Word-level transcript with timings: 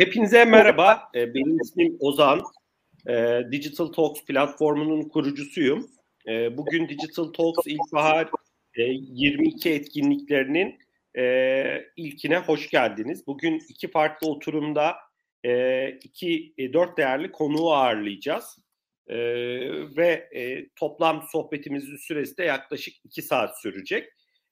E, 0.00 0.02
hepinize 0.02 0.44
merhaba. 0.44 1.10
E, 1.14 1.34
benim 1.34 1.60
ismim 1.60 1.96
Ozan. 2.00 2.40
E, 3.08 3.40
Digital 3.52 3.86
Talks 3.86 4.24
platformunun 4.24 5.08
kurucusuyum. 5.08 5.90
E, 6.28 6.56
bugün 6.56 6.88
Digital 6.88 7.24
Talks 7.24 7.66
İlkbahar 7.66 8.30
e, 8.74 8.82
22 8.82 9.70
etkinliklerinin 9.70 10.78
e, 11.18 11.84
ilkine 11.96 12.38
hoş 12.38 12.70
geldiniz. 12.70 13.26
Bugün 13.26 13.62
iki 13.68 13.90
farklı 13.90 14.30
oturumda 14.30 14.96
e, 15.44 15.88
iki 15.90 16.54
e, 16.58 16.72
dört 16.72 16.98
değerli 16.98 17.32
konuğu 17.32 17.72
ağırlayacağız. 17.72 18.58
E, 19.06 19.16
ve 19.96 20.28
e, 20.34 20.68
toplam 20.76 21.22
sohbetimizin 21.32 21.96
süresi 21.96 22.36
de 22.36 22.44
yaklaşık 22.44 22.94
iki 23.04 23.22
saat 23.22 23.60
sürecek. 23.62 24.08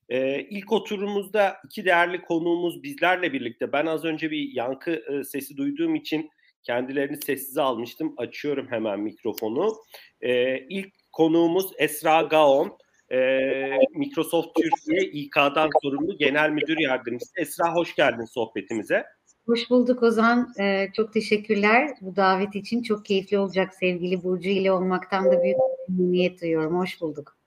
Ee, 0.08 0.40
ilk 0.40 0.72
oturumumuzda 0.72 1.56
iki 1.64 1.84
değerli 1.84 2.22
konuğumuz 2.22 2.82
bizlerle 2.82 3.32
birlikte. 3.32 3.72
Ben 3.72 3.86
az 3.86 4.04
önce 4.04 4.30
bir 4.30 4.52
yankı 4.52 4.90
e, 4.90 5.24
sesi 5.24 5.56
duyduğum 5.56 5.94
için 5.94 6.30
kendilerini 6.62 7.16
sessize 7.16 7.62
almıştım. 7.62 8.14
Açıyorum 8.16 8.66
hemen 8.70 9.00
mikrofonu. 9.00 9.76
Ee, 10.20 10.58
ilk 10.58 10.88
konuğumuz 11.12 11.72
Esra 11.78 12.22
Gaon. 12.22 12.78
Ee, 13.12 13.78
Microsoft 13.94 14.48
Türkiye 14.56 15.10
İK'dan 15.10 15.70
sorumlu 15.82 16.18
Genel 16.18 16.50
Müdür 16.50 16.78
Yardımcısı. 16.78 17.32
Esra 17.36 17.74
hoş 17.74 17.94
geldin 17.94 18.24
sohbetimize. 18.24 19.04
Hoş 19.46 19.70
bulduk 19.70 20.02
Ozan. 20.02 20.52
Ee, 20.60 20.88
çok 20.96 21.12
teşekkürler 21.12 21.88
bu 22.00 22.16
davet 22.16 22.54
için. 22.54 22.82
Çok 22.82 23.04
keyifli 23.04 23.38
olacak 23.38 23.74
sevgili 23.74 24.22
Burcu 24.22 24.48
ile 24.48 24.72
olmaktan 24.72 25.24
da 25.24 25.42
büyük 25.42 25.56
memnuniyet 25.88 26.42
duyuyorum. 26.42 26.78
Hoş 26.78 27.00
bulduk. 27.00 27.37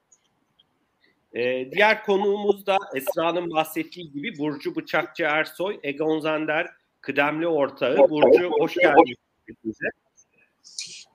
Ee, 1.34 1.72
diğer 1.72 2.06
konuğumuz 2.06 2.66
da 2.66 2.78
Esra'nın 2.96 3.52
bahsettiği 3.52 4.12
gibi 4.12 4.38
Burcu 4.38 4.76
Bıçakçı 4.76 5.24
Ersoy, 5.24 5.80
Egon 5.84 6.20
Zender 6.20 6.68
kıdemli 7.02 7.48
ortağı. 7.48 7.98
Burcu 7.98 8.52
hoş 8.60 8.76
geldin. 8.76 9.16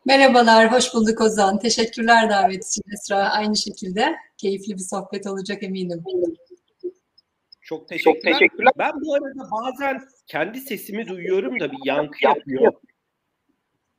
Merhabalar, 0.04 0.72
hoş 0.72 0.94
bulduk 0.94 1.20
Ozan. 1.20 1.58
Teşekkürler 1.58 2.30
davet 2.30 2.66
için 2.66 2.82
Esra. 2.94 3.30
Aynı 3.30 3.56
şekilde 3.56 4.16
keyifli 4.36 4.74
bir 4.74 4.78
sohbet 4.78 5.26
olacak 5.26 5.62
eminim. 5.62 6.04
Çok 7.60 7.88
teşekkürler. 7.88 8.14
Çok 8.14 8.22
teşekkürler. 8.22 8.72
Ben 8.78 8.92
bu 9.04 9.14
arada 9.14 9.50
bazen 9.52 10.02
kendi 10.26 10.60
sesimi 10.60 11.08
duyuyorum 11.08 11.60
da 11.60 11.72
bir 11.72 11.78
yankı 11.84 12.24
yapıyor. 12.24 12.72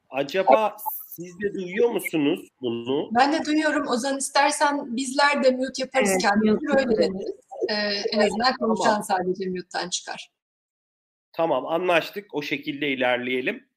Acaba 0.10 0.78
siz 1.18 1.42
de 1.42 1.54
duyuyor 1.54 1.90
musunuz 1.90 2.50
bunu? 2.62 3.10
Ben 3.16 3.34
de 3.34 3.46
duyuyorum. 3.46 3.88
Ozan 3.88 4.18
istersen 4.18 4.96
bizler 4.96 5.44
de 5.44 5.52
mute 5.52 5.82
yaparız 5.84 6.10
evet, 6.12 6.22
kendimizi. 6.22 6.66
Öyle 6.70 6.98
deniriz. 6.98 7.36
Ee, 7.70 7.74
en 8.14 8.20
azından 8.20 8.54
konuşan 8.60 8.84
tamam. 8.86 9.04
sadece 9.04 9.50
mute'dan 9.50 9.90
çıkar. 9.90 10.30
Tamam 11.34 11.66
anlaştık. 11.66 12.36
O 12.36 12.42
şekilde 12.42 12.90
ilerleyelim. 12.90 13.68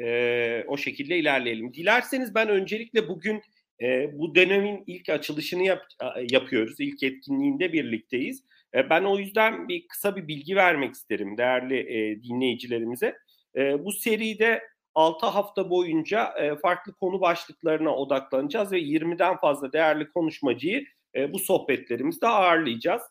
Ee, 0.00 0.64
o 0.68 0.76
şekilde 0.76 1.18
ilerleyelim. 1.18 1.74
Dilerseniz 1.74 2.34
ben 2.34 2.48
öncelikle 2.48 3.08
bugün 3.08 3.42
e, 3.82 4.18
bu 4.18 4.34
dönemin 4.34 4.84
ilk 4.86 5.08
açılışını 5.08 5.62
yap, 5.62 5.82
yapıyoruz. 6.30 6.80
İlk 6.80 7.02
etkinliğinde 7.02 7.72
birlikteyiz. 7.72 8.44
E, 8.74 8.90
ben 8.90 9.04
o 9.04 9.18
yüzden 9.18 9.68
bir 9.68 9.88
kısa 9.88 10.16
bir 10.16 10.28
bilgi 10.28 10.56
vermek 10.56 10.94
isterim 10.94 11.38
değerli 11.38 11.78
e, 11.78 12.22
dinleyicilerimize. 12.22 13.16
E, 13.56 13.84
bu 13.84 13.92
seride 13.92 14.62
6 14.94 15.26
hafta 15.26 15.70
boyunca 15.70 16.34
e, 16.38 16.56
farklı 16.56 16.92
konu 16.92 17.20
başlıklarına 17.20 17.96
odaklanacağız 17.96 18.72
ve 18.72 18.80
20'den 18.80 19.36
fazla 19.36 19.72
değerli 19.72 20.10
konuşmacıyı 20.10 20.84
e, 21.14 21.32
bu 21.32 21.38
sohbetlerimizde 21.38 22.28
ağırlayacağız. 22.28 23.02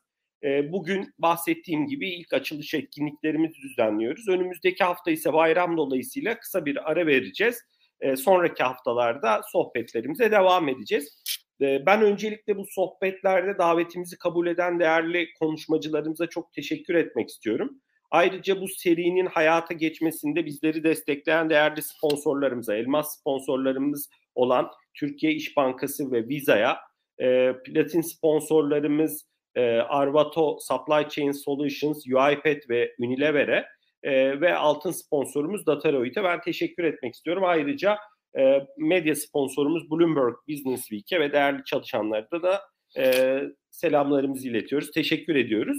E, 0.43 0.71
bugün 0.71 1.13
bahsettiğim 1.19 1.87
gibi 1.87 2.09
ilk 2.09 2.33
açılış 2.33 2.73
etkinliklerimizi 2.73 3.61
düzenliyoruz. 3.61 4.27
Önümüzdeki 4.27 4.83
hafta 4.83 5.11
ise 5.11 5.33
bayram 5.33 5.77
dolayısıyla 5.77 6.39
kısa 6.39 6.65
bir 6.65 6.91
ara 6.91 7.07
vereceğiz. 7.07 7.61
E, 8.01 8.15
sonraki 8.15 8.63
haftalarda 8.63 9.41
sohbetlerimize 9.51 10.31
devam 10.31 10.69
edeceğiz. 10.69 11.23
E, 11.61 11.85
ben 11.85 12.01
öncelikle 12.01 12.57
bu 12.57 12.65
sohbetlerde 12.69 13.57
davetimizi 13.57 14.17
kabul 14.17 14.47
eden 14.47 14.79
değerli 14.79 15.33
konuşmacılarımıza 15.39 16.27
çok 16.27 16.53
teşekkür 16.53 16.95
etmek 16.95 17.29
istiyorum. 17.29 17.81
Ayrıca 18.11 18.61
bu 18.61 18.67
serinin 18.67 19.25
hayata 19.25 19.73
geçmesinde 19.73 20.45
bizleri 20.45 20.83
destekleyen 20.83 21.49
değerli 21.49 21.81
sponsorlarımıza, 21.81 22.75
elmas 22.75 23.19
sponsorlarımız 23.19 24.09
olan 24.35 24.71
Türkiye 24.93 25.33
İş 25.33 25.57
Bankası 25.57 26.11
ve 26.11 26.27
Visa'ya, 26.27 26.77
e, 27.21 27.53
platin 27.65 28.01
sponsorlarımız 28.01 29.29
e, 29.55 29.61
Arvato 29.71 30.57
Supply 30.59 31.09
Chain 31.09 31.31
Solutions, 31.31 32.05
UiPath 32.07 32.69
ve 32.69 32.95
Unilever'e 32.99 33.65
e, 34.03 34.41
ve 34.41 34.55
altın 34.55 34.91
sponsorumuz 34.91 35.65
Dataroid'e 35.65 36.23
ben 36.23 36.41
teşekkür 36.41 36.83
etmek 36.83 37.13
istiyorum. 37.13 37.43
Ayrıca 37.45 37.97
e, 38.39 38.67
medya 38.77 39.15
sponsorumuz 39.15 39.91
Bloomberg 39.91 40.35
Business 40.49 40.81
Week'e 40.81 41.19
ve 41.19 41.31
değerli 41.31 41.63
çalışanlara 41.63 42.43
da 42.43 42.61
e, 42.97 43.41
selamlarımızı 43.69 44.47
iletiyoruz. 44.47 44.91
Teşekkür 44.91 45.35
ediyoruz. 45.35 45.77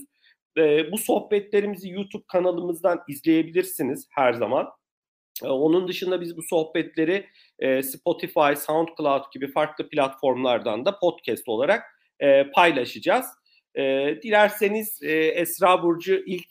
E, 0.59 0.93
bu 0.93 0.99
sohbetlerimizi 0.99 1.91
YouTube 1.91 2.25
kanalımızdan 2.28 3.00
izleyebilirsiniz 3.09 4.09
her 4.11 4.33
zaman. 4.33 4.69
E, 5.44 5.49
onun 5.49 5.88
dışında 5.88 6.21
biz 6.21 6.37
bu 6.37 6.43
sohbetleri 6.43 7.27
e, 7.59 7.83
Spotify, 7.83 8.55
SoundCloud 8.56 9.25
gibi 9.34 9.53
farklı 9.53 9.89
platformlardan 9.89 10.84
da 10.84 10.99
podcast 10.99 11.49
olarak 11.49 11.83
e, 12.21 12.50
paylaşacağız. 12.50 13.27
E, 13.75 13.83
dilerseniz 14.22 15.03
e, 15.03 15.12
Esra 15.12 15.83
Burcu 15.83 16.22
ilk 16.27 16.49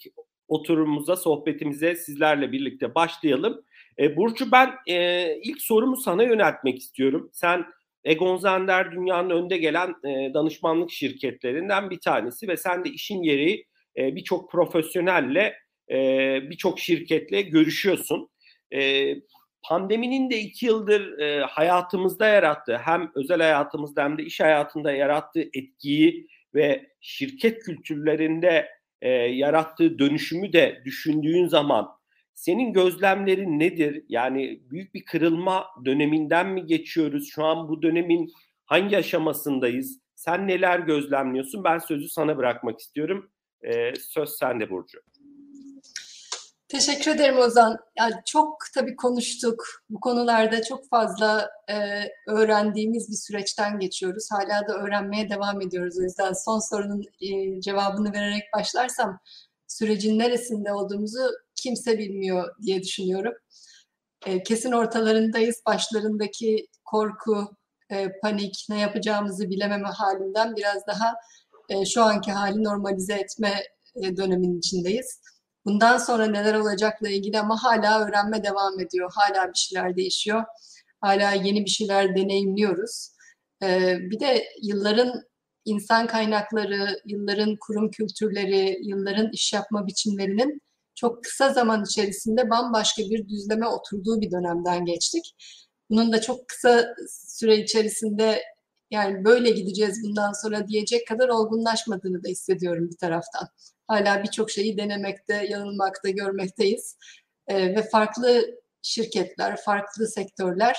oturumumuza, 0.48 1.16
sohbetimize 1.16 1.96
sizlerle 1.96 2.52
birlikte 2.52 2.96
başlayalım. 2.96 3.66
E, 4.00 4.18
Burcu 4.18 4.52
ben 4.52 4.72
e, 4.88 5.28
ilk 5.44 5.62
sorumu 5.62 5.98
sana 5.98 6.24
yöneltmek 6.24 6.80
istiyorum. 6.80 7.30
Sen 7.34 7.66
Egon 8.04 8.38
Zender 8.38 8.92
dünyanın 8.92 9.30
önde 9.30 9.58
gelen 9.58 9.90
e, 9.90 10.34
danışmanlık 10.34 10.92
şirketlerinden 10.92 11.90
bir 11.90 12.00
tanesi 12.00 12.48
ve 12.48 12.58
sen 12.58 12.86
de 12.86 12.90
işin 12.90 13.24
gereği 13.24 13.66
e, 14.00 14.16
birçok 14.16 14.52
profesyonelle, 14.52 15.56
e, 15.92 15.98
birçok 16.50 16.80
şirketle 16.80 17.42
görüşüyorsun. 17.42 18.30
E, 18.74 19.14
pandeminin 19.64 20.30
de 20.30 20.40
iki 20.40 20.66
yıldır 20.66 21.20
e, 21.20 21.42
hayatımızda 21.42 22.28
yarattığı, 22.28 22.78
hem 22.78 23.12
özel 23.16 23.42
hayatımızda 23.42 24.04
hem 24.04 24.18
de 24.18 24.24
iş 24.24 24.40
hayatında 24.40 24.92
yarattığı 24.92 25.44
etkiyi 25.54 26.28
ve 26.56 26.90
şirket 27.02 27.60
kültürlerinde 27.60 28.70
e, 29.02 29.10
yarattığı 29.12 30.00
dönüşümü 30.00 30.54
de 30.54 30.82
düşündüğün 30.86 31.48
zaman 31.48 31.88
senin 32.34 32.74
gözlemlerin 32.74 33.60
nedir? 33.60 34.04
Yani 34.10 34.60
büyük 34.72 34.94
bir 34.94 35.06
kırılma 35.06 35.68
döneminden 35.86 36.50
mi 36.50 36.66
geçiyoruz? 36.66 37.30
Şu 37.32 37.44
an 37.44 37.70
bu 37.70 37.82
dönemin 37.82 38.32
hangi 38.66 38.98
aşamasındayız? 38.98 40.00
Sen 40.16 40.48
neler 40.48 40.80
gözlemliyorsun? 40.80 41.64
Ben 41.64 41.78
sözü 41.78 42.10
sana 42.10 42.38
bırakmak 42.38 42.80
istiyorum. 42.80 43.32
E, 43.64 43.96
söz 43.96 44.30
sende 44.30 44.70
Burcu. 44.70 45.00
Teşekkür 46.68 47.12
ederim 47.12 47.38
Ozan. 47.38 47.78
Yani 47.98 48.14
çok 48.26 48.58
tabii 48.74 48.96
konuştuk. 48.96 49.64
Bu 49.90 50.00
konularda 50.00 50.64
çok 50.64 50.90
fazla 50.90 51.50
e, 51.70 51.76
öğrendiğimiz 52.28 53.10
bir 53.10 53.16
süreçten 53.16 53.80
geçiyoruz. 53.80 54.28
Hala 54.32 54.68
da 54.68 54.74
öğrenmeye 54.74 55.30
devam 55.30 55.62
ediyoruz. 55.62 56.00
O 56.00 56.02
yüzden 56.02 56.34
son 56.34 56.60
sorunun 56.60 57.04
e, 57.22 57.62
cevabını 57.62 58.14
vererek 58.14 58.44
başlarsam 58.56 59.20
sürecin 59.68 60.20
neresinde 60.20 60.74
olduğumuzu 60.74 61.30
kimse 61.56 61.98
bilmiyor 61.98 62.56
diye 62.62 62.84
düşünüyorum. 62.84 63.34
E, 64.26 64.44
kesin 64.44 64.72
ortalarındayız. 64.72 65.62
Başlarındaki 65.66 66.68
korku, 66.86 67.56
e, 67.90 68.20
panik, 68.22 68.66
ne 68.70 68.80
yapacağımızı 68.80 69.50
bilememe 69.50 69.88
halinden 69.88 70.56
biraz 70.56 70.88
daha 70.88 71.16
e, 71.70 71.86
şu 71.86 72.04
anki 72.04 72.32
hali 72.32 72.64
normalize 72.64 73.14
etme 73.14 73.64
e, 73.96 74.18
döneminin 74.18 74.60
içindeyiz. 74.60 75.22
Bundan 75.66 75.98
sonra 75.98 76.26
neler 76.26 76.54
olacakla 76.54 77.10
ilgili 77.10 77.40
ama 77.40 77.64
hala 77.64 78.08
öğrenme 78.08 78.44
devam 78.44 78.80
ediyor. 78.80 79.12
Hala 79.16 79.48
bir 79.48 79.58
şeyler 79.58 79.96
değişiyor. 79.96 80.44
Hala 81.02 81.32
yeni 81.32 81.66
bir 81.66 81.70
şeyler 81.70 82.16
deneyimliyoruz. 82.16 83.10
E, 83.64 83.98
bir 84.00 84.20
de 84.20 84.44
yılların 84.62 85.24
insan 85.66 86.08
kaynakları, 86.08 87.02
yılların 87.06 87.58
kurum 87.60 87.92
kültürleri, 87.92 88.80
yılların 88.84 89.32
iş 89.32 89.54
yapma 89.54 89.88
biçimlerinin 89.88 90.62
çok 90.96 91.24
kısa 91.24 91.54
zaman 91.54 91.84
içerisinde 91.84 92.50
bambaşka 92.50 93.04
bir 93.04 93.30
düzleme 93.30 93.68
oturduğu 93.68 94.22
bir 94.22 94.32
dönemden 94.32 94.86
geçtik. 94.86 95.36
Bunun 95.90 96.12
da 96.12 96.22
çok 96.22 96.48
kısa 96.48 96.86
süre 97.10 97.58
içerisinde 97.58 98.44
yani 98.92 99.26
böyle 99.26 99.50
gideceğiz 99.50 100.04
bundan 100.04 100.34
sonra 100.34 100.68
diyecek 100.68 101.08
kadar 101.08 101.30
olgunlaşmadığını 101.30 102.24
da 102.24 102.28
hissediyorum 102.28 102.90
bir 102.90 102.98
taraftan. 102.98 103.48
Hala 103.88 104.24
birçok 104.24 104.52
şeyi 104.52 104.78
denemekte, 104.78 105.48
yanılmakta, 105.50 106.10
görmekteyiz. 106.10 106.98
Ee, 107.48 107.76
ve 107.76 107.90
farklı 107.90 108.46
şirketler, 108.82 109.58
farklı 109.62 110.08
sektörler 110.08 110.78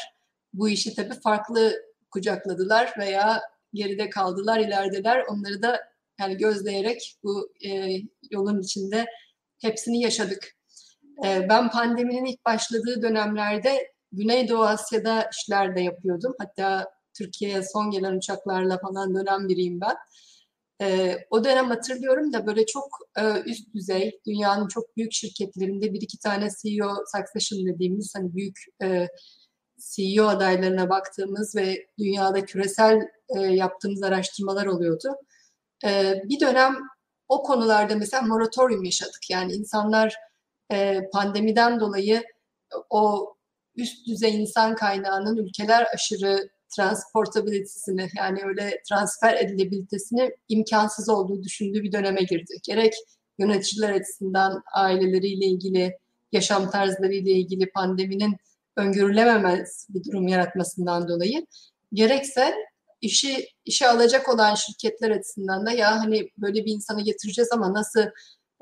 bu 0.53 0.69
işi 0.69 0.95
tabii 0.95 1.21
farklı 1.21 1.83
kucakladılar 2.11 2.95
veya 2.99 3.41
geride 3.75 4.11
kaldılar, 4.11 4.59
ilerideler. 4.59 5.25
Onları 5.29 5.63
da 5.63 5.81
yani 6.21 6.37
gözleyerek 6.37 7.17
bu 7.25 7.53
e, 7.67 7.97
yolun 8.31 8.61
içinde 8.61 9.06
hepsini 9.61 10.03
yaşadık. 10.03 10.56
E, 11.25 11.49
ben 11.49 11.71
pandeminin 11.71 12.25
ilk 12.25 12.45
başladığı 12.47 13.03
dönemlerde 13.03 13.93
Güneydoğu 14.13 14.65
Asya'da 14.65 15.31
işler 15.33 15.77
de 15.77 15.81
yapıyordum. 15.81 16.35
Hatta 16.39 16.93
Türkiye'ye 17.20 17.62
son 17.62 17.90
gelen 17.90 18.17
uçaklarla 18.17 18.78
falan 18.78 19.14
dönem 19.14 19.49
biriyim 19.49 19.81
ben. 19.81 19.96
E, 20.82 21.17
o 21.31 21.44
dönem 21.44 21.69
hatırlıyorum 21.70 22.32
da 22.32 22.46
böyle 22.46 22.67
çok 22.67 22.88
e, 23.19 23.40
üst 23.40 23.75
düzey, 23.75 24.20
dünyanın 24.26 24.69
çok 24.69 24.96
büyük 24.96 25.12
şirketlerinde 25.12 25.93
bir 25.93 26.02
iki 26.02 26.19
tane 26.19 26.49
CEO 26.62 26.88
succession 27.17 27.67
dediğimiz 27.67 28.12
hani 28.17 28.34
büyük 28.34 28.56
e, 28.82 29.08
CEO 29.94 30.26
adaylarına 30.26 30.90
baktığımız 30.90 31.56
ve 31.56 31.87
dünyada 31.99 32.44
küresel 32.44 33.00
e, 33.37 33.40
yaptığımız 33.40 34.02
araştırmalar 34.02 34.67
oluyordu. 34.67 35.17
E, 35.84 36.14
bir 36.25 36.40
dönem 36.40 36.76
o 37.28 37.43
konularda 37.43 37.96
mesela 37.96 38.22
moratorium 38.22 38.84
yaşadık. 38.84 39.31
Yani 39.31 39.52
insanlar 39.52 40.17
e, 40.72 41.00
pandemiden 41.12 41.81
dolayı 41.81 42.22
o 42.90 43.34
üst 43.76 44.06
düzey 44.06 44.43
insan 44.43 44.75
kaynağının 44.75 45.37
ülkeler 45.37 45.87
aşırı 45.94 46.49
transportabilitesini 46.76 48.08
yani 48.17 48.40
öyle 48.44 48.82
transfer 48.88 49.34
edilebilitesini 49.37 50.31
imkansız 50.49 51.08
olduğu 51.08 51.43
düşündüğü 51.43 51.82
bir 51.82 51.93
döneme 51.93 52.22
girdi. 52.22 52.55
Gerek 52.62 52.93
yöneticiler 53.38 53.93
açısından 53.93 54.62
aileleriyle 54.75 55.46
ilgili, 55.46 55.99
yaşam 56.32 56.70
tarzlarıyla 56.70 57.32
ilgili 57.32 57.70
pandeminin 57.70 58.37
öngörülememez 58.76 59.87
bir 59.90 60.05
durum 60.05 60.28
yaratmasından 60.28 61.08
dolayı 61.08 61.46
gerekse 61.93 62.55
işi 63.00 63.46
işe 63.64 63.88
alacak 63.88 64.28
olan 64.28 64.55
şirketler 64.55 65.11
açısından 65.11 65.67
da 65.67 65.70
ya 65.70 66.00
hani 66.00 66.28
böyle 66.38 66.64
bir 66.64 66.72
insanı 66.72 67.05
getireceğiz 67.05 67.49
ama 67.52 67.75
nasıl 67.75 68.05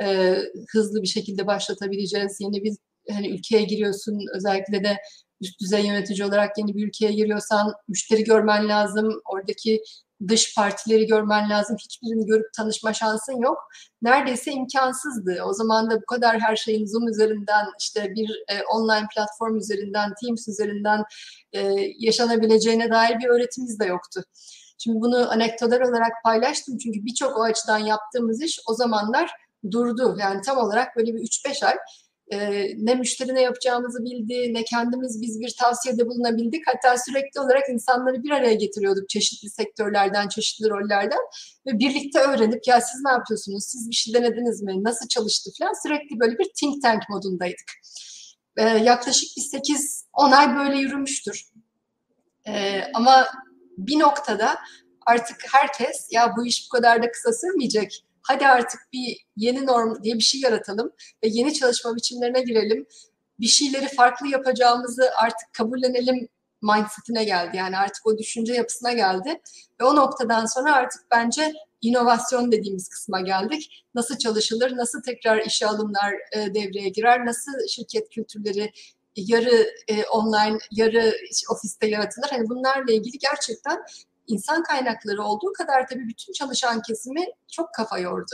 e, 0.02 0.38
hızlı 0.72 1.02
bir 1.02 1.06
şekilde 1.06 1.46
başlatabileceğiz 1.46 2.36
yeni 2.40 2.64
bir 2.64 2.76
hani 3.10 3.28
ülkeye 3.28 3.62
giriyorsun 3.62 4.20
özellikle 4.34 4.84
de 4.84 4.96
üst 5.40 5.60
düzey 5.60 5.86
yönetici 5.86 6.24
olarak 6.24 6.58
yeni 6.58 6.74
bir 6.74 6.86
ülkeye 6.86 7.12
giriyorsan 7.12 7.74
müşteri 7.88 8.24
görmen 8.24 8.68
lazım. 8.68 9.20
Oradaki 9.24 9.82
dış 10.28 10.54
partileri 10.54 11.06
görmen 11.06 11.50
lazım. 11.50 11.76
Hiçbirini 11.76 12.26
görüp 12.26 12.52
tanışma 12.52 12.92
şansın 12.92 13.42
yok. 13.42 13.68
Neredeyse 14.02 14.52
imkansızdı. 14.52 15.42
O 15.44 15.52
zaman 15.52 15.90
da 15.90 15.96
bu 15.96 16.06
kadar 16.06 16.40
her 16.40 16.56
şeyin 16.56 16.86
Zoom 16.86 17.08
üzerinden, 17.08 17.66
işte 17.80 18.12
bir 18.14 18.44
e, 18.48 18.62
online 18.62 19.06
platform 19.14 19.56
üzerinden, 19.56 20.12
Teams 20.22 20.48
üzerinden 20.48 21.04
e, 21.52 21.60
yaşanabileceğine 21.98 22.90
dair 22.90 23.18
bir 23.18 23.28
öğretimiz 23.28 23.80
de 23.80 23.84
yoktu. 23.84 24.24
Şimdi 24.78 25.00
bunu 25.00 25.30
anekdotal 25.30 25.80
olarak 25.80 26.12
paylaştım 26.24 26.78
çünkü 26.78 27.04
birçok 27.04 27.38
o 27.38 27.42
açıdan 27.42 27.78
yaptığımız 27.78 28.42
iş 28.42 28.60
o 28.66 28.74
zamanlar 28.74 29.30
durdu. 29.70 30.16
Yani 30.20 30.40
tam 30.42 30.58
olarak 30.58 30.96
böyle 30.96 31.14
bir 31.14 31.20
3-5 31.20 31.66
ay 31.66 31.74
e, 32.30 32.38
ne 32.76 32.94
müşteri 32.94 33.34
ne 33.34 33.40
yapacağımızı 33.40 34.04
bildi, 34.04 34.54
ne 34.54 34.64
kendimiz 34.64 35.22
biz 35.22 35.40
bir 35.40 35.54
tavsiyede 35.60 36.06
bulunabildik. 36.06 36.62
Hatta 36.66 36.98
sürekli 36.98 37.40
olarak 37.40 37.68
insanları 37.70 38.22
bir 38.22 38.30
araya 38.30 38.54
getiriyorduk 38.54 39.08
çeşitli 39.08 39.50
sektörlerden, 39.50 40.28
çeşitli 40.28 40.70
rollerden 40.70 41.18
ve 41.66 41.78
birlikte 41.78 42.20
öğrenip 42.20 42.66
ya 42.66 42.80
siz 42.80 43.00
ne 43.04 43.10
yapıyorsunuz, 43.10 43.64
siz 43.64 43.90
bir 43.90 43.94
şey 43.94 44.14
denediniz 44.14 44.62
mi, 44.62 44.84
nasıl 44.84 45.08
çalıştı 45.08 45.50
falan 45.58 45.82
sürekli 45.82 46.20
böyle 46.20 46.38
bir 46.38 46.50
think 46.60 46.82
tank 46.82 47.02
modundaydık. 47.08 47.72
E, 48.56 48.62
yaklaşık 48.62 49.28
bir 49.36 49.58
8-10 49.58 50.34
ay 50.34 50.56
böyle 50.56 50.78
yürümüştür. 50.78 51.44
E, 52.46 52.82
ama 52.94 53.26
bir 53.78 53.98
noktada 53.98 54.58
artık 55.06 55.36
herkes 55.52 56.08
ya 56.10 56.34
bu 56.36 56.46
iş 56.46 56.66
bu 56.66 56.76
kadar 56.76 57.02
da 57.02 57.10
kısa 57.10 57.32
sürmeyecek 57.32 58.04
hadi 58.22 58.46
artık 58.46 58.80
bir 58.92 59.26
yeni 59.36 59.66
norm 59.66 60.02
diye 60.02 60.14
bir 60.14 60.20
şey 60.20 60.40
yaratalım 60.40 60.92
ve 61.24 61.28
yeni 61.28 61.54
çalışma 61.54 61.96
biçimlerine 61.96 62.40
girelim. 62.40 62.86
Bir 63.40 63.46
şeyleri 63.46 63.88
farklı 63.88 64.28
yapacağımızı 64.28 65.10
artık 65.16 65.52
kabullenelim 65.52 66.28
mindsetine 66.62 67.24
geldi. 67.24 67.56
Yani 67.56 67.78
artık 67.78 68.06
o 68.06 68.18
düşünce 68.18 68.52
yapısına 68.52 68.92
geldi. 68.92 69.40
Ve 69.80 69.84
o 69.84 69.96
noktadan 69.96 70.46
sonra 70.46 70.74
artık 70.74 71.00
bence 71.10 71.52
inovasyon 71.80 72.52
dediğimiz 72.52 72.88
kısma 72.88 73.20
geldik. 73.20 73.84
Nasıl 73.94 74.18
çalışılır, 74.18 74.76
nasıl 74.76 75.02
tekrar 75.02 75.46
işe 75.46 75.66
alımlar 75.66 76.14
e, 76.32 76.54
devreye 76.54 76.88
girer, 76.88 77.26
nasıl 77.26 77.52
şirket 77.68 78.08
kültürleri 78.10 78.72
yarı 79.16 79.70
e, 79.88 80.04
online, 80.04 80.58
yarı 80.70 81.16
ofiste 81.50 81.86
yaratılır. 81.86 82.28
Hani 82.30 82.48
bunlarla 82.48 82.92
ilgili 82.92 83.18
gerçekten 83.18 83.78
insan 84.28 84.62
kaynakları 84.62 85.22
olduğu 85.22 85.52
kadar 85.52 85.86
tabii 85.86 86.08
bütün 86.08 86.32
çalışan 86.32 86.82
kesimi 86.82 87.24
çok 87.52 87.74
kafa 87.74 87.98
yordu. 87.98 88.32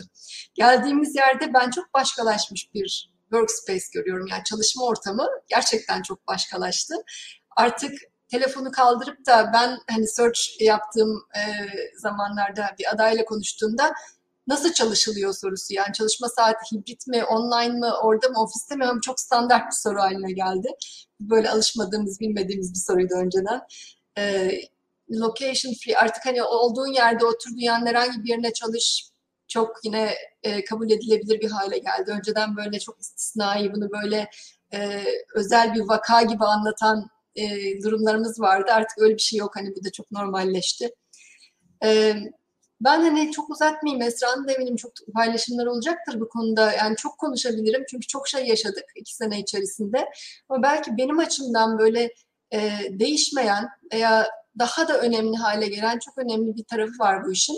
Geldiğimiz 0.55 1.17
yerde 1.17 1.55
ben 1.55 1.71
çok 1.71 1.95
başkalaşmış 1.95 2.75
bir 2.75 3.15
workspace 3.31 3.85
görüyorum. 3.95 4.27
Yani 4.27 4.45
çalışma 4.45 4.85
ortamı 4.85 5.27
gerçekten 5.49 6.03
çok 6.03 6.29
başkalaştı. 6.29 6.95
Artık 7.57 7.93
telefonu 8.29 8.71
kaldırıp 8.71 9.27
da 9.27 9.51
ben 9.55 9.79
hani 9.91 10.09
search 10.09 10.41
yaptığım 10.61 11.23
e, 11.37 11.43
zamanlarda 11.99 12.67
bir 12.79 12.95
adayla 12.95 13.25
konuştuğumda 13.25 13.93
nasıl 14.47 14.73
çalışılıyor 14.73 15.35
sorusu. 15.35 15.75
Yani 15.75 15.93
çalışma 15.93 16.29
saati 16.29 16.77
hibrit 16.77 17.07
mi, 17.07 17.25
online 17.25 17.79
mı, 17.79 17.95
orada 18.03 18.29
mı, 18.29 18.43
ofiste 18.43 18.77
mi? 18.77 18.85
Çok 19.03 19.21
standart 19.21 19.67
bir 19.67 19.77
soru 19.77 20.01
haline 20.01 20.33
geldi. 20.33 20.69
Böyle 21.21 21.51
alışmadığımız, 21.51 22.21
bilmediğimiz 22.21 22.75
bir 22.75 22.79
soruydu 22.79 23.15
önceden. 23.15 23.61
Ee, 24.19 24.51
location 25.11 25.75
free 25.85 25.97
artık 25.97 26.27
hani 26.27 26.43
olduğun 26.43 26.93
yerde 26.93 27.25
otur 27.25 27.51
dünyanın 27.51 27.87
herhangi 27.87 28.25
bir 28.25 28.29
yerine 28.29 28.53
çalış 28.53 29.15
çok 29.49 29.77
yine 29.85 30.15
e, 30.43 30.65
kabul 30.65 30.91
edilebilir 30.91 31.41
bir 31.41 31.51
hale 31.51 31.79
geldi. 31.79 32.11
Önceden 32.11 32.57
böyle 32.57 32.79
çok 32.79 33.01
istisnai 33.01 33.73
bunu 33.75 33.91
böyle 33.91 34.31
e, 34.75 35.05
özel 35.35 35.75
bir 35.75 35.81
vaka 35.81 36.23
gibi 36.23 36.45
anlatan 36.45 37.11
e, 37.37 37.49
durumlarımız 37.83 38.41
vardı. 38.41 38.71
Artık 38.73 38.99
öyle 38.99 39.15
bir 39.15 39.23
şey 39.23 39.39
yok. 39.39 39.57
Hani 39.57 39.77
bu 39.77 39.85
da 39.85 39.93
çok 39.93 40.11
normalleşti. 40.13 40.91
E, 41.85 42.15
ben 42.81 43.01
hani 43.01 43.33
çok 43.33 43.51
uzatmayayım. 43.51 44.03
Esra'nın 44.03 44.49
da 44.49 44.53
eminim 44.53 44.77
çok 44.77 44.93
paylaşımlar 45.15 45.67
olacaktır 45.67 46.21
bu 46.21 46.29
konuda. 46.29 46.73
Yani 46.73 46.97
çok 46.97 47.19
konuşabilirim. 47.19 47.85
Çünkü 47.91 48.07
çok 48.07 48.29
şey 48.29 48.47
yaşadık 48.47 48.85
iki 48.97 49.15
sene 49.15 49.41
içerisinde. 49.41 50.05
Ama 50.49 50.63
belki 50.63 50.97
benim 50.97 51.19
açımdan 51.19 51.79
böyle 51.79 52.15
e, 52.53 52.71
değişmeyen 52.91 53.69
veya 53.93 54.29
daha 54.59 54.89
da 54.89 54.99
önemli 55.01 55.37
hale 55.37 55.69
gelen 55.69 55.99
çok 55.99 56.19
önemli 56.19 56.57
bir 56.57 56.65
tarafı 56.65 56.99
var 56.99 57.25
bu 57.25 57.33
işin. 57.33 57.57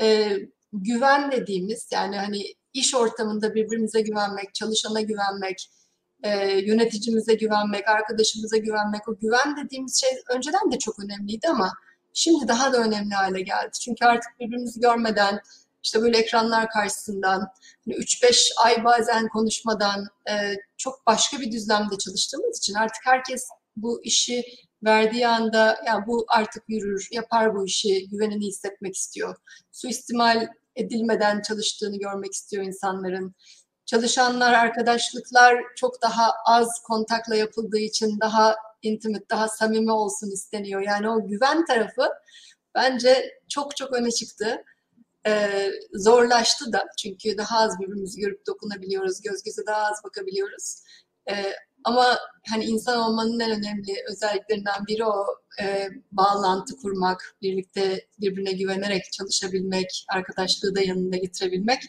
E, 0.00 0.36
güven 0.72 1.32
dediğimiz 1.32 1.88
yani 1.92 2.16
hani 2.16 2.42
iş 2.72 2.94
ortamında 2.94 3.54
birbirimize 3.54 4.00
güvenmek, 4.00 4.54
çalışana 4.54 5.00
güvenmek, 5.00 5.70
e, 6.22 6.60
yöneticimize 6.60 7.34
güvenmek, 7.34 7.88
arkadaşımıza 7.88 8.56
güvenmek, 8.56 9.08
o 9.08 9.18
güven 9.18 9.56
dediğimiz 9.56 10.00
şey 10.00 10.10
önceden 10.36 10.72
de 10.72 10.78
çok 10.78 11.04
önemliydi 11.04 11.48
ama 11.48 11.72
şimdi 12.12 12.48
daha 12.48 12.72
da 12.72 12.78
önemli 12.78 13.14
hale 13.14 13.40
geldi. 13.40 13.70
Çünkü 13.80 14.04
artık 14.04 14.40
birbirimizi 14.40 14.80
görmeden, 14.80 15.40
işte 15.82 16.02
böyle 16.02 16.18
ekranlar 16.18 16.68
karşısından, 16.70 17.48
3-5 17.86 18.52
hani 18.56 18.76
ay 18.78 18.84
bazen 18.84 19.28
konuşmadan 19.28 20.06
çok 20.76 21.06
başka 21.06 21.40
bir 21.40 21.52
düzlemde 21.52 21.98
çalıştığımız 21.98 22.58
için 22.58 22.74
artık 22.74 23.06
herkes 23.06 23.48
bu 23.76 24.04
işi 24.04 24.44
verdiği 24.84 25.28
anda 25.28 25.78
ya 25.86 26.04
bu 26.06 26.24
artık 26.28 26.62
yürür, 26.68 27.08
yapar 27.12 27.54
bu 27.54 27.66
işi, 27.66 28.08
güvenini 28.08 28.46
hissetmek 28.46 28.96
istiyor. 28.96 29.36
Suistimal 29.72 30.48
edilmeden 30.76 31.42
çalıştığını 31.42 31.98
görmek 31.98 32.32
istiyor 32.32 32.64
insanların. 32.64 33.34
Çalışanlar, 33.86 34.52
arkadaşlıklar 34.52 35.56
çok 35.76 36.02
daha 36.02 36.32
az 36.46 36.82
kontakla 36.84 37.36
yapıldığı 37.36 37.78
için 37.78 38.20
daha 38.20 38.56
intimate, 38.82 39.24
daha 39.30 39.48
samimi 39.48 39.92
olsun 39.92 40.30
isteniyor. 40.30 40.80
Yani 40.80 41.08
o 41.10 41.28
güven 41.28 41.64
tarafı 41.64 42.08
bence 42.74 43.38
çok 43.48 43.76
çok 43.76 43.92
öne 43.92 44.10
çıktı. 44.10 44.64
Ee, 45.26 45.70
zorlaştı 45.94 46.72
da 46.72 46.84
çünkü 46.98 47.38
daha 47.38 47.58
az 47.58 47.80
birbirimizi 47.80 48.20
görüp 48.20 48.46
dokunabiliyoruz, 48.46 49.20
göz 49.20 49.42
göze 49.42 49.66
daha 49.66 49.82
az 49.82 50.04
bakabiliyoruz. 50.04 50.82
Ee, 51.30 51.52
ama 51.84 52.18
hani 52.50 52.64
insan 52.64 52.98
olmanın 52.98 53.40
en 53.40 53.50
önemli 53.50 53.94
özelliklerinden 54.10 54.86
biri 54.88 55.04
o 55.04 55.26
e, 55.62 55.88
bağlantı 56.12 56.76
kurmak, 56.76 57.36
birlikte 57.42 58.06
birbirine 58.20 58.52
güvenerek 58.52 59.02
çalışabilmek, 59.12 60.04
arkadaşlığı 60.14 60.74
da 60.74 60.80
yanında 60.80 61.16
getirebilmek. 61.16 61.82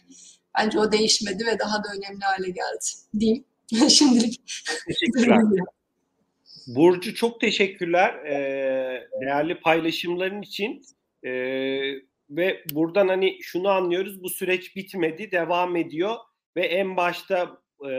Bence 0.58 0.78
o 0.78 0.92
değişmedi 0.92 1.46
ve 1.46 1.58
daha 1.58 1.84
da 1.84 1.88
önemli 1.96 2.24
hale 2.24 2.50
geldi 2.50 2.84
diyeyim. 3.20 3.44
Şimdilik. 3.88 4.40
Teşekkürler. 4.86 5.38
Burcu 6.66 7.14
çok 7.14 7.40
teşekkürler 7.40 8.14
e, 8.14 9.08
değerli 9.20 9.60
paylaşımların 9.60 10.42
için 10.42 10.82
e, 11.22 11.30
ve 12.30 12.64
buradan 12.72 13.08
hani 13.08 13.38
şunu 13.42 13.68
anlıyoruz 13.68 14.22
bu 14.22 14.28
süreç 14.28 14.76
bitmedi 14.76 15.30
devam 15.30 15.76
ediyor 15.76 16.16
ve 16.56 16.66
en 16.66 16.96
başta 16.96 17.58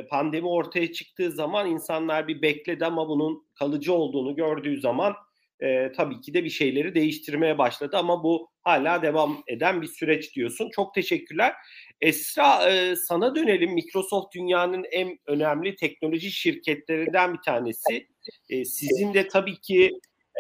pandemi 0.10 0.48
ortaya 0.48 0.92
çıktığı 0.92 1.32
zaman 1.32 1.70
insanlar 1.72 2.28
bir 2.28 2.42
bekledi 2.42 2.86
ama 2.86 3.10
bunun 3.10 3.48
kalıcı 3.54 3.94
olduğunu 3.94 4.36
gördüğü 4.36 4.80
zaman 4.80 5.16
e, 5.60 5.92
tabii 5.92 6.22
ki 6.22 6.34
de 6.34 6.44
bir 6.44 6.50
şeyleri 6.50 6.96
değiştirmeye 6.96 7.58
başladı 7.58 7.98
ama 7.98 8.24
bu 8.24 8.50
hala 8.62 9.02
devam 9.02 9.44
eden 9.48 9.82
bir 9.82 9.88
süreç 9.88 10.36
diyorsun. 10.36 10.70
Çok 10.76 10.94
teşekkürler. 10.94 11.54
Esra 12.02 12.70
e, 12.70 12.96
sana 12.96 13.36
dönelim. 13.36 13.74
Microsoft 13.74 14.36
dünyanın 14.36 14.86
en 14.92 15.20
önemli 15.28 15.76
teknoloji 15.76 16.32
şirketlerinden 16.32 17.34
bir 17.34 17.42
tanesi. 17.42 18.08
E, 18.50 18.66
sizin 18.66 19.14
de 19.14 19.28
tabii 19.28 19.62
ki 19.62 19.92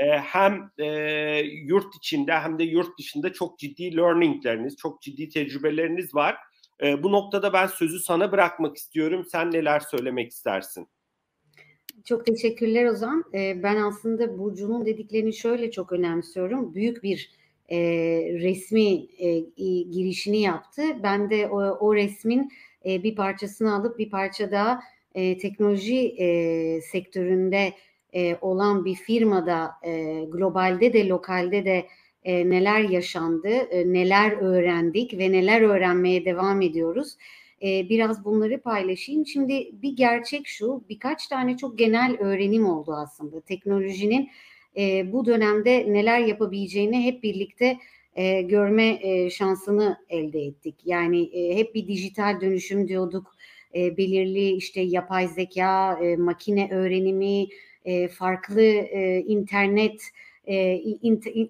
e, 0.04 0.06
hem 0.06 0.70
e, 0.77 0.88
yurt 1.46 1.96
içinde 1.96 2.34
hem 2.34 2.60
de 2.60 2.63
yurt 2.63 3.00
dışında 3.00 3.34
çok 3.34 3.60
ciddi 3.60 3.98
learningleriniz, 3.98 4.77
çok 4.77 5.01
ciddi 5.01 5.30
tecrübeleriniz 5.30 6.15
var. 6.15 6.38
E, 6.84 7.03
bu 7.03 7.12
noktada 7.12 7.53
ben 7.53 7.67
sözü 7.67 8.00
sana 8.00 8.32
bırakmak 8.32 8.77
istiyorum. 8.77 9.25
Sen 9.32 9.51
neler 9.51 9.79
söylemek 9.79 10.32
istersin? 10.32 10.88
Çok 12.05 12.25
teşekkürler 12.25 12.86
Ozan. 12.86 13.24
E, 13.34 13.63
ben 13.63 13.75
aslında 13.75 14.38
Burcu'nun 14.38 14.86
dediklerini 14.86 15.34
şöyle 15.34 15.72
çok 15.72 15.91
önemsiyorum. 15.91 16.75
Büyük 16.75 17.03
bir 17.03 17.32
e, 17.70 17.77
resmi 18.41 19.08
e, 19.17 19.39
girişini 19.82 20.41
yaptı. 20.41 20.84
Ben 21.03 21.29
de 21.29 21.48
o, 21.48 21.58
o 21.58 21.96
resmin 21.96 22.51
e, 22.86 23.03
bir 23.03 23.15
parçasını 23.15 23.75
alıp 23.75 24.00
bir 24.00 24.10
parça 24.10 24.51
daha 24.51 24.79
e, 25.15 25.38
teknoloji 25.38 26.15
e, 26.20 26.82
sektöründe 26.82 27.74
e, 28.13 28.38
olan 28.41 28.86
bir 28.86 28.96
firmada 28.96 29.72
e, 29.84 30.24
globalde 30.25 30.94
de 30.94 31.08
lokalde 31.08 31.65
de 31.65 31.86
e, 32.25 32.50
neler 32.50 32.79
yaşandı, 32.79 33.48
e, 33.48 33.94
neler 33.94 34.32
öğrendik 34.32 35.17
ve 35.17 35.32
neler 35.32 35.62
öğrenmeye 35.62 36.25
devam 36.25 36.62
ediyoruz. 36.62 37.17
E, 37.63 37.89
biraz 37.89 38.25
bunları 38.25 38.62
paylaşayım. 38.62 39.25
Şimdi 39.25 39.70
bir 39.82 39.96
gerçek 39.96 40.48
şu, 40.48 40.84
birkaç 40.89 41.27
tane 41.27 41.58
çok 41.58 41.77
genel 41.77 42.17
öğrenim 42.20 42.65
oldu 42.65 42.94
aslında. 42.94 43.41
Teknolojinin 43.41 44.29
e, 44.77 45.12
bu 45.13 45.25
dönemde 45.25 45.94
neler 45.94 46.20
yapabileceğini 46.20 47.05
hep 47.05 47.24
birlikte 47.24 47.77
e, 48.15 48.41
görme 48.41 49.00
e, 49.01 49.29
şansını 49.29 49.98
elde 50.10 50.39
ettik. 50.39 50.75
Yani 50.86 51.24
e, 51.24 51.58
hep 51.58 51.75
bir 51.75 51.88
dijital 51.88 52.41
dönüşüm 52.41 52.88
diyorduk. 52.88 53.36
E, 53.75 53.98
belirli 53.98 54.51
işte 54.51 54.82
yapay 54.82 55.27
zeka, 55.27 56.00
e, 56.03 56.15
makine 56.15 56.70
öğrenimi, 56.72 57.48
e, 57.86 58.08
farklı 58.08 58.62
e, 58.62 59.20
internet, 59.20 60.01
e, 60.48 60.75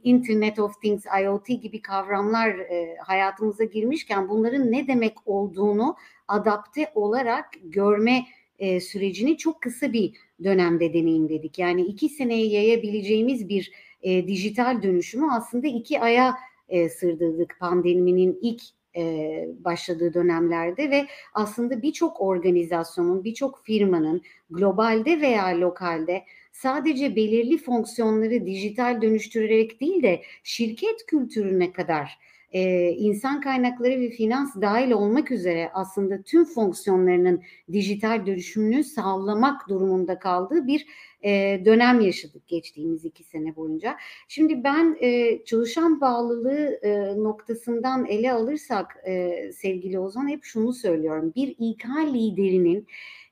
Internet 0.04 0.60
of 0.60 0.82
Things, 0.82 1.06
IoT 1.24 1.48
gibi 1.48 1.82
kavramlar 1.82 2.50
e, 2.50 2.98
hayatımıza 2.98 3.64
girmişken 3.64 4.30
bunların 4.30 4.72
ne 4.72 4.88
demek 4.88 5.18
olduğunu 5.26 5.96
adapte 6.28 6.92
olarak 6.96 7.46
görme 7.64 8.26
e, 8.60 8.82
sürecini 8.82 9.38
çok 9.38 9.62
kısa 9.62 9.94
bir 9.94 10.14
dönemde 10.44 10.94
deneyimledik. 10.94 11.60
Yani 11.60 11.82
iki 11.82 12.10
seneye 12.10 12.48
yayabileceğimiz 12.48 13.50
bir 13.50 13.72
e, 14.02 14.28
dijital 14.28 14.84
dönüşümü 14.84 15.28
aslında 15.32 15.68
iki 15.68 16.02
aya 16.02 16.36
e, 16.70 16.90
sırdırdık 16.90 17.58
pandeminin 17.60 18.40
ilk 18.42 18.62
e, 18.96 19.48
başladığı 19.60 20.14
dönemlerde 20.14 20.90
ve 20.90 21.06
aslında 21.34 21.82
birçok 21.82 22.22
organizasyonun, 22.22 23.24
birçok 23.24 23.64
firmanın 23.64 24.22
globalde 24.50 25.22
veya 25.22 25.46
lokalde 25.46 26.24
sadece 26.62 27.16
belirli 27.16 27.58
fonksiyonları 27.58 28.46
dijital 28.46 29.02
dönüştürerek 29.02 29.82
değil 29.82 30.04
de 30.04 30.22
şirket 30.44 31.06
kültürüne 31.08 31.74
kadar 31.74 32.20
e, 32.52 32.90
insan 32.90 33.42
kaynakları 33.42 34.00
ve 34.00 34.10
finans 34.10 34.56
dahil 34.62 34.92
olmak 34.92 35.32
üzere 35.32 35.70
aslında 35.74 36.22
tüm 36.22 36.46
fonksiyonlarının 36.46 37.42
dijital 37.72 38.26
dönüşümünü 38.26 38.84
sağlamak 38.84 39.70
durumunda 39.70 40.20
kaldığı 40.20 40.68
bir 40.68 40.86
e, 41.24 41.62
dönem 41.66 42.02
yaşadık 42.02 42.48
geçtiğimiz 42.48 43.06
iki 43.06 43.24
sene 43.24 43.56
boyunca. 43.56 43.98
Şimdi 44.28 44.64
ben 44.64 44.98
e, 45.02 45.40
çalışan 45.46 46.02
bağlılığı 46.02 46.80
e, 46.82 47.18
noktasından 47.24 48.06
ele 48.06 48.32
alırsak 48.34 48.98
e, 49.08 49.52
sevgili 49.54 50.00
Ozan 50.00 50.28
hep 50.28 50.44
şunu 50.44 50.74
söylüyorum. 50.74 51.34
Bir 51.36 51.56
İK 51.60 51.86
liderinin 52.14 52.88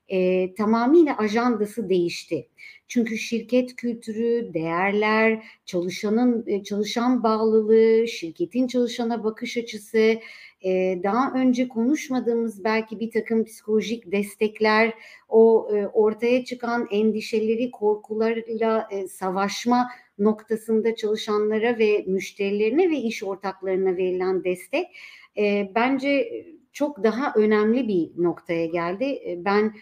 e, 0.08 0.54
tamamıyla 0.54 1.16
ajandası 1.16 1.88
değişti. 1.88 2.48
Çünkü 2.94 3.18
şirket 3.18 3.76
kültürü, 3.76 4.54
değerler, 4.54 5.44
çalışanın 5.64 6.44
e, 6.46 6.62
çalışan 6.62 7.22
bağlılığı, 7.22 8.08
şirketin 8.08 8.66
çalışana 8.66 9.24
bakış 9.24 9.56
açısı, 9.56 10.18
e, 10.64 11.00
daha 11.02 11.32
önce 11.32 11.68
konuşmadığımız 11.68 12.64
belki 12.64 13.00
bir 13.00 13.10
takım 13.10 13.44
psikolojik 13.44 14.12
destekler, 14.12 14.94
o 15.28 15.68
e, 15.74 15.86
ortaya 15.86 16.44
çıkan 16.44 16.88
endişeleri, 16.90 17.70
korkularla 17.70 18.88
savaşma 19.10 19.88
noktasında 20.18 20.96
çalışanlara 20.96 21.78
ve 21.78 22.04
müşterilerine 22.06 22.90
ve 22.90 22.96
iş 22.96 23.22
ortaklarına 23.22 23.96
verilen 23.96 24.44
destek 24.44 24.86
bence 25.74 26.44
çok 26.72 27.04
daha 27.04 27.32
önemli 27.36 27.88
bir 27.88 28.22
noktaya 28.22 28.66
geldi. 28.66 29.38
Ben 29.44 29.74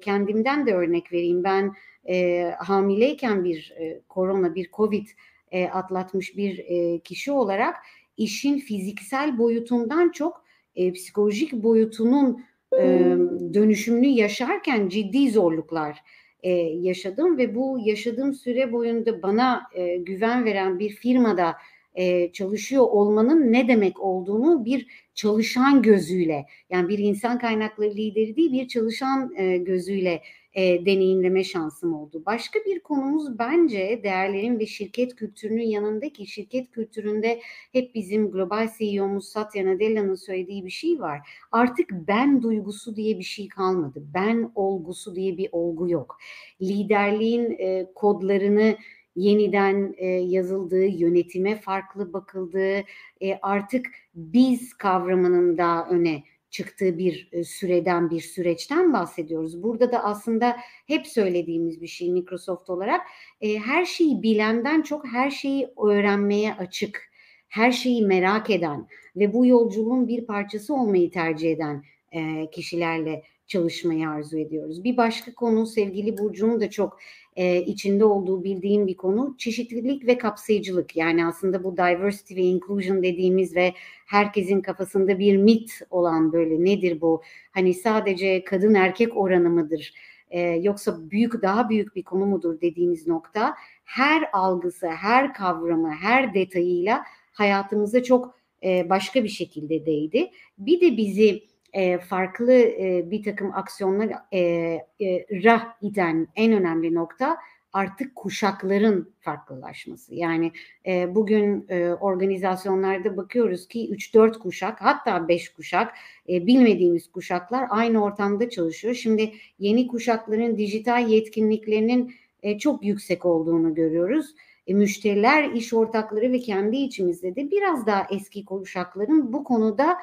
kendimden 0.00 0.66
de 0.66 0.74
örnek 0.74 1.12
vereyim. 1.12 1.44
Ben 1.44 1.74
e, 2.08 2.44
hamileyken 2.58 3.44
bir 3.44 3.74
e, 3.78 4.00
korona, 4.08 4.54
bir 4.54 4.70
covid 4.72 5.06
e, 5.50 5.68
atlatmış 5.68 6.36
bir 6.36 6.58
e, 6.58 6.98
kişi 6.98 7.32
olarak 7.32 7.76
işin 8.16 8.58
fiziksel 8.58 9.38
boyutundan 9.38 10.08
çok 10.08 10.44
e, 10.76 10.92
psikolojik 10.92 11.52
boyutunun 11.52 12.44
e, 12.78 13.16
dönüşümünü 13.54 14.06
yaşarken 14.06 14.88
ciddi 14.88 15.30
zorluklar 15.30 15.98
e, 16.42 16.50
yaşadım 16.60 17.38
ve 17.38 17.54
bu 17.54 17.78
yaşadığım 17.84 18.34
süre 18.34 18.72
boyunda 18.72 19.22
bana 19.22 19.62
e, 19.74 19.96
güven 19.96 20.44
veren 20.44 20.78
bir 20.78 20.90
firmada 20.90 21.56
e, 21.94 22.32
çalışıyor 22.32 22.82
olmanın 22.82 23.52
ne 23.52 23.68
demek 23.68 24.00
olduğunu 24.00 24.64
bir 24.64 24.86
çalışan 25.14 25.82
gözüyle 25.82 26.46
yani 26.70 26.88
bir 26.88 26.98
insan 26.98 27.38
kaynakları 27.38 27.94
lideri 27.94 28.36
değil 28.36 28.52
bir 28.52 28.68
çalışan 28.68 29.34
e, 29.36 29.56
gözüyle 29.56 30.22
e, 30.54 30.86
deneyimleme 30.86 31.44
şansım 31.44 31.94
oldu. 31.94 32.22
Başka 32.26 32.58
bir 32.66 32.80
konumuz 32.80 33.38
bence 33.38 34.00
değerlerin 34.04 34.58
ve 34.58 34.66
şirket 34.66 35.16
kültürünün 35.16 35.66
yanındaki 35.66 36.26
şirket 36.26 36.70
kültüründe 36.70 37.40
hep 37.72 37.94
bizim 37.94 38.30
global 38.30 38.68
CEO'muz 38.78 39.28
Satya 39.28 39.66
Nadella'nın 39.66 40.14
söylediği 40.14 40.64
bir 40.64 40.70
şey 40.70 41.00
var. 41.00 41.20
Artık 41.52 41.90
ben 41.92 42.42
duygusu 42.42 42.96
diye 42.96 43.18
bir 43.18 43.24
şey 43.24 43.48
kalmadı. 43.48 44.02
Ben 44.14 44.52
olgusu 44.54 45.14
diye 45.14 45.36
bir 45.36 45.48
olgu 45.52 45.90
yok. 45.90 46.18
Liderliğin 46.62 47.56
e, 47.58 47.86
kodlarını 47.94 48.76
yeniden 49.20 49.94
e, 49.96 50.06
yazıldığı, 50.06 50.86
yönetime 50.86 51.56
farklı 51.56 52.12
bakıldığı, 52.12 52.84
e, 53.20 53.38
artık 53.42 53.86
biz 54.14 54.74
kavramının 54.74 55.58
daha 55.58 55.88
öne 55.88 56.22
çıktığı 56.50 56.98
bir 56.98 57.28
e, 57.32 57.44
süreden 57.44 58.10
bir 58.10 58.20
süreçten 58.20 58.92
bahsediyoruz. 58.92 59.62
Burada 59.62 59.92
da 59.92 60.04
aslında 60.04 60.56
hep 60.86 61.06
söylediğimiz 61.06 61.80
bir 61.80 61.86
şey 61.86 62.10
Microsoft 62.10 62.70
olarak 62.70 63.00
e, 63.40 63.58
her 63.58 63.84
şeyi 63.84 64.22
bilenden 64.22 64.82
çok 64.82 65.06
her 65.06 65.30
şeyi 65.30 65.68
öğrenmeye 65.84 66.54
açık, 66.54 67.10
her 67.48 67.72
şeyi 67.72 68.06
merak 68.06 68.50
eden 68.50 68.86
ve 69.16 69.32
bu 69.32 69.46
yolculuğun 69.46 70.08
bir 70.08 70.26
parçası 70.26 70.74
olmayı 70.74 71.10
tercih 71.10 71.52
eden 71.52 71.84
e, 72.12 72.50
kişilerle 72.50 73.22
çalışmayı 73.46 74.08
arzu 74.08 74.38
ediyoruz. 74.38 74.84
Bir 74.84 74.96
başka 74.96 75.34
konu 75.34 75.66
sevgili 75.66 76.18
Burcu'nun 76.18 76.60
da 76.60 76.70
çok 76.70 76.98
e, 77.36 77.62
içinde 77.62 78.04
olduğu 78.04 78.44
bildiğim 78.44 78.86
bir 78.86 78.96
konu 78.96 79.34
çeşitlilik 79.38 80.06
ve 80.06 80.18
kapsayıcılık. 80.18 80.96
Yani 80.96 81.26
aslında 81.26 81.64
bu 81.64 81.76
diversity 81.76 82.34
ve 82.36 82.40
inclusion 82.40 83.02
dediğimiz 83.02 83.56
ve 83.56 83.74
herkesin 84.06 84.60
kafasında 84.60 85.18
bir 85.18 85.36
mit 85.36 85.80
olan 85.90 86.32
böyle 86.32 86.64
nedir 86.64 87.00
bu? 87.00 87.22
Hani 87.50 87.74
sadece 87.74 88.44
kadın 88.44 88.74
erkek 88.74 89.16
oranı 89.16 89.50
mıdır? 89.50 89.92
E, 90.30 90.40
yoksa 90.40 91.10
büyük 91.10 91.42
daha 91.42 91.68
büyük 91.68 91.96
bir 91.96 92.02
konu 92.02 92.26
mudur 92.26 92.60
dediğimiz 92.60 93.06
nokta 93.06 93.54
her 93.84 94.28
algısı, 94.32 94.86
her 94.86 95.34
kavramı, 95.34 95.90
her 95.90 96.34
detayıyla 96.34 97.02
hayatımıza 97.32 98.02
çok 98.02 98.34
e, 98.64 98.90
başka 98.90 99.24
bir 99.24 99.28
şekilde 99.28 99.86
değdi. 99.86 100.30
Bir 100.58 100.80
de 100.80 100.96
bizi 100.96 101.49
e, 101.72 101.98
farklı 101.98 102.52
e, 102.52 103.10
bir 103.10 103.22
takım 103.22 103.54
aksiyonlar 103.54 104.08
e, 104.32 104.38
e, 104.40 105.26
rah 105.44 105.82
iten 105.82 106.28
en 106.36 106.52
önemli 106.52 106.94
nokta 106.94 107.36
artık 107.72 108.16
kuşakların 108.16 109.14
farklılaşması. 109.20 110.14
Yani 110.14 110.52
e, 110.86 111.14
bugün 111.14 111.66
e, 111.68 111.88
organizasyonlarda 111.90 113.16
bakıyoruz 113.16 113.68
ki 113.68 113.90
3-4 113.90 114.38
kuşak 114.38 114.80
hatta 114.80 115.28
5 115.28 115.48
kuşak 115.48 115.94
e, 116.28 116.46
bilmediğimiz 116.46 117.10
kuşaklar 117.12 117.66
aynı 117.70 118.04
ortamda 118.04 118.50
çalışıyor. 118.50 118.94
Şimdi 118.94 119.32
yeni 119.58 119.86
kuşakların 119.86 120.58
dijital 120.58 121.08
yetkinliklerinin 121.08 122.14
e, 122.42 122.58
çok 122.58 122.84
yüksek 122.84 123.24
olduğunu 123.24 123.74
görüyoruz. 123.74 124.34
E, 124.66 124.74
müşteriler, 124.74 125.50
iş 125.50 125.74
ortakları 125.74 126.32
ve 126.32 126.38
kendi 126.38 126.76
içimizde 126.76 127.36
de 127.36 127.50
biraz 127.50 127.86
daha 127.86 128.06
eski 128.10 128.44
kuşakların 128.44 129.32
bu 129.32 129.44
konuda 129.44 129.96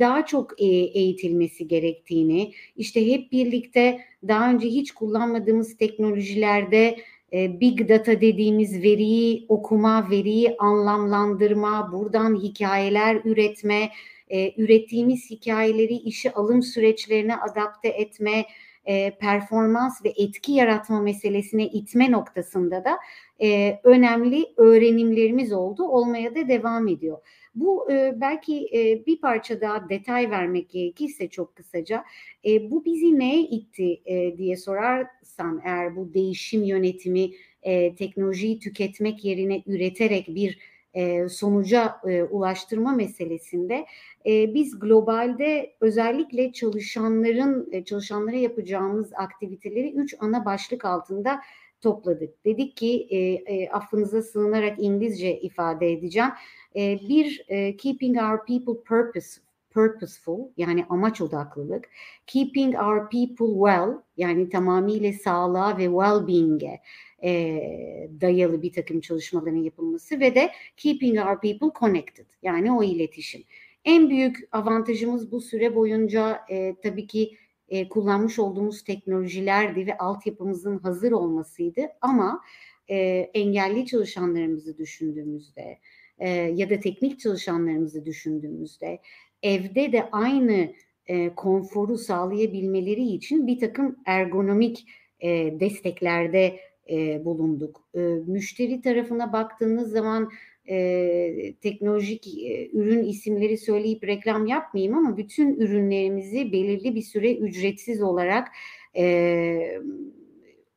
daha 0.00 0.26
çok 0.26 0.62
e, 0.62 0.66
eğitilmesi 0.66 1.68
gerektiğini, 1.68 2.52
işte 2.76 3.12
hep 3.12 3.32
birlikte 3.32 4.00
daha 4.28 4.50
önce 4.50 4.68
hiç 4.68 4.92
kullanmadığımız 4.92 5.76
teknolojilerde 5.76 6.96
e, 7.32 7.60
big 7.60 7.88
data 7.88 8.20
dediğimiz 8.20 8.82
veriyi 8.82 9.46
okuma, 9.48 10.10
veriyi 10.10 10.56
anlamlandırma, 10.58 11.92
buradan 11.92 12.42
hikayeler 12.42 13.20
üretme, 13.24 13.90
e, 14.28 14.62
ürettiğimiz 14.62 15.30
hikayeleri 15.30 15.94
işe 15.94 16.32
alım 16.32 16.62
süreçlerine 16.62 17.36
adapte 17.36 17.88
etme, 17.88 18.44
e, 18.84 19.10
performans 19.10 20.04
ve 20.04 20.12
etki 20.16 20.52
yaratma 20.52 21.00
meselesine 21.00 21.66
itme 21.66 22.10
noktasında 22.10 22.84
da 22.84 22.98
e, 23.42 23.80
önemli 23.84 24.46
öğrenimlerimiz 24.56 25.52
oldu, 25.52 25.84
olmaya 25.84 26.34
da 26.34 26.48
devam 26.48 26.88
ediyor. 26.88 27.18
Bu 27.54 27.92
e, 27.92 28.20
belki 28.20 28.68
e, 28.74 29.06
bir 29.06 29.20
parça 29.20 29.60
daha 29.60 29.88
detay 29.88 30.30
vermek 30.30 30.70
gerekirse 30.70 31.28
çok 31.28 31.56
kısaca, 31.56 32.04
e, 32.46 32.70
bu 32.70 32.84
bizi 32.84 33.18
neye 33.18 33.42
itti 33.42 34.02
e, 34.04 34.38
diye 34.38 34.56
sorarsan 34.56 35.60
eğer 35.64 35.96
bu 35.96 36.14
değişim 36.14 36.62
yönetimi 36.62 37.30
e, 37.62 37.94
teknolojiyi 37.94 38.58
tüketmek 38.58 39.24
yerine 39.24 39.62
üreterek 39.66 40.28
bir 40.28 40.58
e, 40.94 41.28
sonuca 41.28 41.96
e, 42.08 42.22
ulaştırma 42.22 42.92
meselesinde 42.92 43.86
e, 44.26 44.54
biz 44.54 44.78
globalde 44.78 45.76
özellikle 45.80 46.52
çalışanların 46.52 47.68
e, 47.72 47.84
çalışanlara 47.84 48.36
yapacağımız 48.36 49.12
aktiviteleri 49.16 49.92
üç 49.92 50.14
ana 50.20 50.44
başlık 50.44 50.84
altında 50.84 51.40
topladık. 51.80 52.44
Dedik 52.44 52.76
ki 52.76 53.06
e, 53.10 53.18
e, 53.18 53.70
affınıza 53.70 54.22
sığınarak 54.22 54.78
İngilizce 54.78 55.40
ifade 55.40 55.92
edeceğim. 55.92 56.30
E, 56.76 57.00
bir 57.08 57.44
e, 57.48 57.76
keeping 57.76 58.16
our 58.22 58.46
people 58.46 58.84
purpose 58.84 59.40
purposeful 59.70 60.48
yani 60.56 60.86
amaç 60.88 61.20
odaklılık, 61.20 61.88
keeping 62.26 62.74
our 62.74 63.10
people 63.10 63.54
well 63.54 64.02
yani 64.16 64.48
tamamıyla 64.48 65.12
sağlığa 65.12 65.78
ve 65.78 65.84
well-being'e 65.84 66.80
e, 67.22 68.10
dayalı 68.20 68.62
bir 68.62 68.72
takım 68.72 69.00
çalışmaların 69.00 69.62
yapılması 69.62 70.20
ve 70.20 70.34
de 70.34 70.50
keeping 70.76 71.18
our 71.18 71.40
people 71.40 71.80
connected 71.80 72.26
yani 72.42 72.72
o 72.72 72.82
iletişim. 72.82 73.42
En 73.84 74.10
büyük 74.10 74.48
avantajımız 74.52 75.32
bu 75.32 75.40
süre 75.40 75.74
boyunca 75.74 76.40
e, 76.50 76.74
tabii 76.82 77.06
ki 77.06 77.36
e, 77.68 77.88
kullanmış 77.88 78.38
olduğumuz 78.38 78.84
teknolojilerdi 78.84 79.86
ve 79.86 79.98
altyapımızın 79.98 80.78
hazır 80.78 81.12
olmasıydı 81.12 81.80
ama 82.00 82.40
e, 82.88 82.96
engelli 83.34 83.86
çalışanlarımızı 83.86 84.78
düşündüğümüzde 84.78 85.78
e, 86.20 86.28
ya 86.30 86.70
da 86.70 86.80
teknik 86.80 87.20
çalışanlarımızı 87.20 88.04
düşündüğümüzde 88.04 88.98
evde 89.42 89.92
de 89.92 90.08
aynı 90.12 90.72
e, 91.06 91.34
konforu 91.34 91.98
sağlayabilmeleri 91.98 93.06
için 93.06 93.46
bir 93.46 93.58
takım 93.58 93.96
ergonomik 94.06 94.86
e, 95.20 95.60
desteklerde 95.60 96.60
e, 96.90 97.24
bulunduk. 97.24 97.88
E, 97.94 98.00
müşteri 98.26 98.80
tarafına 98.80 99.32
baktığınız 99.32 99.90
zaman 99.90 100.30
e, 100.68 101.54
teknolojik 101.60 102.26
e, 102.26 102.70
ürün 102.72 103.04
isimleri 103.04 103.58
söyleyip 103.58 104.04
reklam 104.04 104.46
yapmayayım 104.46 104.98
ama 104.98 105.16
bütün 105.16 105.54
ürünlerimizi 105.54 106.52
belirli 106.52 106.94
bir 106.94 107.02
süre 107.02 107.34
ücretsiz 107.34 108.02
olarak 108.02 108.48
e, 108.96 109.80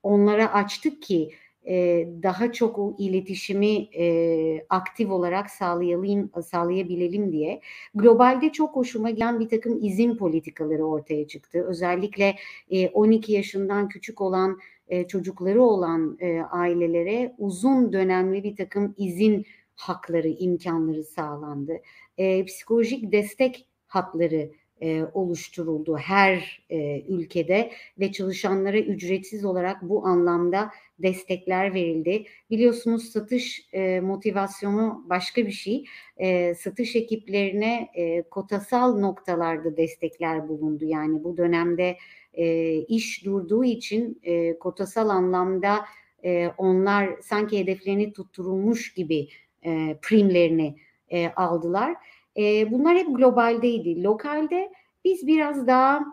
onlara 0.03 0.53
açtık 0.53 1.01
ki 1.01 1.29
e, 1.67 2.07
daha 2.23 2.51
çok 2.51 2.79
o 2.79 2.95
iletişimi 2.97 3.75
e, 3.75 4.65
aktif 4.69 5.11
olarak 5.11 5.49
sağlayalım, 5.49 6.31
sağlayabilelim 6.43 7.31
diye. 7.31 7.61
Globalde 7.95 8.51
çok 8.51 8.75
hoşuma 8.75 9.09
gelen 9.09 9.39
bir 9.39 9.49
takım 9.49 9.79
izin 9.83 10.17
politikaları 10.17 10.85
ortaya 10.85 11.27
çıktı. 11.27 11.65
Özellikle 11.67 12.35
e, 12.69 12.89
12 12.89 13.33
yaşından 13.33 13.89
küçük 13.89 14.21
olan 14.21 14.59
e, 14.87 15.07
çocukları 15.07 15.63
olan 15.63 16.17
e, 16.19 16.41
ailelere 16.41 17.35
uzun 17.37 17.93
dönemli 17.93 18.43
bir 18.43 18.55
takım 18.55 18.95
izin 18.97 19.45
hakları, 19.75 20.27
imkanları 20.27 21.03
sağlandı. 21.03 21.73
E, 22.17 22.45
psikolojik 22.45 23.11
destek 23.11 23.67
hatları 23.87 24.51
e, 24.83 25.03
oluşturuldu 25.13 25.97
her 25.97 26.61
e, 26.69 27.01
ülkede 27.01 27.71
ve 27.99 28.11
çalışanlara 28.11 28.79
ücretsiz 28.79 29.45
olarak 29.45 29.81
bu 29.81 30.05
anlamda 30.05 30.71
destekler 30.99 31.73
verildi. 31.73 32.25
Biliyorsunuz 32.49 33.03
satış 33.03 33.67
e, 33.73 33.99
motivasyonu 33.99 35.05
başka 35.09 35.45
bir 35.45 35.51
şey. 35.51 35.85
E, 36.17 36.55
satış 36.55 36.95
ekiplerine 36.95 37.89
e, 37.95 38.21
kotasal 38.21 38.99
noktalarda 38.99 39.77
destekler 39.77 40.47
bulundu. 40.47 40.85
Yani 40.85 41.23
bu 41.23 41.37
dönemde 41.37 41.97
e, 42.33 42.73
iş 42.77 43.25
durduğu 43.25 43.63
için 43.63 44.19
e, 44.23 44.59
kotasal 44.59 45.09
anlamda 45.09 45.85
e, 46.25 46.47
onlar 46.57 47.09
sanki 47.21 47.59
hedeflerini 47.59 48.13
tutturulmuş 48.13 48.93
gibi 48.93 49.27
e, 49.65 49.97
primlerini 50.01 50.75
e, 51.09 51.29
aldılar. 51.29 51.95
E, 52.37 52.71
bunlar 52.71 52.97
hep 52.97 53.07
globaldeydi. 53.17 54.03
Lokalde 54.03 54.71
biz 55.05 55.27
biraz 55.27 55.67
daha 55.67 56.05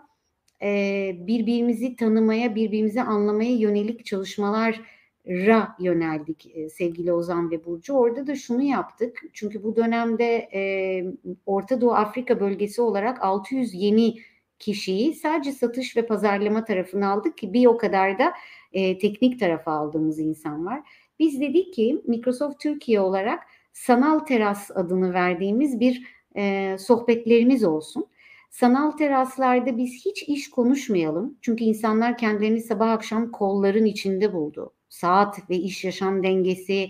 e, 0.63 1.13
birbirimizi 1.27 1.97
tanımaya, 1.97 2.55
birbirimizi 2.55 3.03
anlamaya 3.03 3.57
yönelik 3.57 4.07
çalışmalar 4.07 4.81
ra 5.27 5.77
yöneldik 5.81 6.55
sevgili 6.71 7.13
Ozan 7.13 7.51
ve 7.51 7.65
Burcu. 7.65 7.95
Orada 7.95 8.27
da 8.27 8.35
şunu 8.35 8.63
yaptık. 8.63 9.23
Çünkü 9.33 9.63
bu 9.63 9.77
dönemde 9.77 10.49
e, 10.55 11.05
Orta 11.47 11.81
Doğu 11.81 11.93
Afrika 11.93 12.41
bölgesi 12.41 12.83
olarak 12.83 13.25
600 13.25 13.75
yeni 13.75 14.15
kişiyi 14.59 15.15
sadece 15.15 15.53
satış 15.53 15.97
ve 15.97 16.07
pazarlama 16.07 16.65
tarafını 16.65 17.11
aldık 17.11 17.39
ki 17.39 17.53
bir 17.53 17.67
o 17.67 17.79
kadar 17.79 18.19
da 18.19 18.33
e, 18.73 18.99
teknik 18.99 19.41
tarafa 19.41 19.73
aldığımız 19.73 20.19
insan 20.19 20.67
var. 20.67 20.81
Biz 21.19 21.41
dedik 21.41 21.75
ki 21.75 22.03
Microsoft 22.07 22.61
Türkiye 22.61 23.01
olarak 23.01 23.43
sanal 23.73 24.19
teras 24.19 24.71
adını 24.75 25.15
verdiğimiz 25.15 25.81
bir 25.81 26.07
e, 26.37 26.77
sohbetlerimiz 26.79 27.65
olsun. 27.65 28.07
Sanal 28.51 28.91
teraslarda 28.91 29.77
biz 29.77 30.05
hiç 30.05 30.23
iş 30.23 30.51
konuşmayalım. 30.51 31.39
Çünkü 31.41 31.65
insanlar 31.65 32.19
kendilerini 32.19 32.61
sabah 32.61 32.91
akşam 32.91 33.31
kolların 33.31 33.85
içinde 33.85 34.33
buldu. 34.33 34.73
Saat 34.89 35.51
ve 35.51 35.57
iş 35.57 35.85
yaşam 35.85 36.23
dengesi 36.23 36.89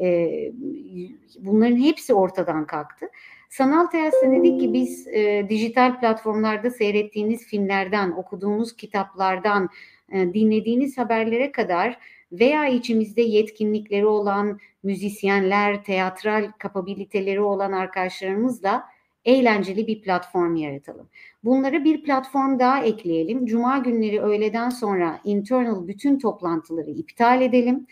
e, 0.00 0.28
bunların 1.38 1.76
hepsi 1.76 2.14
ortadan 2.14 2.66
kalktı. 2.66 3.06
Sanal 3.50 3.86
terasta 3.86 4.30
dedik 4.30 4.60
ki 4.60 4.72
biz 4.72 5.08
e, 5.08 5.46
dijital 5.48 6.00
platformlarda 6.00 6.70
seyrettiğiniz 6.70 7.46
filmlerden, 7.46 8.10
okuduğunuz 8.10 8.76
kitaplardan, 8.76 9.68
e, 10.12 10.34
dinlediğiniz 10.34 10.98
haberlere 10.98 11.52
kadar 11.52 11.98
veya 12.32 12.68
içimizde 12.68 13.22
yetkinlikleri 13.22 14.06
olan 14.06 14.60
müzisyenler, 14.82 15.84
teatral 15.84 16.52
kapabiliteleri 16.58 17.40
olan 17.40 17.72
arkadaşlarımızla 17.72 18.84
eğlenceli 19.24 19.86
bir 19.86 20.02
platform 20.02 20.56
yaratalım. 20.56 21.08
Bunlara 21.44 21.84
bir 21.84 22.02
platform 22.02 22.58
daha 22.58 22.84
ekleyelim. 22.84 23.46
Cuma 23.46 23.78
günleri 23.78 24.20
öğleden 24.20 24.68
sonra 24.68 25.20
internal 25.24 25.88
bütün 25.88 26.18
toplantıları 26.18 26.90
iptal 26.90 27.42
edelim 27.42 27.86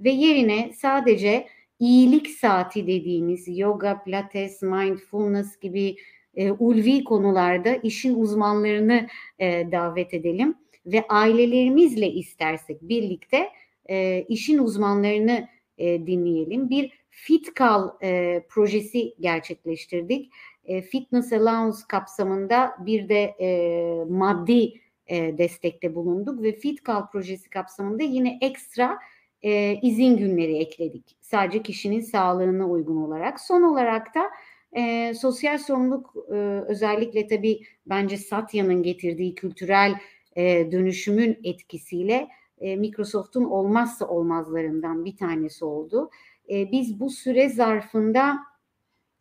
ve 0.00 0.10
yerine 0.10 0.72
sadece 0.72 1.46
iyilik 1.80 2.28
saati 2.28 2.86
dediğimiz 2.86 3.58
yoga, 3.58 4.02
pilates, 4.02 4.62
mindfulness 4.62 5.60
gibi 5.60 5.96
e, 6.34 6.52
ulvi 6.52 7.04
konularda 7.04 7.74
işin 7.74 8.14
uzmanlarını 8.14 9.06
e, 9.38 9.72
davet 9.72 10.14
edelim 10.14 10.54
ve 10.86 11.04
ailelerimizle 11.08 12.10
istersek 12.10 12.82
birlikte 12.82 13.48
e, 13.90 14.24
işin 14.28 14.58
uzmanlarını 14.58 15.48
e, 15.78 16.06
dinleyelim. 16.06 16.70
Bir 16.70 16.92
FitCal 17.10 17.90
e, 18.02 18.42
projesi 18.48 19.14
gerçekleştirdik. 19.20 20.32
E, 20.64 20.82
Fitness 20.82 21.32
Allowance 21.32 21.78
kapsamında 21.88 22.72
bir 22.86 23.08
de 23.08 23.34
e, 23.40 24.04
maddi 24.08 24.72
e, 25.06 25.38
destekte 25.38 25.94
bulunduk 25.94 26.42
ve 26.42 26.52
FitCal 26.52 27.10
projesi 27.10 27.50
kapsamında 27.50 28.02
yine 28.02 28.38
ekstra 28.40 28.98
e, 29.42 29.80
izin 29.82 30.16
günleri 30.16 30.56
ekledik. 30.56 31.16
Sadece 31.20 31.62
kişinin 31.62 32.00
sağlığına 32.00 32.68
uygun 32.68 32.96
olarak. 32.96 33.40
Son 33.40 33.62
olarak 33.62 34.14
da 34.14 34.30
e, 34.76 35.14
sosyal 35.14 35.58
sorumluluk 35.58 36.14
e, 36.30 36.34
özellikle 36.68 37.26
tabii 37.26 37.60
bence 37.86 38.16
Satya'nın 38.16 38.82
getirdiği 38.82 39.34
kültürel 39.34 39.94
e, 40.36 40.72
dönüşümün 40.72 41.38
etkisiyle 41.44 42.28
e, 42.60 42.76
Microsoft'un 42.76 43.44
olmazsa 43.44 44.06
olmazlarından 44.06 45.04
bir 45.04 45.16
tanesi 45.16 45.64
oldu. 45.64 46.10
E, 46.50 46.72
biz 46.72 47.00
bu 47.00 47.10
süre 47.10 47.48
zarfında 47.48 48.38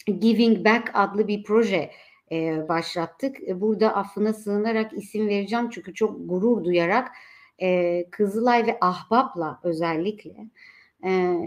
Giving 0.06 0.66
Back 0.66 0.92
adlı 0.94 1.28
bir 1.28 1.44
proje 1.44 1.92
e, 2.32 2.68
başlattık. 2.70 3.38
Burada 3.56 3.96
affına 3.96 4.34
sığınarak 4.34 4.94
isim 4.94 5.28
vereceğim 5.28 5.70
çünkü 5.70 5.94
çok 5.94 6.30
gurur 6.30 6.64
duyarak 6.64 7.12
Kızılay 8.12 8.68
ve 8.68 8.78
Ahbap'la 8.82 9.60
özellikle 9.64 10.36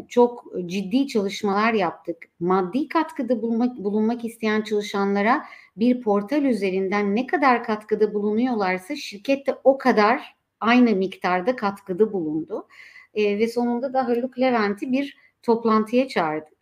çok 0.09 0.45
ciddi 0.67 1.07
çalışmalar 1.07 1.73
yaptık. 1.73 2.17
Maddi 2.41 2.89
katkıda 2.89 3.43
bulunmak, 3.43 3.77
bulunmak 3.77 4.25
isteyen 4.25 4.63
çalışanlara 4.63 5.45
bir 5.77 6.01
portal 6.03 6.45
üzerinden 6.45 7.17
ne 7.17 7.27
kadar 7.27 7.65
katkıda 7.65 8.15
bulunuyorlarsa 8.15 8.97
şirkette 8.97 9.59
o 9.65 9.79
kadar 9.79 10.38
aynı 10.61 10.97
miktarda 10.97 11.57
katkıda 11.57 12.13
bulundu. 12.13 12.67
E, 13.15 13.39
ve 13.39 13.49
sonunda 13.49 13.93
da 13.93 14.09
Haluk 14.09 14.39
Levent'i 14.39 14.93
bir 14.93 15.17
toplantıya 15.43 16.09
çağırdık. 16.09 16.59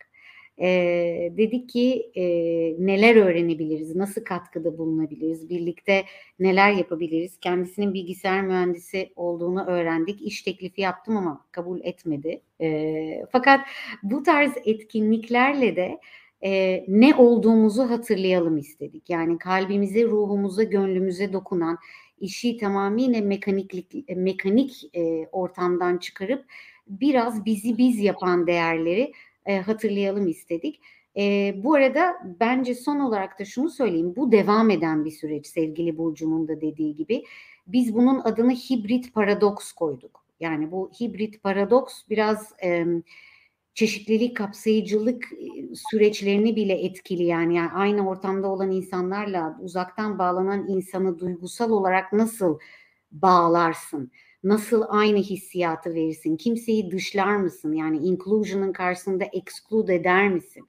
e, 0.59 0.67
dedik 1.37 1.69
ki 1.69 2.11
e, 2.15 2.23
neler 2.85 3.15
öğrenebiliriz, 3.15 3.95
nasıl 3.95 4.23
katkıda 4.23 4.77
bulunabiliriz, 4.77 5.49
birlikte 5.49 6.03
neler 6.39 6.71
yapabiliriz. 6.71 7.37
Kendisinin 7.39 7.93
bilgisayar 7.93 8.41
mühendisi 8.41 9.13
olduğunu 9.15 9.65
öğrendik. 9.65 10.21
İş 10.21 10.41
teklifi 10.41 10.81
yaptım 10.81 11.17
ama 11.17 11.45
kabul 11.51 11.79
etmedi. 11.83 12.41
E, 12.61 13.25
fakat 13.31 13.61
bu 14.03 14.23
tarz 14.23 14.51
etkinliklerle 14.65 15.75
de 15.75 15.99
e, 16.43 16.83
ne 16.87 17.15
olduğumuzu 17.15 17.83
hatırlayalım 17.89 18.57
istedik. 18.57 19.09
Yani 19.09 19.37
kalbimize, 19.37 20.03
ruhumuza, 20.03 20.63
gönlümüze 20.63 21.33
dokunan 21.33 21.77
işi 22.19 22.57
tamamıyla 22.57 23.21
mekaniklik, 23.21 24.09
mekanik 24.09 24.95
e, 24.95 25.27
ortamdan 25.31 25.97
çıkarıp 25.97 26.45
biraz 26.87 27.45
bizi 27.45 27.77
biz 27.77 27.99
yapan 27.99 28.47
değerleri 28.47 29.13
e, 29.45 29.59
hatırlayalım 29.59 30.27
istedik. 30.27 30.81
E, 31.17 31.53
bu 31.63 31.73
arada 31.73 32.15
bence 32.39 32.75
son 32.75 32.99
olarak 32.99 33.39
da 33.39 33.45
şunu 33.45 33.69
söyleyeyim. 33.69 34.13
Bu 34.15 34.31
devam 34.31 34.69
eden 34.69 35.05
bir 35.05 35.11
süreç 35.11 35.47
sevgili 35.47 35.97
Burcu'nun 35.97 36.47
da 36.47 36.61
dediği 36.61 36.95
gibi. 36.95 37.23
Biz 37.67 37.95
bunun 37.95 38.19
adını 38.19 38.51
hibrit 38.51 39.13
paradoks 39.13 39.71
koyduk. 39.71 40.25
Yani 40.39 40.71
bu 40.71 40.91
hibrit 41.01 41.43
paradoks 41.43 42.01
biraz 42.09 42.53
e, 42.63 42.85
çeşitlilik, 43.77 44.37
kapsayıcılık 44.37 45.29
süreçlerini 45.91 46.55
bile 46.55 46.73
etkileyen 46.73 47.49
yani 47.49 47.71
aynı 47.71 48.09
ortamda 48.09 48.47
olan 48.47 48.71
insanlarla 48.71 49.57
uzaktan 49.61 50.19
bağlanan 50.19 50.67
insanı 50.67 51.19
duygusal 51.19 51.71
olarak 51.71 52.13
nasıl 52.13 52.59
bağlarsın? 53.11 54.11
Nasıl 54.43 54.83
aynı 54.87 55.17
hissiyatı 55.17 55.93
verirsin? 55.93 56.37
Kimseyi 56.37 56.91
dışlar 56.91 57.35
mısın? 57.35 57.73
Yani 57.73 57.97
inclusion'ın 57.97 58.73
karşısında 58.73 59.23
exclude 59.23 59.95
eder 59.95 60.29
misin? 60.29 60.65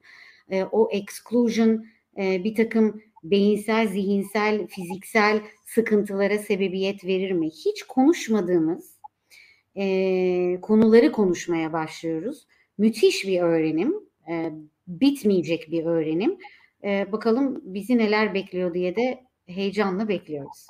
E, 0.49 0.63
o 0.63 0.89
exclusion 0.91 1.85
e, 2.17 2.43
bir 2.43 2.55
takım 2.55 3.01
beyinsel, 3.23 3.87
zihinsel, 3.87 4.67
fiziksel 4.67 5.41
sıkıntılara 5.65 6.37
sebebiyet 6.37 7.05
verir 7.05 7.31
mi? 7.31 7.49
Hiç 7.49 7.83
konuşmadığımız 7.83 8.99
e, 9.77 10.61
konuları 10.61 11.11
konuşmaya 11.11 11.73
başlıyoruz. 11.73 12.47
Müthiş 12.79 13.27
bir 13.27 13.41
öğrenim, 13.41 13.93
e, 14.29 14.51
bitmeyecek 14.87 15.71
bir 15.71 15.85
öğrenim. 15.85 16.37
E, 16.83 17.11
bakalım 17.11 17.61
bizi 17.63 17.97
neler 17.97 18.33
bekliyor 18.33 18.73
diye 18.73 18.95
de 18.95 19.23
heyecanla 19.45 20.07
bekliyoruz. 20.07 20.67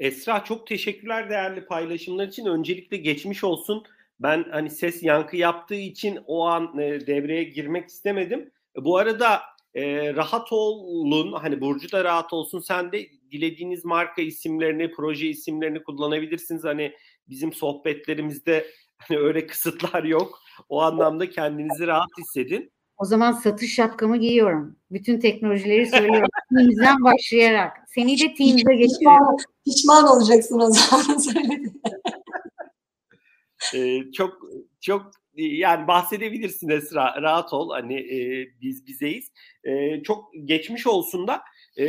Esra 0.00 0.44
çok 0.44 0.66
teşekkürler 0.66 1.30
değerli 1.30 1.66
paylaşımlar 1.66 2.28
için. 2.28 2.46
Öncelikle 2.46 2.96
geçmiş 2.96 3.44
olsun. 3.44 3.84
Ben 4.20 4.44
hani 4.50 4.70
ses 4.70 5.02
yankı 5.02 5.36
yaptığı 5.36 5.74
için 5.74 6.18
o 6.26 6.46
an 6.46 6.78
e, 6.78 7.06
devreye 7.06 7.44
girmek 7.44 7.88
istemedim. 7.88 8.50
Bu 8.76 8.96
arada 8.96 9.40
e, 9.74 10.14
rahat 10.14 10.52
olun. 10.52 11.32
Hani 11.32 11.60
Burcu 11.60 11.92
da 11.92 12.04
rahat 12.04 12.32
olsun. 12.32 12.60
Sen 12.60 12.92
de 12.92 13.06
dilediğiniz 13.32 13.84
marka 13.84 14.22
isimlerini, 14.22 14.92
proje 14.92 15.26
isimlerini 15.26 15.82
kullanabilirsiniz. 15.82 16.64
Hani 16.64 16.92
bizim 17.28 17.52
sohbetlerimizde 17.52 18.66
hani 19.08 19.18
öyle 19.18 19.46
kısıtlar 19.46 20.04
yok. 20.04 20.40
O 20.68 20.82
anlamda 20.82 21.30
kendinizi 21.30 21.86
rahat 21.86 22.08
hissedin. 22.18 22.72
O 22.98 23.04
zaman 23.04 23.32
satış 23.32 23.74
şapkamı 23.74 24.16
giyiyorum. 24.16 24.76
Bütün 24.90 25.20
teknolojileri 25.20 25.86
söylüyorum. 25.86 26.28
Teams'den 26.56 27.04
başlayarak. 27.04 27.76
Seni 27.94 28.20
de 28.20 28.34
Teams'e 28.34 28.74
geçiriyorum. 28.74 29.36
Pişman 29.64 30.08
olacaksın 30.08 30.60
o 30.60 30.70
zaman. 30.70 31.22
ee, 33.74 34.12
çok 34.12 34.38
çok 34.80 35.12
yani 35.34 35.88
bahsedebilirsin 35.88 36.68
Esra. 36.68 37.22
Rahat 37.22 37.52
ol. 37.52 37.70
Hani 37.70 37.94
e, 37.94 38.48
biz 38.60 38.86
bizeyiz. 38.86 39.32
E, 39.64 40.02
çok 40.02 40.24
geçmiş 40.44 40.86
olsun 40.86 41.26
da. 41.26 41.42
E, 41.78 41.86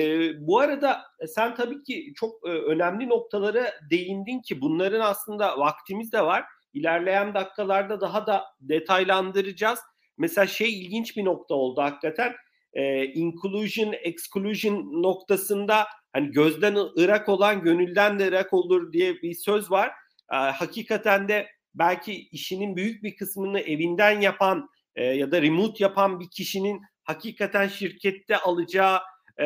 bu 0.48 0.60
arada 0.60 1.02
sen 1.28 1.56
tabii 1.56 1.84
ki 1.84 2.14
çok 2.16 2.48
e, 2.48 2.50
önemli 2.50 3.10
noktalara 3.10 3.74
değindin 3.90 4.40
ki 4.40 4.62
bunların 4.62 5.00
aslında 5.00 5.60
vaktimiz 5.60 6.12
de 6.12 6.22
var. 6.22 6.44
İlerleyen 6.74 7.34
dakikalarda 7.34 8.02
daha 8.02 8.28
da 8.28 8.46
detaylandıracağız. 8.62 9.80
Mesela 10.18 10.48
şey 10.48 10.82
ilginç 10.82 11.18
bir 11.18 11.26
nokta 11.26 11.56
oldu 11.56 11.82
hakikaten. 11.82 12.34
E, 12.74 13.06
inclusion, 13.06 13.94
exclusion 14.04 15.04
noktasında 15.04 15.88
hani 16.14 16.32
gözden 16.32 16.76
ırak 17.00 17.30
olan 17.30 17.62
gönülden 17.62 18.20
de 18.20 18.28
ırak 18.28 18.54
olur 18.54 18.94
diye 18.94 19.22
bir 19.22 19.34
söz 19.34 19.72
var. 19.72 19.88
E, 20.34 20.36
hakikaten 20.36 21.28
de 21.28 21.48
belki 21.76 22.28
işinin 22.28 22.76
büyük 22.76 23.04
bir 23.04 23.16
kısmını 23.16 23.60
evinden 23.60 24.22
yapan 24.22 24.70
e, 24.96 25.04
ya 25.06 25.32
da 25.32 25.42
remote 25.42 25.84
yapan 25.84 26.20
bir 26.20 26.30
kişinin 26.30 26.82
hakikaten 27.04 27.68
şirkette 27.68 28.38
alacağı 28.38 29.00
e, 29.40 29.46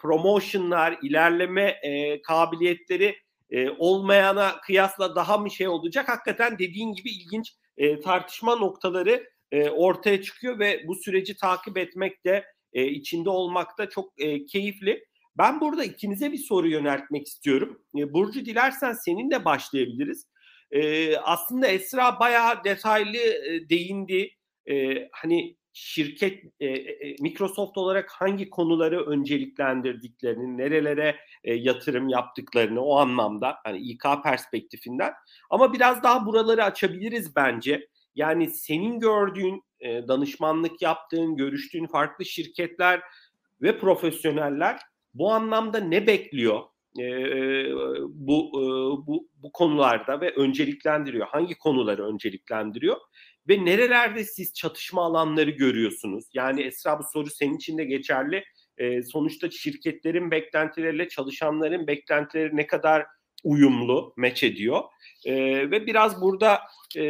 promotionlar, 0.00 0.98
ilerleme 1.02 1.62
e, 1.82 2.22
kabiliyetleri 2.22 3.16
e, 3.54 3.70
olmayana 3.70 4.60
kıyasla 4.60 5.16
daha 5.16 5.38
mı 5.38 5.50
şey 5.50 5.68
olacak? 5.68 6.08
Hakikaten 6.08 6.58
dediğin 6.58 6.92
gibi 6.92 7.10
ilginç 7.10 7.52
e, 7.76 8.00
tartışma 8.00 8.56
noktaları 8.56 9.30
e, 9.52 9.70
ortaya 9.70 10.22
çıkıyor 10.22 10.58
ve 10.58 10.84
bu 10.86 10.94
süreci 10.94 11.36
takip 11.36 11.78
etmek 11.78 12.24
de 12.24 12.44
e, 12.72 12.86
içinde 12.86 13.30
olmak 13.30 13.78
da 13.78 13.88
çok 13.88 14.12
e, 14.18 14.46
keyifli. 14.46 15.04
Ben 15.38 15.60
burada 15.60 15.84
ikinize 15.84 16.32
bir 16.32 16.38
soru 16.38 16.68
yöneltmek 16.68 17.26
istiyorum. 17.26 17.82
E, 17.98 18.12
Burcu 18.12 18.46
dilersen 18.46 18.92
seninle 18.92 19.44
başlayabiliriz. 19.44 20.26
E, 20.70 21.16
aslında 21.16 21.66
Esra 21.66 22.20
bayağı 22.20 22.64
detaylı 22.64 23.16
e, 23.16 23.68
değindi. 23.68 24.30
E, 24.70 25.08
hani 25.12 25.56
şirket 25.74 26.44
e, 26.60 26.66
e, 26.66 27.16
Microsoft 27.20 27.78
olarak 27.78 28.10
hangi 28.10 28.50
konuları 28.50 29.06
önceliklendirdiklerini, 29.06 30.58
nerelere 30.58 31.16
e, 31.44 31.54
yatırım 31.54 32.08
yaptıklarını 32.08 32.80
o 32.80 32.96
anlamda 32.96 33.56
hani 33.64 33.78
İK 33.78 34.04
perspektifinden 34.24 35.12
ama 35.50 35.72
biraz 35.72 36.02
daha 36.02 36.26
buraları 36.26 36.64
açabiliriz 36.64 37.36
bence. 37.36 37.88
Yani 38.14 38.50
senin 38.50 39.00
gördüğün, 39.00 39.62
e, 39.80 40.08
danışmanlık 40.08 40.82
yaptığın, 40.82 41.36
görüştüğün 41.36 41.86
farklı 41.86 42.24
şirketler 42.24 43.00
ve 43.62 43.78
profesyoneller 43.78 44.80
bu 45.14 45.32
anlamda 45.32 45.78
ne 45.78 46.06
bekliyor? 46.06 46.60
E, 47.00 47.04
bu 48.08 48.50
e, 48.54 48.62
bu 49.06 49.28
bu 49.42 49.52
konularda 49.52 50.20
ve 50.20 50.30
önceliklendiriyor. 50.34 51.26
Hangi 51.26 51.54
konuları 51.54 52.06
önceliklendiriyor? 52.06 52.96
Ve 53.48 53.64
nerelerde 53.64 54.24
siz 54.24 54.54
çatışma 54.54 55.04
alanları 55.04 55.50
görüyorsunuz? 55.50 56.24
Yani 56.34 56.62
Esra 56.62 56.98
bu 56.98 57.02
soru 57.12 57.30
senin 57.30 57.56
için 57.56 57.78
de 57.78 57.84
geçerli. 57.84 58.44
E, 58.78 59.02
sonuçta 59.02 59.50
şirketlerin 59.50 60.30
beklentileriyle 60.30 61.08
çalışanların 61.08 61.86
beklentileri 61.86 62.56
ne 62.56 62.66
kadar 62.66 63.06
uyumlu, 63.44 64.14
meç 64.16 64.42
ediyor. 64.42 64.82
E, 65.24 65.34
ve 65.70 65.86
biraz 65.86 66.20
burada 66.20 66.60
e, 66.96 67.04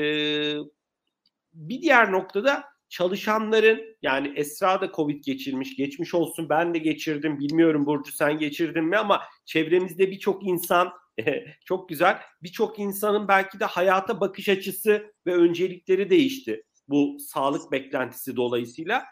bir 1.55 1.83
diğer 1.83 2.13
noktada 2.13 2.65
çalışanların 2.89 3.97
yani 4.03 4.33
Esra 4.37 4.81
da 4.81 4.93
Covid 4.93 5.25
geçirmiş, 5.25 5.77
geçmiş 5.77 6.15
olsun 6.15 6.49
ben 6.49 6.75
de 6.75 6.79
geçirdim. 6.79 7.39
Bilmiyorum 7.39 7.87
Burcu 7.87 8.13
sen 8.13 8.39
geçirdin 8.39 8.85
mi 8.85 8.97
ama 8.97 9.23
çevremizde 9.45 10.11
birçok 10.11 10.47
insan 10.47 10.93
çok 11.65 11.89
güzel. 11.89 12.19
Birçok 12.43 12.79
insanın 12.79 13.29
belki 13.29 13.61
de 13.61 13.65
hayata 13.65 14.21
bakış 14.21 14.49
açısı 14.49 15.13
ve 15.27 15.35
öncelikleri 15.35 16.11
değişti 16.11 16.65
bu 16.89 17.17
sağlık 17.19 17.73
beklentisi 17.73 18.37
dolayısıyla. 18.37 19.05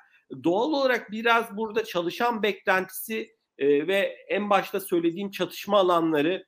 Doğal 0.44 0.72
olarak 0.72 1.10
biraz 1.10 1.56
burada 1.56 1.84
çalışan 1.84 2.42
beklentisi 2.42 3.36
e, 3.58 3.86
ve 3.86 4.16
en 4.28 4.50
başta 4.50 4.80
söylediğim 4.80 5.30
çatışma 5.30 5.78
alanları 5.78 6.46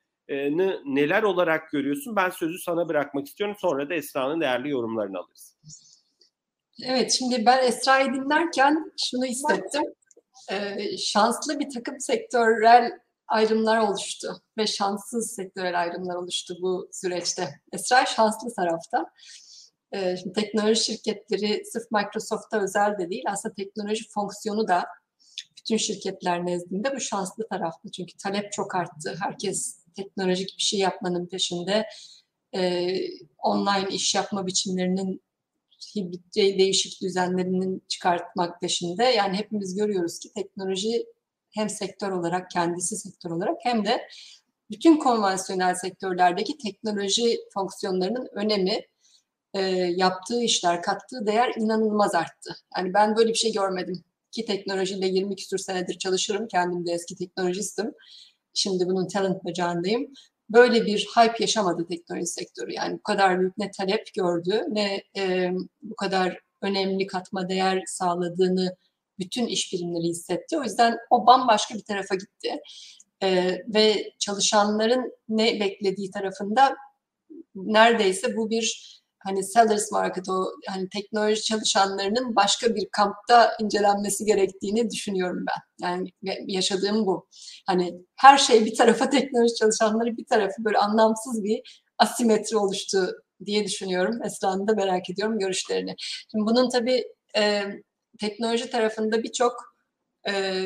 neler 0.85 1.23
olarak 1.23 1.71
görüyorsun? 1.71 2.15
Ben 2.15 2.29
sözü 2.29 2.59
sana 2.59 2.89
bırakmak 2.89 3.27
istiyorum. 3.27 3.55
Sonra 3.59 3.89
da 3.89 3.93
Esra'nın 3.93 4.41
değerli 4.41 4.69
yorumlarını 4.69 5.17
alırız. 5.17 5.57
Evet, 6.83 7.11
şimdi 7.11 7.45
ben 7.45 7.67
Esra'yı 7.67 8.13
dinlerken 8.13 8.91
şunu 9.05 9.25
hissettim. 9.25 9.83
Ee, 10.51 10.97
şanslı 10.97 11.59
bir 11.59 11.69
takım 11.69 11.99
sektörel 11.99 12.91
ayrımlar 13.27 13.77
oluştu 13.77 14.41
ve 14.57 14.67
şanssız 14.67 15.31
sektörel 15.31 15.81
ayrımlar 15.81 16.15
oluştu 16.15 16.55
bu 16.61 16.89
süreçte. 16.91 17.61
Esra 17.73 18.05
şanslı 18.05 18.53
tarafta. 18.53 19.05
Ee, 19.91 20.17
şimdi 20.17 20.33
teknoloji 20.33 20.83
şirketleri 20.83 21.65
sırf 21.65 21.91
Microsoft'ta 21.91 22.61
özel 22.61 22.97
de 22.99 23.09
değil, 23.09 23.23
aslında 23.27 23.55
teknoloji 23.55 24.09
fonksiyonu 24.09 24.67
da 24.67 24.85
bütün 25.57 25.77
şirketler 25.77 26.45
nezdinde 26.45 26.95
bu 26.95 26.99
şanslı 26.99 27.47
tarafta. 27.47 27.89
Çünkü 27.91 28.17
talep 28.17 28.51
çok 28.51 28.75
arttı. 28.75 29.15
Herkes 29.19 29.79
teknolojik 29.95 30.57
bir 30.57 30.63
şey 30.63 30.79
yapmanın 30.79 31.27
peşinde. 31.27 31.85
Ee, 32.55 32.97
online 33.37 33.89
iş 33.89 34.15
yapma 34.15 34.47
biçimlerinin 34.47 35.21
hibrit 35.95 36.35
değişik 36.35 37.01
düzenlerinin 37.01 37.83
çıkartmak 37.87 38.61
peşinde. 38.61 39.03
Yani 39.03 39.37
hepimiz 39.37 39.75
görüyoruz 39.75 40.19
ki 40.19 40.33
teknoloji 40.33 41.05
hem 41.55 41.69
sektör 41.69 42.11
olarak, 42.11 42.51
kendisi 42.51 42.95
sektör 42.95 43.31
olarak 43.31 43.57
hem 43.63 43.85
de 43.85 44.07
bütün 44.71 44.97
konvansiyonel 44.97 45.75
sektörlerdeki 45.75 46.57
teknoloji 46.57 47.39
fonksiyonlarının 47.53 48.29
önemi 48.33 48.81
e, 49.53 49.61
yaptığı 49.95 50.41
işler, 50.41 50.81
kattığı 50.81 51.25
değer 51.25 51.53
inanılmaz 51.57 52.15
arttı. 52.15 52.55
Yani 52.77 52.93
ben 52.93 53.15
böyle 53.15 53.29
bir 53.29 53.37
şey 53.37 53.53
görmedim. 53.53 54.03
Ki 54.31 54.45
teknolojiyle 54.45 55.07
20 55.07 55.35
küsur 55.35 55.57
senedir 55.57 55.97
çalışırım. 55.97 56.47
Kendim 56.47 56.87
de 56.87 56.91
eski 56.91 57.15
teknolojistim. 57.15 57.93
Şimdi 58.53 58.85
bunun 58.87 59.07
talent 59.07 59.45
bacağındayım. 59.45 60.13
Böyle 60.49 60.85
bir 60.85 61.07
hype 61.15 61.35
yaşamadı 61.39 61.87
teknoloji 61.87 62.25
sektörü. 62.25 62.73
Yani 62.73 62.93
bu 62.93 63.03
kadar 63.03 63.39
büyük 63.39 63.57
ne 63.57 63.71
talep 63.71 64.13
gördü 64.13 64.63
ne 64.69 65.03
e, 65.17 65.51
bu 65.81 65.95
kadar 65.95 66.39
önemli 66.61 67.07
katma 67.07 67.49
değer 67.49 67.83
sağladığını 67.87 68.75
bütün 69.19 69.47
iş 69.47 69.73
birimleri 69.73 70.03
hissetti. 70.03 70.57
O 70.57 70.63
yüzden 70.63 70.97
o 71.09 71.27
bambaşka 71.27 71.75
bir 71.75 71.83
tarafa 71.83 72.15
gitti. 72.15 72.61
E, 73.23 73.57
ve 73.67 74.13
çalışanların 74.19 75.11
ne 75.29 75.59
beklediği 75.59 76.11
tarafında 76.11 76.75
neredeyse 77.55 78.37
bu 78.37 78.49
bir 78.49 78.95
hani 79.25 79.43
sellers 79.43 79.91
market 79.91 80.29
o 80.29 80.45
hani 80.67 80.89
teknoloji 80.89 81.41
çalışanlarının 81.41 82.35
başka 82.35 82.75
bir 82.75 82.87
kampta 82.91 83.57
incelenmesi 83.61 84.25
gerektiğini 84.25 84.89
düşünüyorum 84.89 85.45
ben. 85.47 85.87
Yani 85.87 86.09
yaşadığım 86.47 87.05
bu. 87.05 87.27
Hani 87.67 87.93
her 88.15 88.37
şey 88.37 88.65
bir 88.65 88.75
tarafa 88.75 89.09
teknoloji 89.09 89.55
çalışanları 89.55 90.17
bir 90.17 90.25
tarafı 90.25 90.65
böyle 90.65 90.77
anlamsız 90.77 91.43
bir 91.43 91.83
asimetri 91.97 92.57
oluştu 92.57 93.11
diye 93.45 93.65
düşünüyorum. 93.65 94.19
Esra'nın 94.25 94.67
da 94.67 94.73
merak 94.73 95.09
ediyorum 95.09 95.39
görüşlerini. 95.39 95.95
Şimdi 96.31 96.45
bunun 96.45 96.69
tabii 96.69 97.03
e, 97.37 97.63
teknoloji 98.19 98.69
tarafında 98.69 99.23
birçok 99.23 99.75
e, 100.27 100.65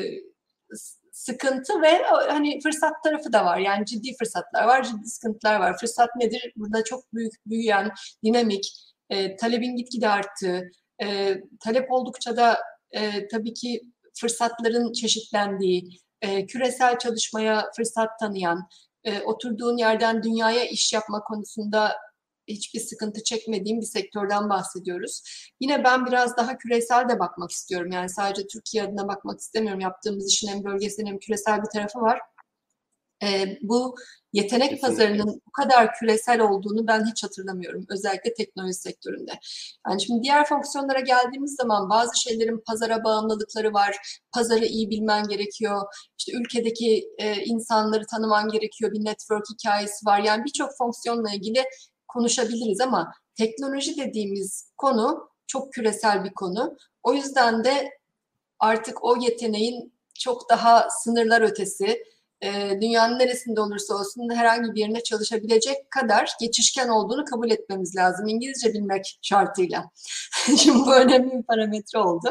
sıkıntı 1.12 1.82
ve 1.82 2.02
hani 2.28 2.60
fırsat 2.60 2.92
tarafı 3.04 3.32
da 3.32 3.44
var. 3.44 3.58
Yani 3.58 3.86
ciddi 3.86 4.16
fırsatlar 4.18 4.64
var, 4.64 4.82
ciddi 4.82 5.06
sıkıntılar 5.06 5.60
var. 5.60 5.78
Fırsat 5.78 6.08
nedir? 6.16 6.52
Burada 6.56 6.84
çok 6.84 7.14
büyük, 7.14 7.32
büyüyen, 7.46 7.92
dinamik, 8.24 8.72
e, 9.10 9.36
talebin 9.36 9.76
gitgide 9.76 10.08
arttığı, 10.08 10.70
e, 11.02 11.36
talep 11.60 11.92
oldukça 11.92 12.36
da 12.36 12.58
e, 12.90 13.28
tabii 13.28 13.54
ki 13.54 13.80
fırsatların 14.20 14.92
çeşitlendiği, 14.92 15.88
e, 16.22 16.46
küresel 16.46 16.98
çalışmaya 16.98 17.70
fırsat 17.76 18.18
tanıyan, 18.20 18.68
e, 19.04 19.20
oturduğun 19.20 19.76
yerden 19.76 20.22
dünyaya 20.22 20.64
iş 20.64 20.92
yapma 20.92 21.20
konusunda 21.24 21.96
hiçbir 22.54 22.80
sıkıntı 22.80 23.22
çekmediğim 23.22 23.80
bir 23.80 23.86
sektörden 23.86 24.50
bahsediyoruz. 24.50 25.22
Yine 25.60 25.84
ben 25.84 26.06
biraz 26.06 26.36
daha 26.36 26.58
küresel 26.58 27.08
de 27.08 27.18
bakmak 27.18 27.50
istiyorum. 27.50 27.90
Yani 27.92 28.08
sadece 28.08 28.46
Türkiye 28.46 28.82
adına 28.84 29.08
bakmak 29.08 29.40
istemiyorum. 29.40 29.80
Yaptığımız 29.80 30.28
işin 30.28 30.48
hem 30.48 30.64
bölgesel 30.64 31.06
hem 31.06 31.18
küresel 31.18 31.62
bir 31.62 31.70
tarafı 31.72 32.00
var. 32.00 32.20
Ee, 33.22 33.58
bu 33.62 33.94
yetenek 34.32 34.70
Kesinlikle. 34.70 34.88
pazarının 34.88 35.42
bu 35.46 35.52
kadar 35.52 35.94
küresel 35.94 36.40
olduğunu 36.40 36.86
ben 36.86 37.04
hiç 37.10 37.24
hatırlamıyorum. 37.24 37.86
Özellikle 37.88 38.34
teknoloji 38.34 38.74
sektöründe. 38.74 39.32
Yani 39.88 40.02
şimdi 40.02 40.22
diğer 40.22 40.46
fonksiyonlara 40.48 41.00
geldiğimiz 41.00 41.54
zaman 41.54 41.90
bazı 41.90 42.20
şeylerin 42.20 42.62
pazara 42.66 43.04
bağımlılıkları 43.04 43.72
var. 43.72 43.96
Pazarı 44.32 44.64
iyi 44.64 44.90
bilmen 44.90 45.28
gerekiyor. 45.28 45.82
İşte 46.18 46.32
ülkedeki 46.32 47.08
e, 47.18 47.44
insanları 47.44 48.06
tanıman 48.06 48.48
gerekiyor. 48.48 48.92
Bir 48.92 49.04
network 49.04 49.44
hikayesi 49.52 50.06
var. 50.06 50.20
Yani 50.20 50.44
birçok 50.44 50.70
fonksiyonla 50.78 51.30
ilgili 51.30 51.64
konuşabiliriz 52.12 52.80
ama 52.80 53.12
teknoloji 53.34 53.96
dediğimiz 53.96 54.72
konu 54.76 55.28
çok 55.46 55.72
küresel 55.72 56.24
bir 56.24 56.34
konu. 56.34 56.76
O 57.02 57.12
yüzden 57.12 57.64
de 57.64 57.90
artık 58.58 59.04
o 59.04 59.16
yeteneğin 59.16 59.94
çok 60.14 60.50
daha 60.50 60.88
sınırlar 60.90 61.42
ötesi, 61.42 62.02
e, 62.42 62.78
dünyanın 62.80 63.18
neresinde 63.18 63.60
olursa 63.60 63.94
olsun 63.94 64.34
herhangi 64.34 64.74
bir 64.74 64.80
yerine 64.80 65.02
çalışabilecek 65.02 65.90
kadar 65.90 66.30
geçişken 66.40 66.88
olduğunu 66.88 67.24
kabul 67.24 67.50
etmemiz 67.50 67.96
lazım. 67.96 68.28
İngilizce 68.28 68.72
bilmek 68.72 69.18
şartıyla. 69.22 69.90
Şimdi 70.58 70.78
bu 70.78 70.94
önemli 70.94 71.38
bir 71.38 71.42
parametre 71.42 71.98
oldu. 71.98 72.28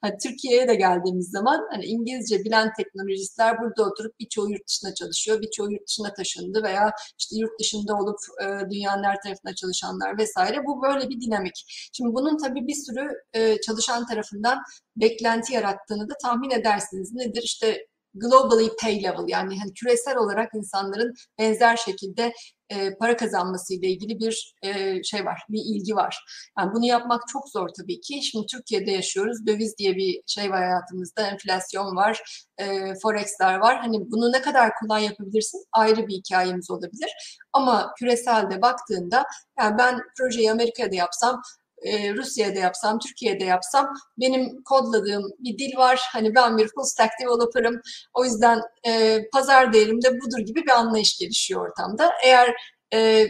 Hani 0.00 0.14
Türkiye'ye 0.22 0.68
de 0.68 0.74
geldiğimiz 0.74 1.30
zaman 1.30 1.68
hani 1.72 1.84
İngilizce 1.84 2.44
bilen 2.44 2.72
teknolojistler 2.76 3.60
burada 3.60 3.90
oturup 3.90 4.20
birçoğu 4.20 4.50
yurt 4.50 4.68
dışında 4.68 4.94
çalışıyor, 4.94 5.40
birçoğu 5.40 5.72
yurt 5.72 5.88
dışına 5.88 6.14
taşındı 6.14 6.62
veya 6.62 6.92
işte 7.18 7.36
yurt 7.36 7.60
dışında 7.60 7.94
olup 7.94 8.18
e, 8.42 8.70
dünyanın 8.70 9.04
her 9.04 9.20
tarafında 9.20 9.54
çalışanlar 9.54 10.18
vesaire. 10.18 10.66
Bu 10.66 10.82
böyle 10.82 11.08
bir 11.08 11.20
dinamik. 11.20 11.64
Şimdi 11.92 12.14
bunun 12.14 12.36
tabii 12.36 12.66
bir 12.66 12.74
sürü 12.74 13.08
e, 13.32 13.60
çalışan 13.60 14.06
tarafından 14.06 14.58
beklenti 14.96 15.54
yarattığını 15.54 16.10
da 16.10 16.14
tahmin 16.22 16.50
edersiniz. 16.50 17.12
Nedir? 17.12 17.42
İşte 17.42 17.86
globally 18.14 18.70
pay 18.80 19.02
level 19.02 19.24
yani 19.28 19.58
hani 19.58 19.74
küresel 19.74 20.16
olarak 20.16 20.50
insanların 20.54 21.14
benzer 21.38 21.76
şekilde 21.76 22.32
e, 22.70 22.94
para 22.94 23.16
kazanması 23.16 23.74
ile 23.74 23.88
ilgili 23.88 24.18
bir 24.18 24.54
e, 24.62 25.02
şey 25.02 25.24
var, 25.24 25.42
bir 25.48 25.60
ilgi 25.64 25.94
var. 25.94 26.24
Yani 26.58 26.72
bunu 26.74 26.86
yapmak 26.86 27.22
çok 27.32 27.48
zor 27.48 27.68
tabii 27.68 28.00
ki. 28.00 28.22
Şimdi 28.22 28.46
Türkiye'de 28.46 28.90
yaşıyoruz. 28.90 29.46
Döviz 29.46 29.78
diye 29.78 29.96
bir 29.96 30.22
şey 30.26 30.50
var 30.50 30.64
hayatımızda. 30.64 31.26
Enflasyon 31.26 31.96
var, 31.96 32.22
e, 32.58 32.94
forexler 33.02 33.58
var. 33.58 33.80
Hani 33.80 34.10
bunu 34.10 34.32
ne 34.32 34.42
kadar 34.42 34.70
kolay 34.74 35.04
yapabilirsin 35.04 35.64
ayrı 35.72 36.06
bir 36.06 36.14
hikayemiz 36.14 36.70
olabilir. 36.70 37.38
Ama 37.52 37.92
küreselde 37.98 38.62
baktığında 38.62 39.24
yani 39.60 39.78
ben 39.78 40.00
projeyi 40.18 40.52
Amerika'da 40.52 40.94
yapsam 40.94 41.42
e, 41.84 42.14
Rusya'da 42.14 42.58
yapsam, 42.58 42.98
Türkiye'de 42.98 43.44
yapsam 43.44 43.94
benim 44.20 44.62
kodladığım 44.64 45.24
bir 45.38 45.58
dil 45.58 45.76
var. 45.76 46.00
Hani 46.12 46.34
ben 46.34 46.58
bir 46.58 46.68
full 46.68 46.84
stack 46.84 47.12
developer'ım. 47.20 47.80
O 48.14 48.24
yüzden 48.24 48.60
e, 48.86 49.20
pazar 49.32 49.72
değerim 49.72 50.02
de 50.02 50.20
budur 50.20 50.38
gibi 50.38 50.62
bir 50.62 50.78
anlayış 50.80 51.18
gelişiyor 51.18 51.68
ortamda. 51.68 52.12
Eğer 52.24 52.54
e, 52.94 53.26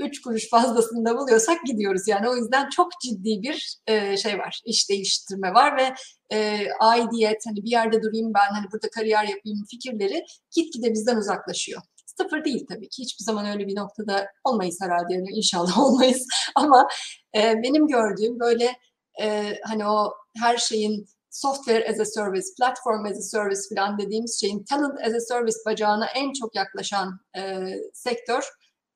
üç 0.00 0.22
kuruş 0.22 0.50
fazlasını 0.50 1.04
da 1.04 1.18
buluyorsak 1.18 1.66
gidiyoruz. 1.66 2.08
Yani 2.08 2.28
o 2.28 2.36
yüzden 2.36 2.68
çok 2.68 2.88
ciddi 3.04 3.42
bir 3.42 3.78
e, 3.86 4.16
şey 4.16 4.38
var, 4.38 4.60
iş 4.64 4.90
değiştirme 4.90 5.54
var 5.54 5.76
ve 5.76 5.94
e, 6.36 6.68
aidiyet, 6.80 7.42
hani 7.46 7.56
bir 7.56 7.70
yerde 7.70 8.02
durayım 8.02 8.32
ben, 8.34 8.54
hani 8.54 8.66
burada 8.72 8.90
kariyer 8.90 9.22
yapayım 9.22 9.64
fikirleri 9.70 10.24
gitgide 10.56 10.92
bizden 10.92 11.16
uzaklaşıyor. 11.16 11.82
Sıfır 12.16 12.44
değil 12.44 12.66
tabii 12.68 12.88
ki. 12.88 13.02
Hiçbir 13.02 13.24
zaman 13.24 13.46
öyle 13.46 13.66
bir 13.66 13.76
noktada 13.76 14.26
olmayız 14.44 14.78
herhalde. 14.82 15.14
Yani 15.14 15.28
inşallah 15.30 15.78
olmayız. 15.84 16.26
Ama 16.54 16.88
e, 17.36 17.62
benim 17.62 17.86
gördüğüm 17.86 18.40
böyle 18.40 18.76
e, 19.20 19.58
hani 19.64 19.86
o 19.86 20.14
her 20.36 20.56
şeyin 20.56 21.06
software 21.30 21.90
as 21.90 22.00
a 22.00 22.04
service, 22.04 22.46
platform 22.58 23.04
as 23.04 23.18
a 23.18 23.22
service 23.22 23.60
falan 23.74 23.98
dediğimiz 23.98 24.40
şeyin 24.40 24.64
talent 24.64 25.00
as 25.00 25.14
a 25.14 25.20
service 25.20 25.58
bacağına 25.66 26.06
en 26.06 26.32
çok 26.32 26.54
yaklaşan 26.54 27.20
e, 27.36 27.74
sektör 27.92 28.44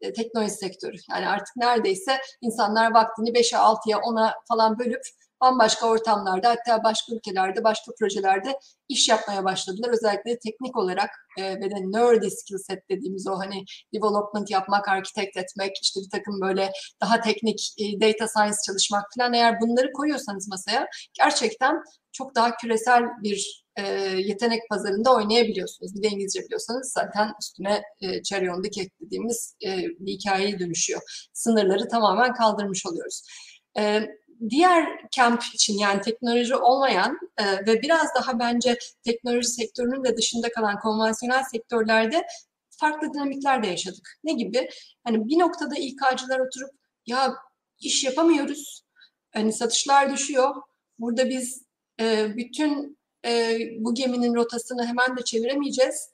e, 0.01 0.13
teknoloji 0.13 0.51
sektörü. 0.51 0.97
Yani 1.11 1.29
artık 1.29 1.57
neredeyse 1.57 2.19
insanlar 2.41 2.95
vaktini 2.95 3.31
5'e 3.31 3.59
6'ya 3.59 3.99
10'a 3.99 4.35
falan 4.49 4.79
bölüp 4.79 5.03
bambaşka 5.41 5.87
ortamlarda 5.87 6.49
hatta 6.49 6.85
başka 6.85 7.15
ülkelerde, 7.15 7.65
başka 7.65 7.93
projelerde 7.99 8.59
iş 8.89 9.09
yapmaya 9.09 9.45
başladılar. 9.45 9.89
Özellikle 9.89 10.39
teknik 10.39 10.77
olarak 10.77 11.11
e, 11.39 11.55
ve 11.55 11.71
de 11.71 11.75
nerdy 11.75 12.29
skill 12.31 12.59
set 12.59 12.89
dediğimiz 12.91 13.27
o 13.29 13.39
hani 13.39 13.65
development 13.95 14.51
yapmak, 14.51 14.89
architect 14.89 15.37
etmek, 15.37 15.73
işte 15.83 16.01
bir 16.01 16.11
takım 16.19 16.41
böyle 16.41 16.73
daha 17.01 17.21
teknik 17.21 17.75
e, 17.79 18.01
data 18.01 18.29
science 18.29 18.57
çalışmak 18.67 19.05
falan 19.19 19.33
eğer 19.33 19.61
bunları 19.61 19.93
koyuyorsanız 19.93 20.49
masaya 20.49 20.87
gerçekten 21.15 21.83
çok 22.13 22.35
daha 22.35 22.57
küresel 22.57 23.03
bir 23.23 23.65
e, 23.77 23.83
yetenek 24.19 24.61
pazarında 24.71 25.15
oynayabiliyorsunuz. 25.15 25.95
Bir 25.95 26.03
de 26.03 26.09
İngilizce 26.09 26.41
biliyorsanız 26.41 26.93
zaten 26.93 27.33
üstüne 27.43 27.83
e, 28.01 28.23
cherry 28.23 28.51
on 28.51 28.63
the 28.63 28.71
cake 28.71 28.91
dediğimiz 29.01 29.57
e, 29.67 29.77
bir 29.77 30.13
hikayeye 30.13 30.59
dönüşüyor. 30.59 31.29
Sınırları 31.33 31.89
tamamen 31.89 32.35
kaldırmış 32.35 32.87
oluyoruz. 32.87 33.23
E, 33.79 34.07
diğer 34.51 34.87
kamp 35.17 35.43
için 35.55 35.79
yani 35.79 36.01
teknoloji 36.01 36.57
olmayan 36.57 37.19
e, 37.39 37.67
ve 37.67 37.83
biraz 37.83 38.09
daha 38.15 38.39
bence 38.39 38.79
teknoloji 39.05 39.49
sektörünün 39.49 40.05
de 40.05 40.17
dışında 40.17 40.53
kalan 40.53 40.81
konvansiyonel 40.81 41.43
sektörlerde 41.43 42.27
farklı 42.71 43.15
dinamikler 43.15 43.63
de 43.63 43.67
yaşadık. 43.67 44.19
Ne 44.25 44.33
gibi? 44.33 44.69
Hani 45.05 45.29
bir 45.29 45.39
noktada 45.39 45.75
İK'cılar 45.75 46.41
oturup 46.41 46.71
ya 47.07 47.35
iş 47.79 48.05
yapamıyoruz. 48.05 48.85
Hani 49.35 49.53
satışlar 49.53 50.13
düşüyor. 50.13 50.55
Burada 50.99 51.29
biz 51.29 51.63
e, 52.01 52.37
bütün 52.37 52.99
e, 53.27 53.59
bu 53.79 53.95
geminin 53.95 54.35
rotasını 54.35 54.87
hemen 54.87 55.17
de 55.17 55.25
çeviremeyeceğiz. 55.25 56.14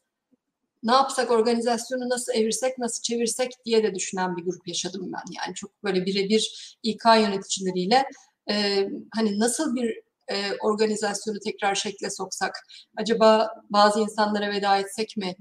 Ne 0.82 0.92
yapsak 0.92 1.30
organizasyonu 1.30 2.08
nasıl 2.08 2.32
evirsek, 2.32 2.78
nasıl 2.78 3.02
çevirsek 3.02 3.52
diye 3.64 3.82
de 3.82 3.94
düşünen 3.94 4.36
bir 4.36 4.44
grup 4.44 4.68
yaşadım 4.68 5.12
ben. 5.12 5.32
Yani 5.44 5.54
çok 5.54 5.84
böyle 5.84 6.06
birebir 6.06 6.76
İK 6.82 7.04
yöneticileriyle 7.04 8.04
e, 8.50 8.88
hani 9.14 9.38
nasıl 9.38 9.74
bir 9.74 10.00
e, 10.30 10.36
organizasyonu 10.60 11.38
tekrar 11.38 11.74
şekle 11.74 12.10
soksak? 12.10 12.66
Acaba 12.96 13.54
bazı 13.70 14.00
insanlara 14.00 14.50
veda 14.50 14.78
etsek 14.78 15.16
mi? 15.16 15.36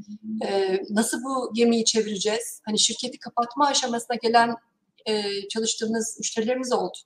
E, 0.45 0.79
nasıl 0.89 1.23
bu 1.23 1.53
gemiyi 1.53 1.85
çevireceğiz? 1.85 2.61
Hani 2.65 2.79
şirketi 2.79 3.19
kapatma 3.19 3.67
aşamasına 3.67 4.15
gelen 4.15 4.55
e, 5.05 5.47
çalıştığımız 5.47 6.15
müşterilerimiz 6.19 6.73
oldu. 6.73 6.97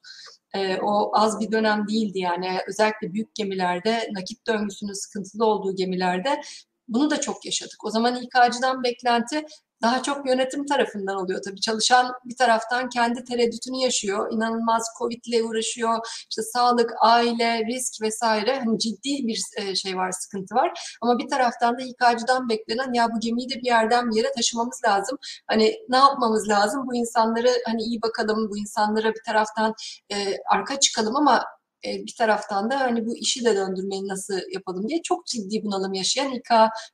E, 0.55 0.77
o 0.77 1.11
az 1.13 1.39
bir 1.39 1.51
dönem 1.51 1.87
değildi 1.87 2.19
yani 2.19 2.57
özellikle 2.67 3.13
büyük 3.13 3.35
gemilerde 3.35 4.09
nakit 4.11 4.47
döngüsünün 4.47 4.93
sıkıntılı 4.93 5.45
olduğu 5.45 5.75
gemilerde 5.75 6.41
bunu 6.87 7.09
da 7.09 7.21
çok 7.21 7.45
yaşadık. 7.45 7.85
O 7.85 7.89
zaman 7.89 8.15
İK'cıdan 8.15 8.83
beklenti 8.83 9.45
daha 9.83 10.03
çok 10.03 10.27
yönetim 10.27 10.65
tarafından 10.65 11.15
oluyor. 11.15 11.41
Tabii 11.45 11.61
çalışan 11.61 12.11
bir 12.25 12.35
taraftan 12.35 12.89
kendi 12.89 13.23
tereddütünü 13.23 13.77
yaşıyor. 13.77 14.31
İnanılmaz 14.31 14.87
Covid 14.99 15.21
ile 15.25 15.43
uğraşıyor. 15.43 15.97
İşte 16.29 16.41
sağlık, 16.41 16.91
aile, 17.01 17.65
risk 17.65 18.01
vesaire 18.01 18.59
hani 18.65 18.79
ciddi 18.79 19.27
bir 19.27 19.41
e, 19.57 19.75
şey 19.75 19.97
var, 19.97 20.11
sıkıntı 20.11 20.55
var. 20.55 20.97
Ama 21.01 21.19
bir 21.19 21.29
taraftan 21.29 21.77
da 21.77 21.81
İK'cıdan 21.81 22.49
beklenen 22.49 22.93
ya 22.93 23.07
bu 23.15 23.19
gemiyi 23.19 23.49
de 23.49 23.55
bir 23.55 23.65
yerden 23.65 24.11
bir 24.11 24.15
yere 24.15 24.31
taşımamız 24.35 24.81
lazım. 24.85 25.17
Hani 25.47 25.75
ne 25.89 25.97
yapmamız 25.97 26.49
lazım? 26.49 26.87
Bu 26.87 26.95
insanları 26.95 27.49
hani 27.65 27.81
iyi 27.81 28.01
bakalım, 28.01 28.49
bu 28.49 28.57
insanlara 28.57 29.09
bir 29.09 29.23
taraftan 29.25 29.73
e, 30.11 30.37
arka 30.51 30.79
çıkalım 30.79 31.15
ama 31.15 31.43
e, 31.85 32.05
bir 32.05 32.15
taraftan 32.17 32.71
da 32.71 32.79
hani 32.79 33.05
bu 33.05 33.17
işi 33.17 33.45
de 33.45 33.55
döndürmeyi 33.55 34.07
nasıl 34.07 34.39
yapalım 34.53 34.89
diye 34.89 35.01
çok 35.01 35.25
ciddi 35.25 35.63
bunalım 35.63 35.93
yaşayan 35.93 36.31
İK 36.31 36.51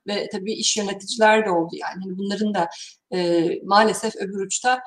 ve 0.08 0.30
tabii 0.32 0.54
iş 0.54 0.78
yöneticiler 0.78 1.46
de 1.46 1.52
oldu 1.52 1.76
yani. 1.76 2.02
Hani 2.04 2.18
bunların 2.18 2.54
da 2.54 2.70
e, 3.14 3.46
maalesef 3.64 4.16
öbür 4.16 4.46
uçta 4.46 4.80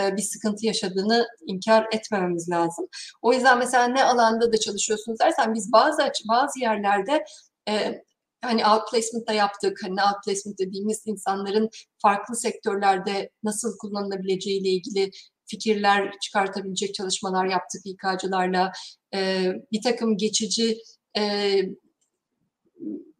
e, 0.00 0.16
bir 0.16 0.22
sıkıntı 0.22 0.66
yaşadığını 0.66 1.26
inkar 1.46 1.86
etmememiz 1.92 2.48
lazım. 2.50 2.86
O 3.22 3.32
yüzden 3.32 3.58
mesela 3.58 3.84
ne 3.84 4.04
alanda 4.04 4.52
da 4.52 4.56
çalışıyorsunuz 4.56 5.20
dersen 5.20 5.54
biz 5.54 5.72
bazı 5.72 6.02
bazı 6.28 6.60
yerlerde 6.60 7.24
e, 7.68 8.02
hani 8.42 8.66
outplacement 8.66 9.28
da 9.28 9.32
yaptık. 9.32 9.78
Hani 9.82 10.02
outplacement 10.02 10.58
dediğimiz 10.58 11.02
insanların 11.06 11.70
farklı 12.02 12.36
sektörlerde 12.36 13.30
nasıl 13.42 13.78
kullanılabileceği 13.78 14.60
ile 14.60 14.68
ilgili 14.68 15.10
fikirler 15.48 16.12
çıkartabilecek 16.20 16.94
çalışmalar 16.94 17.46
yaptık 17.46 17.82
İK'cılarla. 17.84 18.72
E, 19.14 19.52
bir 19.72 19.82
takım 19.82 20.16
geçici 20.16 20.78
e, 21.18 21.62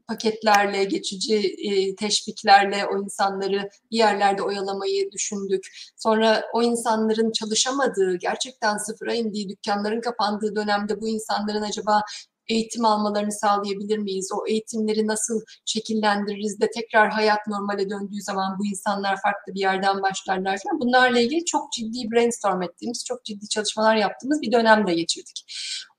paketlerle, 0.09 0.85
geçici 0.85 1.37
e, 1.37 1.95
teşviklerle 1.95 2.87
o 2.87 3.03
insanları 3.03 3.71
bir 3.91 3.97
yerlerde 3.97 4.43
oyalamayı 4.43 5.13
düşündük. 5.13 5.67
Sonra 5.97 6.45
o 6.55 6.63
insanların 6.63 7.33
çalışamadığı, 7.33 8.17
gerçekten 8.17 8.77
sıfıra 8.77 9.15
indiği, 9.15 9.49
dükkanların 9.49 10.01
kapandığı 10.01 10.57
dönemde 10.57 11.01
bu 11.01 11.09
insanların 11.09 11.63
acaba 11.63 12.03
eğitim 12.49 12.85
almalarını 12.85 13.33
sağlayabilir 13.33 13.99
miyiz? 13.99 14.29
O 14.35 14.47
eğitimleri 14.47 15.07
nasıl 15.07 15.41
şekillendiririz 15.65 16.61
de 16.61 16.71
tekrar 16.71 17.11
hayat 17.11 17.47
normale 17.47 17.91
döndüğü 17.91 18.23
zaman 18.23 18.59
bu 18.59 18.67
insanlar 18.67 19.21
farklı 19.23 19.55
bir 19.55 19.61
yerden 19.61 20.03
başlarlar 20.03 20.59
falan. 20.65 20.81
Bunlarla 20.81 21.21
ilgili 21.21 21.45
çok 21.45 21.73
ciddi 21.73 22.11
brainstorm 22.13 22.63
ettiğimiz, 22.63 23.05
çok 23.05 23.25
ciddi 23.25 23.49
çalışmalar 23.49 23.97
yaptığımız 23.97 24.43
bir 24.43 24.53
dönem 24.53 24.87
de 24.87 24.95
geçirdik. 24.95 25.45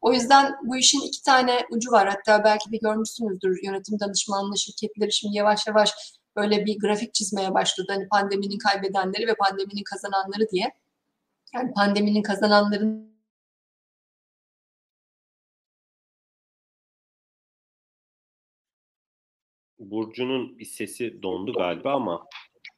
O 0.02 0.14
yüzden 0.14 0.56
bu 0.64 0.78
işin 0.78 1.02
iki 1.08 1.24
tane 1.24 1.60
ucu 1.72 1.92
var. 1.92 2.10
Hatta 2.10 2.44
belki 2.44 2.72
de 2.72 2.78
görmüşsünüzdür 2.78 3.60
yönetim 3.64 4.00
danışmanlığı 4.00 4.58
şirketleri 4.58 5.14
şimdi 5.14 5.38
yavaş 5.38 5.68
yavaş 5.68 5.92
böyle 6.36 6.66
bir 6.66 6.80
grafik 6.80 7.14
çizmeye 7.14 7.54
başladı. 7.54 7.88
Hani 7.96 8.08
pandeminin 8.08 8.58
kaybedenleri 8.58 9.28
ve 9.28 9.36
pandeminin 9.36 9.84
kazananları 9.84 10.50
diye. 10.52 10.72
Yani 11.56 11.74
pandeminin 11.74 12.24
kazananların 12.24 13.09
Burcu'nun 19.80 20.60
bir 20.60 20.66
sesi 20.66 21.24
dondu 21.24 21.54
galiba 21.54 21.94
ama. 21.94 22.28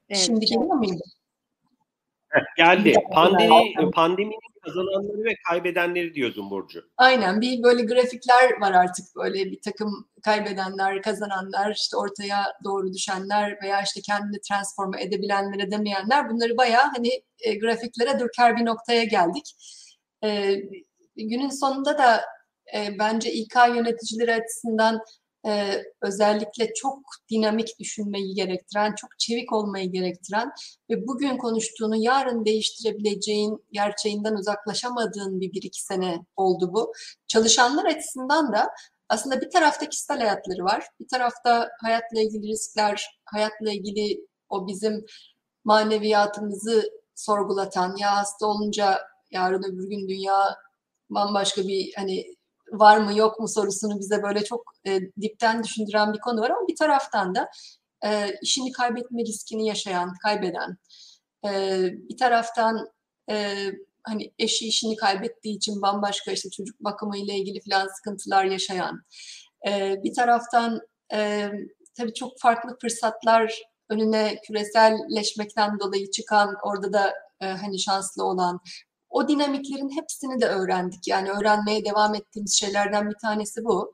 Evet. 0.09 0.21
Şimdi 0.21 0.45
geliyor 0.45 0.75
muydu? 0.75 1.01
geldi. 2.57 2.93
Pandemi, 3.13 3.91
pandeminin 3.91 4.39
kazananları 4.63 5.23
ve 5.23 5.35
kaybedenleri 5.49 6.13
diyordun 6.13 6.49
Burcu. 6.49 6.83
Aynen. 6.97 7.41
Bir 7.41 7.63
böyle 7.63 7.83
grafikler 7.83 8.61
var 8.61 8.71
artık 8.71 9.05
böyle 9.15 9.45
bir 9.45 9.61
takım 9.61 10.09
kaybedenler, 10.23 11.01
kazananlar, 11.01 11.75
işte 11.75 11.97
ortaya 11.97 12.45
doğru 12.63 12.93
düşenler 12.93 13.57
veya 13.63 13.81
işte 13.81 14.01
kendini 14.01 14.41
transforme 14.49 15.01
edebilenler, 15.01 15.67
edemeyenler. 15.67 16.29
Bunları 16.29 16.57
bayağı 16.57 16.91
hani 16.95 17.09
e, 17.39 17.55
grafiklere 17.55 18.19
döker 18.19 18.57
bir 18.57 18.65
noktaya 18.65 19.03
geldik. 19.03 19.55
E, 20.23 20.55
günün 21.15 21.49
sonunda 21.49 21.97
da 21.97 22.21
e, 22.75 22.99
bence 22.99 23.31
İK 23.31 23.55
yöneticileri 23.55 24.33
açısından 24.33 25.01
e, 25.47 25.83
özellikle 26.01 26.73
çok 26.73 26.99
dinamik 27.29 27.79
düşünmeyi 27.79 28.35
gerektiren, 28.35 28.95
çok 28.95 29.19
çevik 29.19 29.53
olmayı 29.53 29.91
gerektiren 29.91 30.51
ve 30.89 31.07
bugün 31.07 31.37
konuştuğunu 31.37 31.95
yarın 31.95 32.45
değiştirebileceğin 32.45 33.65
gerçeğinden 33.71 34.33
uzaklaşamadığın 34.33 35.39
bir, 35.39 35.51
bir 35.51 35.63
iki 35.63 35.83
sene 35.83 36.25
oldu 36.35 36.73
bu. 36.73 36.93
Çalışanlar 37.27 37.85
açısından 37.85 38.53
da 38.53 38.69
aslında 39.09 39.41
bir 39.41 39.49
tarafta 39.49 39.89
kişisel 39.89 40.19
hayatları 40.19 40.63
var, 40.63 40.87
bir 40.99 41.07
tarafta 41.07 41.69
hayatla 41.81 42.21
ilgili 42.21 42.47
riskler, 42.47 43.19
hayatla 43.25 43.71
ilgili 43.71 44.27
o 44.49 44.67
bizim 44.67 45.05
maneviyatımızı 45.63 46.83
sorgulatan, 47.15 47.95
ya 47.97 48.17
hasta 48.17 48.45
olunca 48.47 48.99
yarın 49.31 49.63
öbür 49.63 49.89
gün 49.89 50.09
dünya 50.09 50.55
bambaşka 51.09 51.61
bir 51.61 51.93
hani 51.95 52.35
var 52.71 52.97
mı 52.97 53.17
yok 53.17 53.39
mu 53.39 53.47
sorusunu 53.47 53.99
bize 53.99 54.23
böyle 54.23 54.43
çok 54.43 54.73
e, 54.87 54.99
dipten 55.21 55.63
düşündüren 55.63 56.13
bir 56.13 56.19
konu 56.19 56.41
var 56.41 56.49
ama 56.49 56.67
bir 56.67 56.75
taraftan 56.75 57.35
da 57.35 57.49
e, 58.05 58.33
işini 58.41 58.71
kaybetme 58.71 59.21
riskini 59.21 59.67
yaşayan, 59.67 60.13
kaybeden, 60.23 60.77
e, 61.45 61.81
bir 62.09 62.17
taraftan 62.17 62.89
e, 63.29 63.55
hani 64.03 64.31
eşi 64.39 64.67
işini 64.67 64.95
kaybettiği 64.95 65.57
için 65.57 65.81
bambaşka 65.81 66.31
işte 66.31 66.49
çocuk 66.49 66.79
bakımı 66.79 67.17
ile 67.17 67.35
ilgili 67.35 67.59
falan 67.69 67.87
sıkıntılar 67.87 68.45
yaşayan, 68.45 69.01
e, 69.67 69.95
bir 70.03 70.13
taraftan 70.13 70.79
e, 71.13 71.49
tabii 71.97 72.13
çok 72.13 72.39
farklı 72.39 72.77
fırsatlar 72.81 73.61
önüne 73.89 74.37
küreselleşmekten 74.47 75.79
dolayı 75.79 76.11
çıkan, 76.11 76.55
orada 76.63 76.93
da 76.93 77.13
e, 77.41 77.45
hani 77.45 77.79
şanslı 77.79 78.23
olan, 78.23 78.59
o 79.11 79.27
dinamiklerin 79.27 79.97
hepsini 79.97 80.41
de 80.41 80.45
öğrendik. 80.45 81.07
Yani 81.07 81.31
öğrenmeye 81.31 81.85
devam 81.85 82.15
ettiğimiz 82.15 82.53
şeylerden 82.59 83.09
bir 83.09 83.15
tanesi 83.15 83.65
bu. 83.65 83.93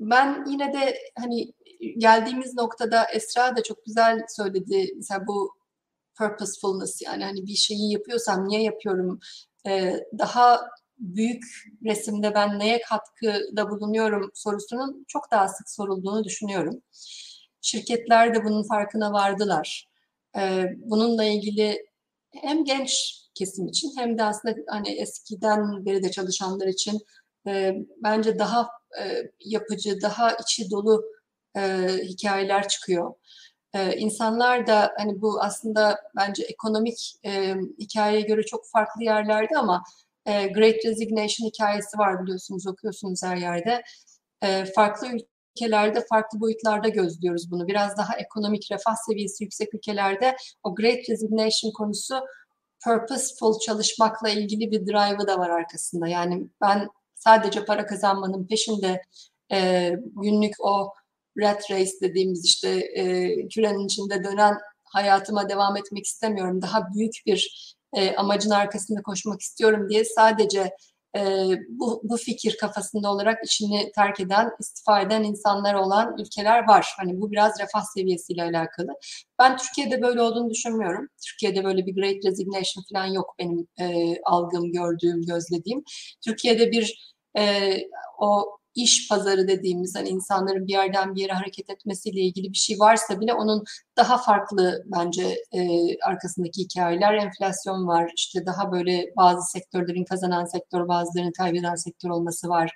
Ben 0.00 0.44
yine 0.46 0.72
de 0.72 0.98
hani 1.18 1.52
geldiğimiz 1.98 2.54
noktada 2.54 3.04
Esra 3.04 3.56
da 3.56 3.62
çok 3.62 3.84
güzel 3.84 4.20
söyledi. 4.28 4.92
Mesela 4.96 5.26
bu 5.26 5.50
purposefulness 6.18 7.02
yani 7.02 7.24
hani 7.24 7.46
bir 7.46 7.54
şeyi 7.54 7.92
yapıyorsam 7.92 8.48
niye 8.48 8.62
yapıyorum? 8.62 9.20
Daha 10.18 10.60
büyük 10.98 11.44
resimde 11.84 12.34
ben 12.34 12.58
neye 12.58 12.80
katkıda 12.80 13.70
bulunuyorum 13.70 14.30
sorusunun 14.34 15.04
çok 15.08 15.30
daha 15.30 15.48
sık 15.48 15.70
sorulduğunu 15.70 16.24
düşünüyorum. 16.24 16.82
Şirketler 17.60 18.34
de 18.34 18.44
bunun 18.44 18.68
farkına 18.68 19.12
vardılar. 19.12 19.88
Bununla 20.76 21.24
ilgili 21.24 21.86
hem 22.32 22.64
genç 22.64 23.22
kesim 23.34 23.66
için 23.66 23.92
hem 23.96 24.18
de 24.18 24.22
aslında 24.22 24.54
hani 24.68 24.90
eskiden 25.00 25.86
beri 25.86 26.02
de 26.02 26.10
çalışanlar 26.10 26.66
için 26.66 26.98
e, 27.48 27.74
bence 28.02 28.38
daha 28.38 28.68
e, 29.02 29.22
yapıcı, 29.40 30.02
daha 30.02 30.32
içi 30.32 30.70
dolu 30.70 31.04
e, 31.56 31.88
hikayeler 32.02 32.68
çıkıyor. 32.68 33.14
E, 33.74 33.96
insanlar 33.96 34.66
da 34.66 34.92
hani 34.98 35.22
bu 35.22 35.42
aslında 35.42 35.98
bence 36.16 36.44
ekonomik 36.44 37.14
e, 37.24 37.54
hikayeye 37.78 38.20
göre 38.20 38.42
çok 38.42 38.68
farklı 38.72 39.04
yerlerde 39.04 39.58
ama 39.58 39.82
e, 40.26 40.46
Great 40.46 40.84
Resignation 40.84 41.48
hikayesi 41.48 41.98
var 41.98 42.22
biliyorsunuz 42.22 42.66
okuyorsunuz 42.66 43.22
her 43.22 43.36
yerde. 43.36 43.82
E, 44.42 44.64
farklı 44.64 45.08
ülkelerde 45.56 46.04
farklı 46.08 46.40
boyutlarda 46.40 46.88
gözlüyoruz 46.88 47.50
bunu. 47.50 47.68
Biraz 47.68 47.96
daha 47.96 48.16
ekonomik 48.16 48.72
refah 48.72 48.94
seviyesi 49.08 49.44
yüksek 49.44 49.74
ülkelerde 49.74 50.36
o 50.62 50.74
Great 50.74 51.10
Resignation 51.10 51.72
konusu 51.72 52.20
purposeful 52.84 53.58
çalışmakla 53.58 54.28
ilgili 54.28 54.70
bir 54.70 54.86
drive'ı 54.86 55.26
da 55.26 55.38
var 55.38 55.50
arkasında. 55.50 56.08
Yani 56.08 56.48
ben 56.60 56.88
sadece 57.14 57.64
para 57.64 57.86
kazanmanın 57.86 58.46
peşinde 58.46 59.02
e, 59.52 59.90
günlük 60.22 60.54
o 60.60 60.92
rat 61.38 61.70
race 61.70 61.92
dediğimiz 62.02 62.44
işte 62.44 62.68
e, 62.68 63.04
kürenin 63.48 63.86
içinde 63.86 64.24
dönen 64.24 64.58
hayatıma 64.84 65.48
devam 65.48 65.76
etmek 65.76 66.04
istemiyorum. 66.04 66.62
Daha 66.62 66.92
büyük 66.94 67.14
bir 67.26 67.74
e, 67.92 68.16
amacın 68.16 68.50
arkasında 68.50 69.02
koşmak 69.02 69.40
istiyorum 69.40 69.88
diye 69.88 70.04
sadece 70.04 70.70
e, 71.16 71.20
bu, 71.68 72.00
bu 72.04 72.16
fikir 72.16 72.56
kafasında 72.60 73.12
olarak 73.12 73.44
işini 73.44 73.92
terk 73.94 74.20
eden, 74.20 74.50
istifa 74.60 75.00
eden 75.00 75.22
insanlar 75.22 75.74
olan 75.74 76.16
ülkeler 76.18 76.68
var. 76.68 76.94
Hani 76.96 77.20
bu 77.20 77.32
biraz 77.32 77.60
refah 77.60 77.82
seviyesiyle 77.94 78.42
alakalı. 78.42 78.88
Ben 79.38 79.56
Türkiye'de 79.56 80.02
böyle 80.02 80.22
olduğunu 80.22 80.50
düşünmüyorum. 80.50 81.08
Türkiye'de 81.26 81.64
böyle 81.64 81.86
bir 81.86 81.94
great 81.94 82.24
resignation 82.24 82.84
falan 82.92 83.06
yok 83.06 83.34
benim 83.38 83.66
e, 83.80 84.14
algım, 84.24 84.72
gördüğüm, 84.72 85.22
gözlediğim. 85.26 85.84
Türkiye'de 86.24 86.70
bir 86.70 87.14
e, 87.38 87.74
o 88.18 88.58
iş 88.74 89.08
pazarı 89.08 89.48
dediğimiz 89.48 89.96
hani 89.96 90.08
insanların 90.08 90.66
bir 90.66 90.72
yerden 90.72 91.14
bir 91.14 91.20
yere 91.20 91.32
hareket 91.32 91.70
etmesiyle 91.70 92.20
ilgili 92.20 92.52
bir 92.52 92.56
şey 92.56 92.78
varsa 92.78 93.20
bile 93.20 93.34
onun 93.34 93.64
daha 93.96 94.18
farklı 94.18 94.82
bence 94.86 95.22
e, 95.52 95.60
arkasındaki 96.04 96.62
hikayeler. 96.62 97.14
Enflasyon 97.14 97.86
var, 97.86 98.12
işte 98.16 98.46
daha 98.46 98.72
böyle 98.72 99.04
bazı 99.16 99.50
sektörlerin 99.50 100.04
kazanan 100.04 100.44
sektör, 100.44 100.88
bazılarının 100.88 101.32
kaybeden 101.38 101.74
sektör 101.74 102.10
olması 102.10 102.48
var. 102.48 102.70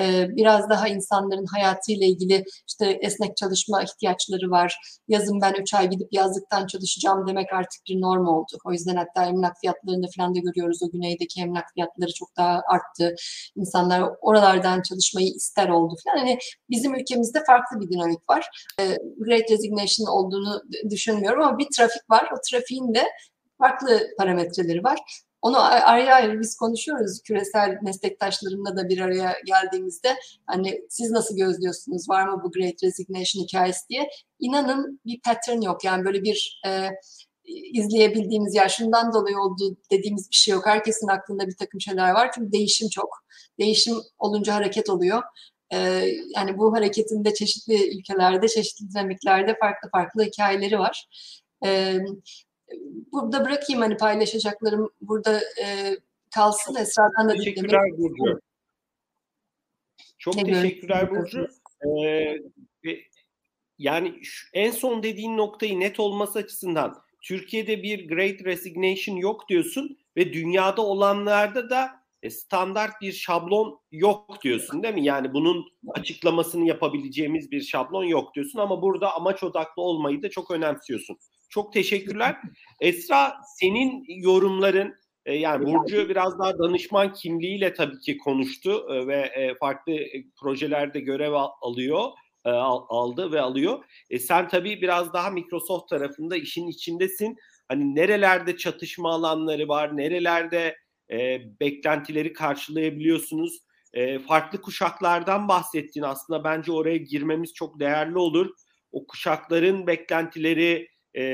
E, 0.00 0.28
biraz 0.36 0.70
daha 0.70 0.88
insanların 0.88 1.46
hayatıyla 1.46 2.06
ilgili 2.06 2.44
işte 2.68 2.98
esnek 3.02 3.36
çalışma 3.36 3.82
ihtiyaçları 3.82 4.50
var. 4.50 4.78
Yazın 5.08 5.40
ben 5.40 5.54
3 5.60 5.74
ay 5.74 5.90
gidip 5.90 6.08
yazlıktan 6.12 6.66
çalışacağım 6.66 7.26
demek 7.26 7.52
artık 7.52 7.80
bir 7.88 8.00
norm 8.00 8.26
oldu. 8.26 8.58
O 8.64 8.72
yüzden 8.72 8.96
hatta 8.96 9.24
emlak 9.26 9.60
fiyatlarında 9.60 10.06
falan 10.16 10.34
da 10.34 10.38
görüyoruz. 10.38 10.82
O 10.82 10.90
güneydeki 10.90 11.40
emlak 11.40 11.64
fiyatları 11.74 12.10
çok 12.14 12.36
daha 12.36 12.62
arttı. 12.68 13.14
İnsanlar 13.56 14.10
oralardan 14.20 14.82
çalışmayı 14.82 15.28
ister 15.28 15.68
oldu 15.68 15.94
falan. 16.04 16.18
Hani 16.18 16.38
bizim 16.70 16.94
ülkemizde 16.94 17.44
farklı 17.46 17.80
bir 17.80 17.90
dinamik 17.90 18.30
var. 18.30 18.48
E, 18.80 18.84
Great 19.18 19.50
Resignation 19.50 20.06
olduğunu 20.06 20.47
düşünmüyorum 20.90 21.42
ama 21.42 21.58
bir 21.58 21.68
trafik 21.76 22.10
var. 22.10 22.28
O 22.36 22.40
trafiğin 22.50 22.94
de 22.94 23.06
farklı 23.58 24.06
parametreleri 24.18 24.84
var. 24.84 24.98
Onu 25.42 25.58
ayrı 25.62 26.14
ayrı 26.14 26.40
biz 26.40 26.56
konuşuyoruz 26.56 27.22
küresel 27.22 27.78
meslektaşlarımla 27.82 28.76
da 28.76 28.88
bir 28.88 28.98
araya 28.98 29.36
geldiğimizde 29.46 30.16
hani 30.46 30.80
siz 30.88 31.10
nasıl 31.10 31.36
gözlüyorsunuz 31.36 32.08
var 32.08 32.28
mı 32.28 32.40
bu 32.44 32.50
Great 32.50 32.82
Resignation 32.82 33.44
hikayesi 33.44 33.88
diye 33.88 34.08
inanın 34.40 35.00
bir 35.06 35.20
pattern 35.20 35.60
yok 35.60 35.84
yani 35.84 36.04
böyle 36.04 36.22
bir 36.22 36.60
e, 36.66 36.88
izleyebildiğimiz 37.72 38.54
ya 38.54 38.68
şundan 38.68 39.14
dolayı 39.14 39.38
oldu 39.38 39.76
dediğimiz 39.90 40.30
bir 40.30 40.36
şey 40.36 40.54
yok. 40.54 40.66
Herkesin 40.66 41.08
aklında 41.08 41.46
bir 41.46 41.56
takım 41.56 41.80
şeyler 41.80 42.10
var 42.10 42.30
çünkü 42.34 42.52
değişim 42.52 42.88
çok. 42.88 43.08
Değişim 43.58 43.96
olunca 44.18 44.54
hareket 44.54 44.90
oluyor. 44.90 45.22
Yani 46.36 46.58
bu 46.58 46.76
hareketin 46.76 47.24
de 47.24 47.34
çeşitli 47.34 47.98
ülkelerde, 47.98 48.48
çeşitli 48.48 48.90
dinamiklerde 48.90 49.56
farklı 49.60 49.90
farklı 49.90 50.24
hikayeleri 50.24 50.78
var. 50.78 51.06
Burada 53.12 53.44
bırakayım 53.44 53.82
hani 53.82 53.96
paylaşacaklarım 53.96 54.90
burada 55.00 55.40
kalsın. 56.34 56.74
Esra'dan 56.74 57.28
da 57.28 57.34
Teşekkürler 57.34 57.98
Burcu. 57.98 58.40
Çok 60.18 60.36
ne 60.36 60.44
teşekkürler 60.44 61.10
Burcu. 61.10 61.48
Ee, 61.86 62.36
yani 63.78 64.20
en 64.52 64.70
son 64.70 65.02
dediğin 65.02 65.36
noktayı 65.36 65.80
net 65.80 66.00
olması 66.00 66.38
açısından 66.38 67.02
Türkiye'de 67.22 67.82
bir 67.82 68.08
Great 68.08 68.44
Resignation 68.44 69.16
yok 69.16 69.48
diyorsun 69.48 69.98
ve 70.16 70.32
dünyada 70.32 70.82
olanlarda 70.82 71.70
da 71.70 71.97
e, 72.22 72.30
standart 72.30 73.00
bir 73.00 73.12
şablon 73.12 73.80
yok 73.92 74.42
diyorsun 74.42 74.82
değil 74.82 74.94
mi? 74.94 75.04
Yani 75.04 75.32
bunun 75.32 75.64
açıklamasını 75.94 76.68
yapabileceğimiz 76.68 77.50
bir 77.50 77.60
şablon 77.60 78.04
yok 78.04 78.34
diyorsun 78.34 78.58
ama 78.58 78.82
burada 78.82 79.14
amaç 79.14 79.42
odaklı 79.42 79.82
olmayı 79.82 80.22
da 80.22 80.30
çok 80.30 80.50
önemsiyorsun. 80.50 81.18
Çok 81.48 81.72
teşekkürler. 81.72 82.36
Esra 82.80 83.40
senin 83.58 84.04
yorumların 84.08 84.94
e, 85.26 85.34
yani 85.34 85.66
Burcu 85.66 86.08
biraz 86.08 86.38
daha 86.38 86.58
danışman 86.58 87.12
kimliğiyle 87.12 87.74
tabii 87.74 87.98
ki 87.98 88.18
konuştu 88.18 88.86
e, 88.90 89.06
ve 89.06 89.54
farklı 89.60 89.96
projelerde 90.40 91.00
görev 91.00 91.32
alıyor 91.62 92.08
aldı 92.44 93.32
ve 93.32 93.40
alıyor. 93.40 93.84
E 94.10 94.18
sen 94.18 94.48
tabii 94.48 94.82
biraz 94.82 95.12
daha 95.12 95.30
Microsoft 95.30 95.88
tarafında 95.88 96.36
işin 96.36 96.68
içindesin. 96.68 97.36
Hani 97.68 97.94
nerelerde 97.94 98.56
çatışma 98.56 99.10
alanları 99.12 99.68
var, 99.68 99.96
nerelerde 99.96 100.76
e, 101.10 101.40
beklentileri 101.60 102.32
karşılayabiliyorsunuz. 102.32 103.58
E, 103.94 104.18
farklı 104.18 104.60
kuşaklardan 104.60 105.48
bahsettin 105.48 106.02
aslında 106.02 106.44
bence 106.44 106.72
oraya 106.72 106.96
girmemiz 106.96 107.54
çok 107.54 107.80
değerli 107.80 108.18
olur. 108.18 108.50
O 108.92 109.06
kuşakların 109.06 109.86
beklentileri 109.86 110.88
e, 111.14 111.24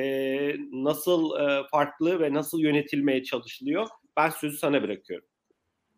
nasıl 0.72 1.41
e, 1.41 1.68
farklı 1.70 2.20
ve 2.20 2.33
nasıl 2.33 2.61
yönetilmeye 2.61 3.25
çalışılıyor? 3.25 3.87
Ben 4.16 4.31
sözü 4.31 4.57
sana 4.57 4.83
bırakıyorum. 4.83 5.29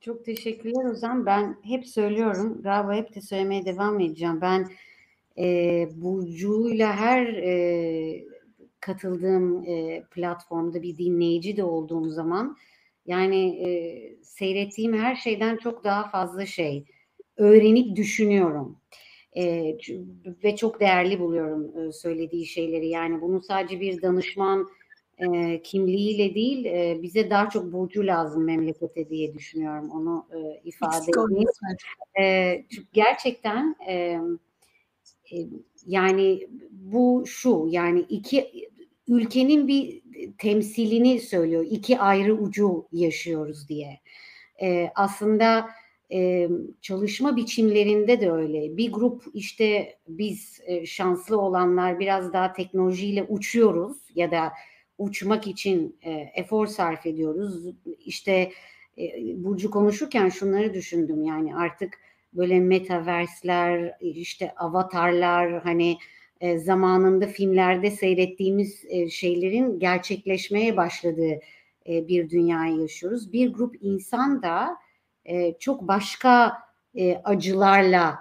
Çok 0.01 0.25
teşekkürler 0.25 0.91
Ozan. 0.91 1.27
Ben 1.27 1.57
hep 1.63 1.87
söylüyorum, 1.87 2.63
galiba 2.63 2.95
hep 2.95 3.15
de 3.15 3.21
söylemeye 3.21 3.65
devam 3.65 4.01
edeceğim. 4.01 4.41
Ben 4.41 4.69
e, 5.39 5.89
Burcu'yla 5.95 6.97
her 6.97 7.27
e, 7.27 8.25
katıldığım 8.81 9.65
e, 9.65 10.05
platformda 10.11 10.83
bir 10.83 10.99
dinleyici 10.99 11.57
de 11.57 11.65
olduğum 11.65 12.11
zaman 12.11 12.57
yani 13.07 13.69
e, 13.69 13.69
seyrettiğim 14.23 14.99
her 14.99 15.17
şeyden 15.17 15.57
çok 15.57 15.85
daha 15.85 16.11
fazla 16.11 16.47
şey 16.47 16.85
öğrenip 17.37 17.97
düşünüyorum. 17.97 18.79
E, 19.37 19.77
ve 20.45 20.57
çok 20.57 20.81
değerli 20.81 21.21
buluyorum 21.21 21.89
e, 21.89 21.93
söylediği 21.93 22.47
şeyleri. 22.47 22.89
Yani 22.89 23.21
bunu 23.21 23.43
sadece 23.43 23.81
bir 23.81 24.03
danışman 24.03 24.69
e, 25.19 25.63
kimliğiyle 25.63 26.35
değil, 26.35 26.65
e, 26.65 27.03
bize 27.03 27.31
daha 27.31 27.49
çok 27.49 27.73
burcu 27.73 28.07
lazım 28.07 28.45
memlekete 28.45 29.09
diye 29.09 29.35
düşünüyorum. 29.35 29.91
Onu 29.91 30.27
e, 30.35 30.61
ifade 30.65 31.07
edeyim. 31.09 31.49
E, 32.21 32.65
çünkü 32.71 32.89
gerçekten 32.93 33.77
e, 33.89 33.95
e, 35.33 35.37
yani 35.87 36.49
bu 36.71 37.25
şu 37.27 37.67
yani 37.71 38.01
iki 38.01 38.69
ülkenin 39.09 39.69
bir 39.69 40.03
temsilini 40.39 41.21
söylüyor. 41.21 41.67
İki 41.71 41.99
ayrı 41.99 42.35
ucu 42.35 42.89
yaşıyoruz 42.93 43.69
diye. 43.69 44.01
E, 44.63 44.91
aslında 44.95 45.69
e, 46.13 46.49
çalışma 46.81 47.37
biçimlerinde 47.37 48.21
de 48.21 48.33
öyle. 48.33 48.77
Bir 48.77 48.93
grup 48.93 49.25
işte 49.35 49.99
biz 50.09 50.61
e, 50.67 50.87
şanslı 50.87 51.41
olanlar 51.41 51.99
biraz 51.99 52.33
daha 52.33 52.53
teknolojiyle 52.53 53.23
uçuyoruz 53.23 53.97
ya 54.15 54.31
da 54.31 54.53
uçmak 54.99 55.47
için 55.47 55.97
e, 56.03 56.11
efor 56.13 56.67
sarf 56.67 57.07
ediyoruz. 57.07 57.75
İşte 57.99 58.51
e, 58.99 59.05
Burcu 59.45 59.71
konuşurken 59.71 60.29
şunları 60.29 60.75
düşündüm 60.75 61.25
yani 61.25 61.57
artık 61.57 61.99
böyle 62.33 62.61
metaversler, 62.61 63.97
işte 64.01 64.55
avatarlar 64.57 65.63
hani 65.63 65.99
e, 66.41 66.59
zamanında 66.59 67.27
filmlerde 67.27 67.91
seyrettiğimiz 67.91 68.85
e, 68.89 69.11
şeylerin 69.11 69.79
gerçekleşmeye 69.79 70.77
başladığı 70.77 71.41
e, 71.89 72.09
bir 72.09 72.31
dünyayı 72.31 72.77
yaşıyoruz. 72.77 73.33
Bir 73.33 73.53
grup 73.53 73.77
insan 73.81 74.43
da 74.43 74.77
çok 75.59 75.83
başka 75.83 76.53
acılarla 77.25 78.19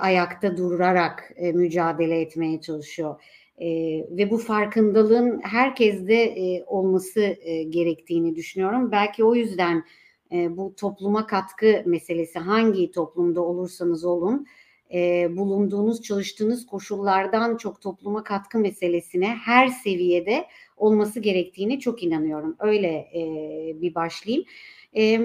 ayakta 0.00 0.56
durarak 0.56 1.32
mücadele 1.54 2.20
etmeye 2.20 2.60
çalışıyor. 2.60 3.20
E, 3.60 3.68
ve 4.10 4.30
bu 4.30 4.38
farkındalığın 4.38 5.40
herkeste 5.40 6.14
e, 6.14 6.64
olması 6.64 7.20
e, 7.20 7.62
gerektiğini 7.62 8.36
düşünüyorum. 8.36 8.92
Belki 8.92 9.24
o 9.24 9.34
yüzden 9.34 9.84
e, 10.32 10.56
bu 10.56 10.74
topluma 10.76 11.26
katkı 11.26 11.82
meselesi 11.86 12.38
hangi 12.38 12.90
toplumda 12.90 13.40
olursanız 13.40 14.04
olun 14.04 14.46
e, 14.94 15.28
bulunduğunuz 15.36 16.02
çalıştığınız 16.02 16.66
koşullardan 16.66 17.56
çok 17.56 17.80
topluma 17.80 18.24
katkı 18.24 18.58
meselesine 18.58 19.28
her 19.28 19.68
seviyede 19.68 20.44
olması 20.76 21.20
gerektiğini 21.20 21.80
çok 21.80 22.02
inanıyorum. 22.02 22.56
Öyle 22.58 22.88
e, 22.88 23.22
bir 23.80 23.94
başlayayım. 23.94 24.44
E, 24.96 25.20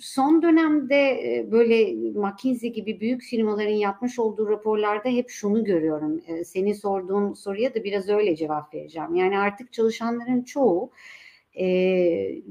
son 0.00 0.42
dönemde 0.42 0.96
e, 0.96 1.50
böyle 1.50 1.94
McKinsey 2.18 2.72
gibi 2.72 3.00
büyük 3.00 3.22
firmaların 3.22 3.74
yapmış 3.74 4.18
olduğu 4.18 4.48
raporlarda 4.48 5.08
hep 5.08 5.30
şunu 5.30 5.64
görüyorum. 5.64 6.20
E, 6.26 6.44
senin 6.44 6.72
sorduğun 6.72 7.34
soruya 7.34 7.74
da 7.74 7.84
biraz 7.84 8.08
öyle 8.08 8.36
cevap 8.36 8.74
vereceğim. 8.74 9.14
Yani 9.14 9.38
artık 9.38 9.72
çalışanların 9.72 10.42
çoğu 10.42 10.90
e, 11.54 11.66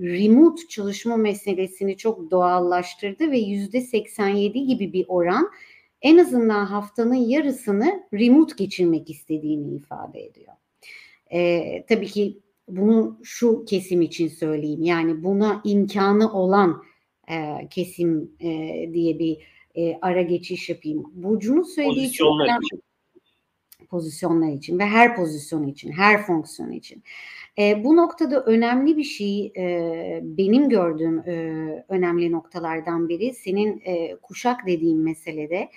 remote 0.01 0.67
çalışma 0.69 1.17
meselesini 1.17 1.97
çok 1.97 2.31
doğallaştırdı 2.31 3.31
ve 3.31 3.37
yüzde 3.37 3.81
87 3.81 4.65
gibi 4.65 4.93
bir 4.93 5.05
oran 5.07 5.51
en 6.01 6.17
azından 6.17 6.65
haftanın 6.65 7.15
yarısını 7.15 8.03
remote 8.13 8.53
geçirmek 8.57 9.09
istediğini 9.09 9.75
ifade 9.75 10.25
ediyor. 10.25 10.53
E, 11.31 11.85
tabii 11.89 12.07
ki 12.07 12.39
bunu 12.67 13.19
şu 13.23 13.65
kesim 13.65 14.01
için 14.01 14.27
söyleyeyim. 14.27 14.83
Yani 14.83 15.23
buna 15.23 15.61
imkanı 15.65 16.33
olan 16.33 16.83
e, 17.31 17.67
kesim 17.69 18.31
e, 18.39 18.49
diye 18.93 19.19
bir 19.19 19.37
e, 19.75 19.97
ara 20.01 20.21
geçiş 20.21 20.69
yapayım. 20.69 21.03
Burcu'nun 21.13 21.63
söylediği 21.63 22.11
çok 22.11 22.41
önemli 22.41 22.81
pozisyonlar 23.89 24.51
için 24.51 24.79
ve 24.79 24.85
her 24.85 25.15
pozisyon 25.15 25.67
için, 25.67 25.91
her 25.91 26.25
fonksiyon 26.25 26.71
için. 26.71 27.03
E, 27.59 27.83
bu 27.83 27.95
noktada 27.95 28.43
önemli 28.43 28.97
bir 28.97 29.03
şey, 29.03 29.53
e, 29.57 30.19
benim 30.23 30.69
gördüğüm 30.69 31.19
e, 31.19 31.85
önemli 31.89 32.31
noktalardan 32.31 33.09
biri 33.09 33.33
senin 33.33 33.81
e, 33.85 34.15
kuşak 34.15 34.67
dediğim 34.67 35.03
meselede 35.03 35.69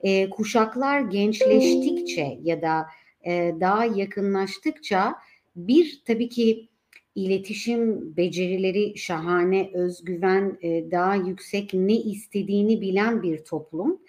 e, 0.00 0.30
kuşaklar 0.30 1.00
gençleştikçe 1.00 2.38
ya 2.42 2.62
da 2.62 2.86
e, 3.26 3.54
daha 3.60 3.84
yakınlaştıkça 3.84 5.14
bir 5.56 6.02
tabii 6.06 6.28
ki 6.28 6.68
iletişim 7.14 8.16
becerileri 8.16 8.98
şahane, 8.98 9.70
özgüven 9.74 10.58
e, 10.62 10.90
daha 10.90 11.14
yüksek, 11.14 11.74
ne 11.74 11.94
istediğini 11.94 12.80
bilen 12.80 13.22
bir 13.22 13.44
toplum. 13.44 14.00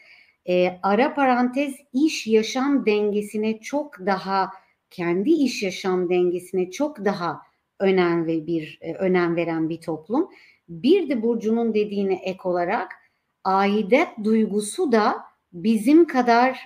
E, 0.49 0.79
ara 0.83 1.13
parantez 1.13 1.75
iş 1.93 2.27
yaşam 2.27 2.85
dengesine 2.85 3.59
çok 3.59 4.05
daha 4.05 4.49
kendi 4.89 5.29
iş 5.29 5.63
yaşam 5.63 6.09
dengesine 6.09 6.71
çok 6.71 7.05
daha 7.05 7.41
önem 7.79 8.27
ve 8.27 8.47
bir 8.47 8.79
e, 8.81 8.93
önem 8.93 9.35
veren 9.35 9.69
bir 9.69 9.81
toplum. 9.81 10.29
Bir 10.69 11.09
de 11.09 11.21
Burcu'nun 11.23 11.73
dediğine 11.73 12.13
ek 12.23 12.39
olarak 12.43 12.91
aidet 13.43 14.07
duygusu 14.23 14.91
da 14.91 15.15
bizim 15.53 16.07
kadar 16.07 16.59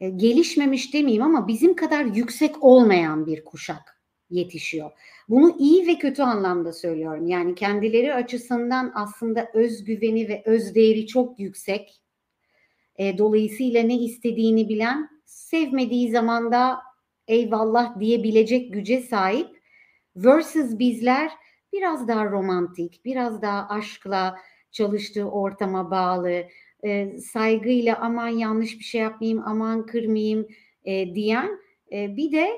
e, 0.00 0.10
gelişmemiş 0.10 0.94
demeyeyim 0.94 1.22
ama 1.22 1.48
bizim 1.48 1.76
kadar 1.76 2.04
yüksek 2.04 2.64
olmayan 2.64 3.26
bir 3.26 3.44
kuşak 3.44 4.02
yetişiyor. 4.30 4.90
Bunu 5.28 5.56
iyi 5.58 5.86
ve 5.86 5.98
kötü 5.98 6.22
anlamda 6.22 6.72
söylüyorum. 6.72 7.26
Yani 7.26 7.54
kendileri 7.54 8.14
açısından 8.14 8.92
aslında 8.94 9.50
özgüveni 9.54 10.28
ve 10.28 10.42
özdeğeri 10.46 11.06
çok 11.06 11.40
yüksek. 11.40 12.00
E, 12.98 13.18
dolayısıyla 13.18 13.82
ne 13.82 13.94
istediğini 13.94 14.68
bilen, 14.68 15.08
sevmediği 15.24 16.10
zaman 16.10 16.52
da 16.52 16.78
eyvallah 17.28 18.00
diyebilecek 18.00 18.72
güce 18.72 19.00
sahip. 19.00 19.58
Versus 20.16 20.78
bizler 20.78 21.30
biraz 21.72 22.08
daha 22.08 22.24
romantik, 22.24 23.04
biraz 23.04 23.42
daha 23.42 23.68
aşkla 23.68 24.36
çalıştığı 24.70 25.30
ortama 25.30 25.90
bağlı, 25.90 26.44
e, 26.84 27.18
saygıyla 27.18 27.98
aman 28.00 28.28
yanlış 28.28 28.78
bir 28.78 28.84
şey 28.84 29.00
yapmayayım, 29.00 29.42
aman 29.46 29.86
kırmayayım 29.86 30.48
e, 30.84 31.14
diyen 31.14 31.58
e, 31.92 32.16
bir 32.16 32.32
de 32.32 32.48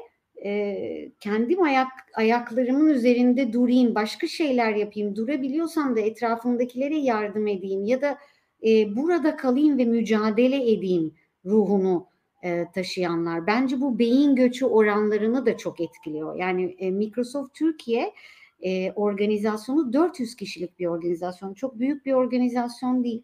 e, 0.45 1.13
kendim 1.21 1.63
ayak 1.63 1.89
ayaklarımın 2.15 2.89
üzerinde 2.89 3.53
durayım, 3.53 3.95
başka 3.95 4.27
şeyler 4.27 4.75
yapayım, 4.75 5.17
durabiliyorsam 5.17 5.97
da 5.97 6.01
etrafımdakilere 6.01 6.97
yardım 6.97 7.47
edeyim 7.47 7.85
ya 7.85 8.01
da 8.01 8.19
e, 8.67 8.97
burada 8.97 9.37
kalayım 9.37 9.79
ve 9.79 9.85
mücadele 9.85 10.73
edeyim 10.73 11.15
ruhunu 11.45 12.07
e, 12.43 12.67
taşıyanlar. 12.75 13.47
Bence 13.47 13.81
bu 13.81 13.99
beyin 13.99 14.37
göçü 14.37 14.67
oranlarını 14.67 15.47
da 15.47 15.57
çok 15.57 15.81
etkiliyor. 15.81 16.37
Yani 16.37 16.77
e, 16.79 16.91
Microsoft 16.91 17.55
Türkiye 17.55 18.15
e, 18.61 18.93
organizasyonu 18.93 19.93
400 19.93 20.37
kişilik 20.37 20.79
bir 20.79 20.87
organizasyon. 20.87 21.55
Çok 21.55 21.79
büyük 21.79 22.07
bir 22.07 22.13
organizasyon 22.13 23.05
değil. 23.05 23.23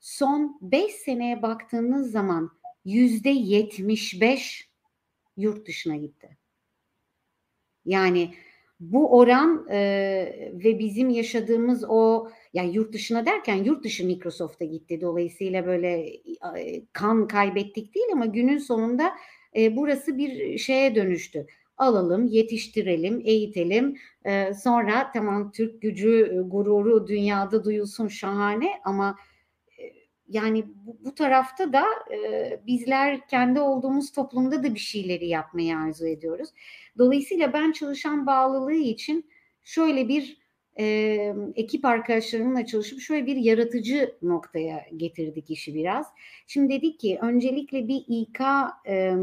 Son 0.00 0.58
5 0.62 0.92
seneye 0.92 1.42
baktığınız 1.42 2.10
zaman 2.10 2.50
yüzde 2.84 3.30
75 3.30 4.68
yurt 5.36 5.66
dışına 5.66 5.96
gitti. 5.96 6.36
Yani 7.84 8.34
bu 8.80 9.18
oran 9.18 9.66
e, 9.70 9.78
ve 10.52 10.78
bizim 10.78 11.10
yaşadığımız 11.10 11.84
o 11.88 12.28
yani 12.54 12.74
yurt 12.74 12.92
dışına 12.92 13.26
derken 13.26 13.54
yurt 13.54 13.84
dışı 13.84 14.06
Microsoft'a 14.06 14.64
gitti. 14.64 15.00
Dolayısıyla 15.00 15.66
böyle 15.66 16.06
e, 16.58 16.86
kan 16.92 17.28
kaybettik 17.28 17.94
değil 17.94 18.06
ama 18.12 18.26
günün 18.26 18.58
sonunda 18.58 19.12
e, 19.56 19.76
burası 19.76 20.18
bir 20.18 20.58
şeye 20.58 20.94
dönüştü. 20.94 21.46
Alalım, 21.76 22.26
yetiştirelim, 22.26 23.22
eğitelim. 23.24 23.96
E, 24.24 24.54
sonra 24.54 25.10
tamam 25.12 25.52
Türk 25.52 25.82
gücü, 25.82 26.42
gururu 26.46 27.06
dünyada 27.06 27.64
duyulsun 27.64 28.08
şahane 28.08 28.68
ama 28.84 29.16
yani 30.28 30.64
bu, 30.86 30.98
bu 31.04 31.14
tarafta 31.14 31.72
da 31.72 31.84
e, 32.12 32.60
bizler 32.66 33.28
kendi 33.28 33.60
olduğumuz 33.60 34.12
toplumda 34.12 34.62
da 34.62 34.74
bir 34.74 34.80
şeyleri 34.80 35.28
yapmayı 35.28 35.76
arzu 35.76 36.06
ediyoruz. 36.06 36.48
Dolayısıyla 36.98 37.52
ben 37.52 37.72
çalışan 37.72 38.26
bağlılığı 38.26 38.72
için 38.72 39.30
şöyle 39.64 40.08
bir 40.08 40.38
e, 40.78 40.84
ekip 41.54 41.84
arkadaşlarımla 41.84 42.66
çalışıp 42.66 43.00
şöyle 43.00 43.26
bir 43.26 43.36
yaratıcı 43.36 44.14
noktaya 44.22 44.86
getirdik 44.96 45.50
işi 45.50 45.74
biraz. 45.74 46.06
Şimdi 46.46 46.74
dedik 46.74 47.00
ki 47.00 47.18
öncelikle 47.22 47.88
bir 47.88 48.04
İK 48.08 48.40
e, 48.88 49.14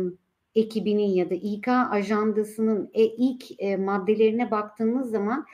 ekibinin 0.56 1.10
ya 1.10 1.30
da 1.30 1.36
İK 1.36 1.68
ajandasının 1.68 2.92
e, 2.94 3.04
ilk 3.04 3.44
e, 3.58 3.78
maddelerine 3.78 4.52
baktığımız 4.52 5.10
zaman 5.10 5.46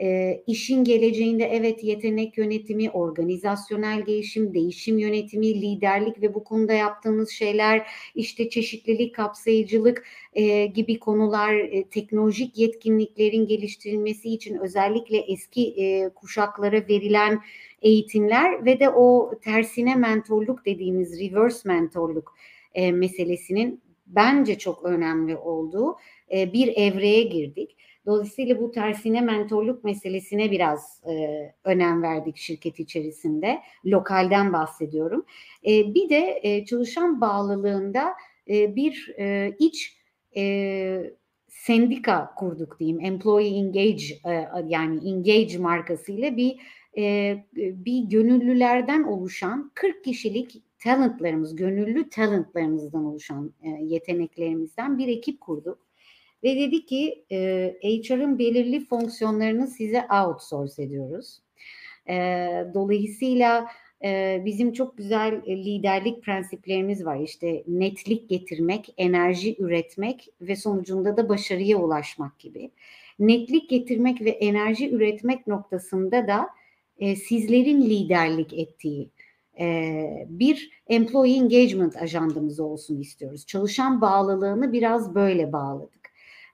e, 0.00 0.40
işin 0.46 0.84
geleceğinde 0.84 1.44
evet 1.44 1.84
yetenek 1.84 2.38
yönetimi, 2.38 2.90
organizasyonel 2.90 4.04
gelişim, 4.04 4.54
değişim 4.54 4.98
yönetimi, 4.98 5.46
liderlik 5.46 6.22
ve 6.22 6.34
bu 6.34 6.44
konuda 6.44 6.72
yaptığımız 6.72 7.30
şeyler 7.30 7.86
işte 8.14 8.50
çeşitlilik, 8.50 9.14
kapsayıcılık 9.14 10.06
e, 10.32 10.66
gibi 10.66 10.98
konular, 10.98 11.54
e, 11.54 11.84
teknolojik 11.88 12.58
yetkinliklerin 12.58 13.46
geliştirilmesi 13.46 14.28
için 14.28 14.58
özellikle 14.58 15.18
eski 15.18 15.74
e, 15.76 16.08
kuşaklara 16.08 16.88
verilen 16.88 17.40
eğitimler 17.82 18.64
ve 18.64 18.80
de 18.80 18.88
o 18.90 19.32
tersine 19.44 19.94
mentorluk 19.94 20.66
dediğimiz 20.66 21.20
reverse 21.20 21.68
mentorluk 21.68 22.34
e, 22.74 22.92
meselesinin 22.92 23.80
bence 24.06 24.58
çok 24.58 24.84
önemli 24.84 25.36
olduğu 25.36 25.96
e, 26.32 26.52
bir 26.52 26.68
evreye 26.76 27.22
girdik. 27.22 27.76
Dolayısıyla 28.10 28.60
bu 28.60 28.70
tersine 28.70 29.20
mentorluk 29.20 29.84
meselesine 29.84 30.50
biraz 30.50 31.02
e, 31.08 31.14
önem 31.64 32.02
verdik 32.02 32.36
şirket 32.36 32.80
içerisinde. 32.80 33.60
Lokalden 33.86 34.52
bahsediyorum. 34.52 35.24
E, 35.66 35.94
bir 35.94 36.08
de 36.08 36.40
e, 36.42 36.64
çalışan 36.64 37.20
bağlılığında 37.20 38.14
e, 38.48 38.76
bir 38.76 39.14
e, 39.18 39.56
iç 39.58 39.96
e, 40.36 41.12
sendika 41.48 42.34
kurduk 42.36 42.80
diyeyim. 42.80 43.00
Employee 43.00 43.58
Engage 43.58 44.04
e, 44.24 44.48
yani 44.66 45.08
Engage 45.08 45.58
markasıyla 45.58 46.36
bir 46.36 46.56
e, 46.96 47.36
bir 47.56 48.02
gönüllülerden 48.02 49.02
oluşan 49.02 49.70
40 49.74 50.04
kişilik 50.04 50.62
talentlarımız, 50.78 51.56
gönüllü 51.56 52.08
talentlarımızdan 52.08 53.04
oluşan 53.04 53.52
e, 53.62 53.68
yeteneklerimizden 53.68 54.98
bir 54.98 55.08
ekip 55.08 55.40
kurduk. 55.40 55.89
Ve 56.44 56.56
dedi 56.56 56.86
ki 56.86 57.24
e, 57.32 57.74
HR'ın 57.82 58.38
belirli 58.38 58.84
fonksiyonlarını 58.84 59.66
size 59.66 60.06
outsource 60.24 60.82
ediyoruz. 60.82 61.38
E, 62.08 62.16
dolayısıyla 62.74 63.66
e, 64.04 64.42
bizim 64.44 64.72
çok 64.72 64.96
güzel 64.98 65.42
liderlik 65.46 66.22
prensiplerimiz 66.22 67.04
var. 67.04 67.20
İşte 67.20 67.64
netlik 67.68 68.28
getirmek, 68.28 68.94
enerji 68.96 69.56
üretmek 69.58 70.28
ve 70.40 70.56
sonucunda 70.56 71.16
da 71.16 71.28
başarıya 71.28 71.78
ulaşmak 71.78 72.38
gibi. 72.38 72.70
Netlik 73.18 73.70
getirmek 73.70 74.20
ve 74.20 74.30
enerji 74.30 74.90
üretmek 74.90 75.46
noktasında 75.46 76.28
da 76.28 76.48
e, 76.98 77.16
sizlerin 77.16 77.82
liderlik 77.82 78.52
ettiği 78.52 79.10
bir 80.28 80.70
employee 80.86 81.36
engagement 81.36 81.96
ajandamız 81.96 82.60
olsun 82.60 83.00
istiyoruz. 83.00 83.46
Çalışan 83.46 84.00
bağlılığını 84.00 84.72
biraz 84.72 85.14
böyle 85.14 85.52
bağladık. 85.52 85.99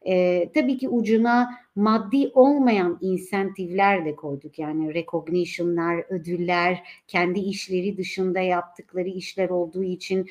E, 0.06 0.48
tabii 0.54 0.78
ki 0.78 0.88
ucuna 0.88 1.50
maddi 1.76 2.30
olmayan 2.34 2.98
insentifler 3.00 4.04
de 4.04 4.16
koyduk. 4.16 4.58
Yani 4.58 4.94
recognition'lar, 4.94 6.04
ödüller, 6.08 6.88
kendi 7.06 7.40
işleri 7.40 7.96
dışında 7.96 8.40
yaptıkları 8.40 9.08
işler 9.08 9.48
olduğu 9.48 9.84
için 9.84 10.26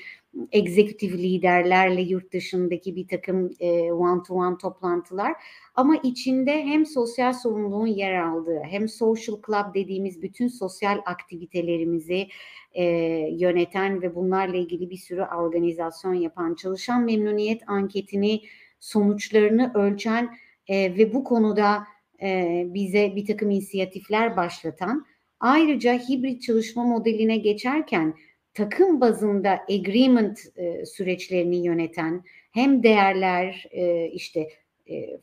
executive 0.51 1.17
liderlerle 1.17 2.01
yurt 2.01 2.33
dışındaki 2.33 2.95
bir 2.95 3.07
takım 3.07 3.51
e, 3.59 3.91
one 3.91 4.23
to 4.23 4.33
one 4.33 4.57
toplantılar 4.57 5.33
ama 5.75 5.95
içinde 6.03 6.63
hem 6.63 6.85
sosyal 6.85 7.33
sorumluluğun 7.33 7.87
yer 7.87 8.21
aldığı 8.21 8.61
hem 8.63 8.87
social 8.87 9.37
club 9.47 9.73
dediğimiz 9.73 10.21
bütün 10.21 10.47
sosyal 10.47 11.01
aktivitelerimizi 11.05 12.27
e, 12.73 12.83
yöneten 13.31 14.01
ve 14.01 14.15
bunlarla 14.15 14.57
ilgili 14.57 14.89
bir 14.89 14.97
sürü 14.97 15.21
organizasyon 15.21 16.13
yapan 16.13 16.55
çalışan 16.55 17.03
memnuniyet 17.03 17.61
anketini 17.67 18.41
sonuçlarını 18.85 19.71
ölçen 19.73 20.37
e, 20.67 20.97
ve 20.97 21.13
bu 21.13 21.23
konuda 21.23 21.83
e, 22.21 22.63
bize 22.67 23.15
bir 23.15 23.25
takım 23.25 23.51
inisiyatifler 23.51 24.37
başlatan 24.37 25.05
ayrıca 25.39 25.93
hibrit 25.93 26.41
çalışma 26.41 26.83
modeline 26.83 27.37
geçerken 27.37 28.15
takım 28.53 29.01
bazında 29.01 29.59
agreement 29.69 30.39
e, 30.55 30.85
süreçlerini 30.85 31.65
yöneten 31.65 32.23
hem 32.51 32.83
değerler 32.83 33.67
e, 33.71 34.07
işte 34.07 34.49
e, 34.89 35.19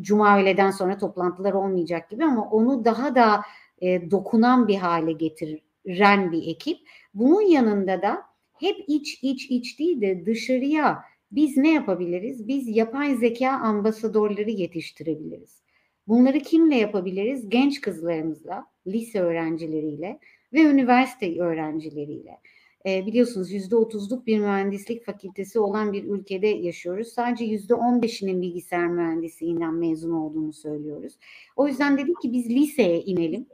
cuma 0.00 0.40
öğleden 0.40 0.70
sonra 0.70 0.98
toplantılar 0.98 1.52
olmayacak 1.52 2.10
gibi 2.10 2.24
ama 2.24 2.50
onu 2.50 2.84
daha 2.84 3.14
da 3.14 3.42
e, 3.80 4.10
dokunan 4.10 4.68
bir 4.68 4.76
hale 4.76 5.12
getiren 5.12 6.32
bir 6.32 6.48
ekip. 6.48 6.78
Bunun 7.14 7.42
yanında 7.42 8.02
da 8.02 8.22
hep 8.60 8.84
iç 8.86 9.18
iç 9.22 9.50
iç 9.50 9.78
değil 9.78 10.00
de 10.00 10.26
dışarıya 10.26 11.04
biz 11.30 11.56
ne 11.56 11.72
yapabiliriz? 11.72 12.48
Biz 12.48 12.76
yapay 12.76 13.16
zeka 13.16 13.50
ambasadorları 13.50 14.50
yetiştirebiliriz. 14.50 15.62
Bunları 16.08 16.40
kimle 16.40 16.76
yapabiliriz? 16.76 17.48
Genç 17.48 17.80
kızlarımızla, 17.80 18.66
lise 18.86 19.20
öğrencileriyle 19.20 20.18
ve 20.52 20.62
üniversite 20.62 21.40
öğrencileriyle. 21.40 22.38
E, 22.86 23.06
biliyorsunuz 23.06 23.52
yüzde 23.52 23.76
otuzluk 23.76 24.26
bir 24.26 24.38
mühendislik 24.38 25.04
fakültesi 25.04 25.60
olan 25.60 25.92
bir 25.92 26.04
ülkede 26.04 26.46
yaşıyoruz. 26.46 27.08
Sadece 27.08 27.44
yüzde 27.44 27.74
on 27.74 28.02
beşinin 28.02 28.42
bilgisayar 28.42 28.88
mühendisliğinden 28.88 29.74
mezun 29.74 30.12
olduğunu 30.12 30.52
söylüyoruz. 30.52 31.18
O 31.56 31.68
yüzden 31.68 31.98
dedik 31.98 32.20
ki 32.22 32.32
biz 32.32 32.50
liseye 32.50 33.02
inelim 33.02 33.46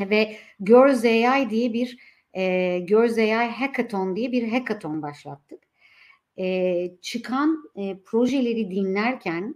ve 0.00 0.36
Girls 0.60 1.04
AI 1.04 1.50
diye 1.50 1.72
bir 1.72 1.98
e, 2.34 2.78
Girls 2.78 3.18
AI 3.18 3.48
Hackathon 3.48 4.16
diye 4.16 4.32
bir 4.32 4.48
hackathon 4.48 5.02
başlattık. 5.02 5.67
E, 6.38 6.90
çıkan 7.02 7.70
e, 7.76 7.98
projeleri 8.04 8.70
dinlerken 8.70 9.54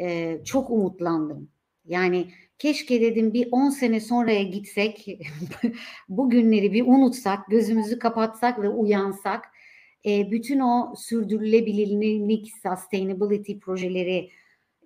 e, 0.00 0.38
çok 0.44 0.70
umutlandım. 0.70 1.48
Yani 1.84 2.26
keşke 2.58 3.00
dedim 3.00 3.32
bir 3.32 3.48
10 3.52 3.70
sene 3.70 4.00
sonraya 4.00 4.42
gitsek, 4.42 5.06
bu 6.08 6.30
günleri 6.30 6.72
bir 6.72 6.86
unutsak, 6.86 7.50
gözümüzü 7.50 7.98
kapatsak 7.98 8.62
ve 8.62 8.68
uyansak, 8.68 9.44
e, 10.06 10.30
bütün 10.30 10.60
o 10.60 10.94
sürdürülebilirlik, 10.96 12.52
sustainability 12.62 13.58
projeleri, 13.58 14.30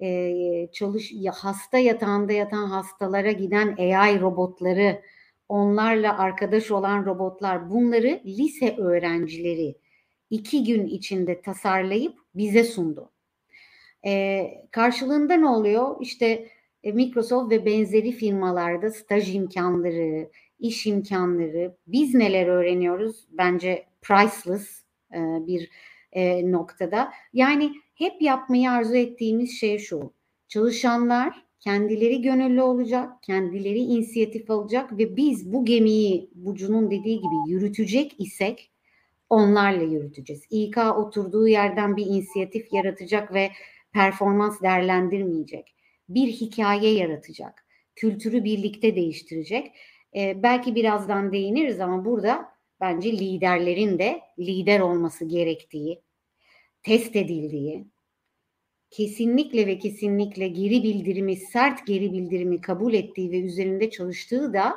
e, 0.02 0.68
çalış 0.72 1.12
ya 1.12 1.32
hasta 1.32 1.78
yatağında 1.78 2.32
yatan 2.32 2.66
hastalara 2.66 3.32
giden 3.32 3.76
AI 3.78 4.20
robotları, 4.20 5.02
onlarla 5.48 6.18
arkadaş 6.18 6.70
olan 6.70 7.06
robotlar, 7.06 7.70
bunları 7.70 8.20
lise 8.26 8.76
öğrencileri 8.76 9.76
iki 10.30 10.64
gün 10.64 10.86
içinde 10.86 11.40
tasarlayıp 11.40 12.18
bize 12.34 12.64
sundu. 12.64 13.10
E, 14.06 14.46
karşılığında 14.70 15.34
ne 15.34 15.46
oluyor? 15.46 15.96
İşte 16.00 16.48
e, 16.82 16.92
Microsoft 16.92 17.52
ve 17.52 17.66
benzeri 17.66 18.12
firmalarda 18.12 18.90
staj 18.90 19.34
imkanları, 19.34 20.30
iş 20.58 20.86
imkanları, 20.86 21.76
biz 21.86 22.14
neler 22.14 22.46
öğreniyoruz? 22.46 23.26
Bence 23.30 23.86
priceless 24.02 24.82
e, 25.12 25.18
bir 25.46 25.70
e, 26.12 26.52
noktada. 26.52 27.12
Yani 27.32 27.72
hep 27.94 28.22
yapmayı 28.22 28.70
arzu 28.70 28.96
ettiğimiz 28.96 29.60
şey 29.60 29.78
şu. 29.78 30.12
Çalışanlar 30.48 31.46
kendileri 31.60 32.22
gönüllü 32.22 32.62
olacak, 32.62 33.22
kendileri 33.22 33.78
inisiyatif 33.78 34.50
alacak 34.50 34.98
ve 34.98 35.16
biz 35.16 35.52
bu 35.52 35.64
gemiyi 35.64 36.30
Burcu'nun 36.34 36.90
dediği 36.90 37.16
gibi 37.16 37.50
yürütecek 37.50 38.14
isek 38.18 38.70
onlarla 39.30 39.82
yürüteceğiz. 39.82 40.42
İK 40.50 40.78
oturduğu 40.78 41.48
yerden 41.48 41.96
bir 41.96 42.06
inisiyatif 42.06 42.72
yaratacak 42.72 43.34
ve 43.34 43.50
performans 43.92 44.62
değerlendirmeyecek. 44.62 45.74
Bir 46.08 46.28
hikaye 46.28 46.92
yaratacak. 46.92 47.66
Kültürü 47.96 48.44
birlikte 48.44 48.96
değiştirecek. 48.96 49.72
Ee, 50.16 50.42
belki 50.42 50.74
birazdan 50.74 51.32
değiniriz 51.32 51.80
ama 51.80 52.04
burada 52.04 52.48
bence 52.80 53.12
liderlerin 53.12 53.98
de 53.98 54.20
lider 54.38 54.80
olması 54.80 55.24
gerektiği, 55.24 56.02
test 56.82 57.16
edildiği, 57.16 57.86
kesinlikle 58.90 59.66
ve 59.66 59.78
kesinlikle 59.78 60.48
geri 60.48 60.82
bildirimi, 60.82 61.36
sert 61.36 61.86
geri 61.86 62.12
bildirimi 62.12 62.60
kabul 62.60 62.94
ettiği 62.94 63.30
ve 63.30 63.40
üzerinde 63.40 63.90
çalıştığı 63.90 64.52
da 64.52 64.74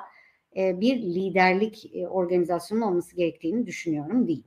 e, 0.58 0.82
bir 0.82 0.96
liderlik 0.98 1.96
e, 1.96 2.08
organizasyonu 2.08 2.86
olması 2.86 3.16
gerektiğini 3.16 3.68
düşünüyorum 3.68 4.28
değil. 4.28 4.44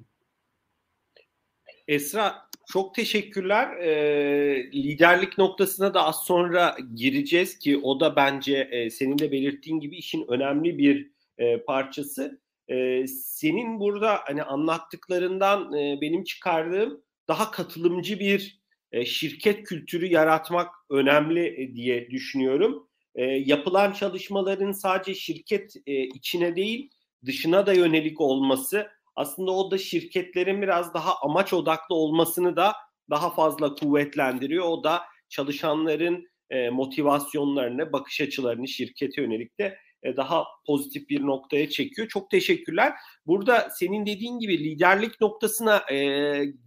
Esra 1.88 2.48
çok 2.72 2.94
teşekkürler. 2.94 3.76
E, 3.76 4.72
liderlik 4.72 5.38
noktasına 5.38 5.94
da 5.94 6.04
az 6.04 6.24
sonra 6.24 6.76
gireceğiz 6.94 7.58
ki 7.58 7.78
o 7.78 8.00
da 8.00 8.16
bence 8.16 8.68
e, 8.70 8.90
senin 8.90 9.18
de 9.18 9.32
belirttiğin 9.32 9.80
gibi 9.80 9.96
işin 9.96 10.26
önemli 10.28 10.78
bir 10.78 11.10
e, 11.38 11.62
parçası. 11.62 12.40
E, 12.68 13.06
senin 13.06 13.80
burada 13.80 14.20
hani 14.24 14.42
anlattıklarından 14.42 15.72
e, 15.72 15.98
benim 16.00 16.24
çıkardığım 16.24 17.02
daha 17.28 17.50
katılımcı 17.50 18.18
bir 18.18 18.62
e, 18.92 19.04
şirket 19.04 19.64
kültürü 19.64 20.06
yaratmak 20.06 20.74
önemli 20.90 21.62
e, 21.62 21.74
diye 21.74 22.10
düşünüyorum. 22.10 22.88
E, 23.14 23.24
yapılan 23.24 23.92
çalışmaların 23.92 24.72
sadece 24.72 25.14
şirket 25.14 25.76
e, 25.86 26.02
içine 26.02 26.56
değil 26.56 26.90
dışına 27.26 27.66
da 27.66 27.72
yönelik 27.72 28.20
olması 28.20 28.88
aslında 29.16 29.50
o 29.50 29.70
da 29.70 29.78
şirketlerin 29.78 30.62
biraz 30.62 30.94
daha 30.94 31.14
amaç 31.22 31.52
odaklı 31.52 31.94
olmasını 31.94 32.56
da 32.56 32.72
daha 33.10 33.30
fazla 33.30 33.74
kuvvetlendiriyor. 33.74 34.64
O 34.68 34.84
da 34.84 35.02
çalışanların 35.28 36.26
e, 36.50 36.70
motivasyonlarını, 36.70 37.92
bakış 37.92 38.20
açılarını 38.20 38.68
şirkete 38.68 39.22
yönelik 39.22 39.58
de 39.58 39.78
e, 40.02 40.16
daha 40.16 40.44
pozitif 40.66 41.08
bir 41.08 41.22
noktaya 41.22 41.70
çekiyor. 41.70 42.08
Çok 42.08 42.30
teşekkürler. 42.30 42.92
Burada 43.26 43.68
senin 43.70 44.06
dediğin 44.06 44.38
gibi 44.38 44.58
liderlik 44.58 45.20
noktasına 45.20 45.76
e, 45.90 45.96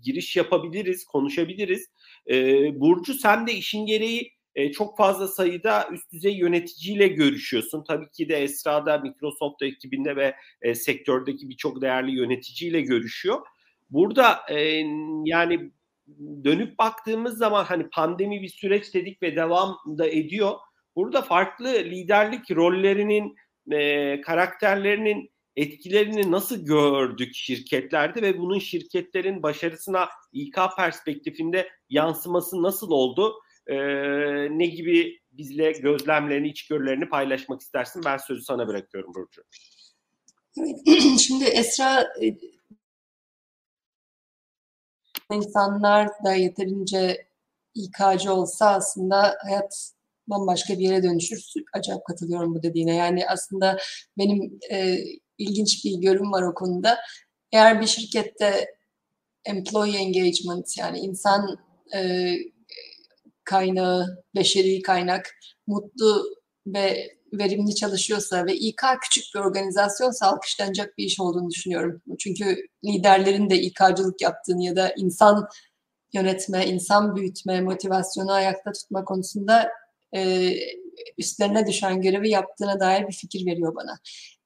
giriş 0.02 0.36
yapabiliriz, 0.36 1.06
konuşabiliriz. 1.06 1.86
E, 2.30 2.36
Burcu 2.80 3.14
sen 3.14 3.48
de 3.48 3.54
işin 3.54 3.86
gereği 3.86 4.35
e, 4.56 4.72
çok 4.72 4.98
fazla 4.98 5.28
sayıda 5.28 5.88
üst 5.92 6.12
düzey 6.12 6.38
yöneticiyle 6.38 7.08
görüşüyorsun. 7.08 7.84
Tabii 7.84 8.12
ki 8.12 8.30
de 8.30 8.36
Esra'da 8.36 8.98
Microsoft 8.98 9.62
ekibinde 9.62 10.16
ve 10.16 10.36
e, 10.62 10.76
sektördeki 10.76 11.50
birçok 11.50 11.82
değerli 11.82 12.12
yöneticiyle 12.12 12.82
görüşüyor. 12.82 13.42
Burada 13.90 14.40
e, 14.50 14.84
yani 15.26 15.72
dönüp 16.44 16.80
baktığımız 16.80 17.38
zaman 17.38 17.64
hani 17.64 17.90
pandemi 17.90 18.42
bir 18.42 18.50
süreç 18.50 18.94
dedik 18.94 19.22
ve 19.22 19.36
devam 19.36 19.78
da 19.98 20.08
ediyor. 20.08 20.52
Burada 20.96 21.22
farklı 21.22 21.74
liderlik 21.74 22.52
rollerinin, 22.52 23.36
e, 23.72 24.22
karakterlerinin 24.22 25.32
etkilerini 25.56 26.32
nasıl 26.32 26.66
gördük 26.66 27.36
şirketlerde 27.36 28.22
ve 28.22 28.38
bunun 28.38 28.60
şirketlerin 28.60 29.44
başarısına 29.44 30.10
İK 30.32 30.58
perspektifinde 30.78 31.70
yansıması 31.90 32.64
nasıl 32.64 32.92
oldu? 32.92 33.34
E, 33.68 33.76
ne 34.60 34.66
gibi 34.66 35.20
bizle 35.32 35.72
gözlemlerini, 35.72 36.50
içgörülerini 36.50 37.10
paylaşmak 37.10 37.62
istersin? 37.62 38.02
Ben 38.06 38.18
sözü 38.18 38.42
sana 38.42 38.68
bırakıyorum 38.68 39.14
Burcu. 39.14 39.44
Şimdi 41.20 41.46
Esra 41.46 42.14
insanlar 45.32 46.10
da 46.26 46.34
yeterince 46.34 47.28
İK'cı 47.76 48.34
olsa 48.34 48.70
aslında 48.70 49.38
hayat 49.44 49.92
bambaşka 50.28 50.74
bir 50.74 50.84
yere 50.84 51.04
dönüşür. 51.04 51.44
Acayip 51.74 52.06
katılıyorum 52.06 52.56
bu 52.56 52.64
dediğine. 52.64 52.96
Yani 52.96 53.28
aslında 53.28 53.78
benim 54.18 54.60
e, 54.72 54.98
ilginç 55.38 55.86
bir 55.86 56.02
görüm 56.02 56.32
var 56.32 56.42
o 56.42 56.54
konuda. 56.54 56.98
Eğer 57.52 57.82
bir 57.82 57.88
şirkette 57.88 58.76
employee 59.46 59.98
engagement 59.98 60.78
yani 60.78 61.00
insan 61.00 61.58
e, 61.96 62.32
kaynağı, 63.46 64.24
beşeri 64.36 64.82
kaynak 64.82 65.36
mutlu 65.68 66.26
ve 66.68 67.16
verimli 67.34 67.76
çalışıyorsa 67.76 68.46
ve 68.46 68.56
İK 68.56 68.82
küçük 69.02 69.24
bir 69.36 69.40
organizasyonsa 69.40 70.28
alkışlanacak 70.28 70.98
bir 70.98 71.04
iş 71.04 71.20
olduğunu 71.20 71.50
düşünüyorum. 71.50 72.02
Çünkü 72.20 72.68
liderlerin 72.86 73.50
de 73.50 73.62
İK'cılık 73.62 74.22
yaptığını 74.22 74.64
ya 74.64 74.76
da 74.76 74.94
insan 74.98 75.48
yönetme, 76.14 76.66
insan 76.68 77.16
büyütme, 77.16 77.62
motivasyonu 77.62 78.32
ayakta 78.32 78.72
tutma 78.72 79.06
konusunda 79.06 79.70
e, 80.16 80.52
üstlerine 81.18 81.68
düşen 81.68 82.02
görevi 82.02 82.30
yaptığına 82.30 82.80
dair 82.80 83.08
bir 83.08 83.14
fikir 83.14 83.46
veriyor 83.46 83.76
bana. 83.76 84.00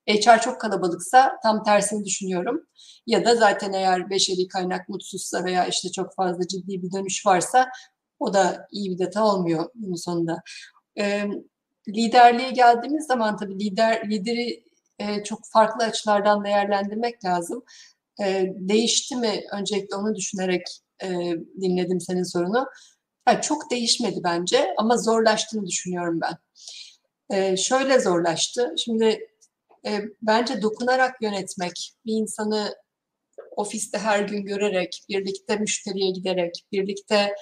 HR 0.07 0.41
çok 0.41 0.61
kalabalıksa 0.61 1.39
tam 1.43 1.63
tersini 1.63 2.05
düşünüyorum. 2.05 2.67
Ya 3.07 3.25
da 3.25 3.35
zaten 3.35 3.73
eğer 3.73 4.09
beşeri 4.09 4.47
kaynak 4.47 4.89
mutsuzsa 4.89 5.43
veya 5.43 5.67
işte 5.67 5.91
çok 5.91 6.15
fazla 6.15 6.47
ciddi 6.47 6.83
bir 6.83 6.91
dönüş 6.91 7.25
varsa 7.25 7.69
o 8.19 8.33
da 8.33 8.67
iyi 8.71 8.91
bir 8.91 9.05
data 9.05 9.25
olmuyor 9.25 9.69
bunun 9.75 9.95
sonunda. 9.95 10.41
E, 10.99 11.25
liderliğe 11.87 12.51
geldiğimiz 12.51 13.05
zaman 13.05 13.37
tabii 13.37 13.59
lider 13.59 14.09
lideri 14.09 14.63
e, 14.99 15.23
çok 15.23 15.39
farklı 15.53 15.85
açılardan 15.85 16.43
değerlendirmek 16.45 17.25
lazım. 17.25 17.63
E, 18.23 18.45
değişti 18.55 19.15
mi? 19.15 19.43
Öncelikle 19.51 19.95
onu 19.95 20.15
düşünerek 20.15 20.67
e, 21.03 21.07
dinledim 21.61 22.01
senin 22.01 22.23
sorunu. 22.23 22.67
Yani 23.27 23.41
çok 23.41 23.71
değişmedi 23.71 24.19
bence 24.23 24.73
ama 24.77 24.97
zorlaştığını 24.97 25.65
düşünüyorum 25.65 26.19
ben. 26.21 26.37
E, 27.37 27.57
şöyle 27.57 27.99
zorlaştı. 27.99 28.73
Şimdi 28.77 29.27
e, 29.85 30.01
bence 30.21 30.61
dokunarak 30.61 31.21
yönetmek, 31.21 31.93
bir 32.05 32.13
insanı 32.13 32.75
ofiste 33.55 33.97
her 33.97 34.19
gün 34.19 34.45
görerek, 34.45 35.03
birlikte 35.09 35.55
müşteriye 35.55 36.11
giderek, 36.11 36.65
birlikte 36.71 37.35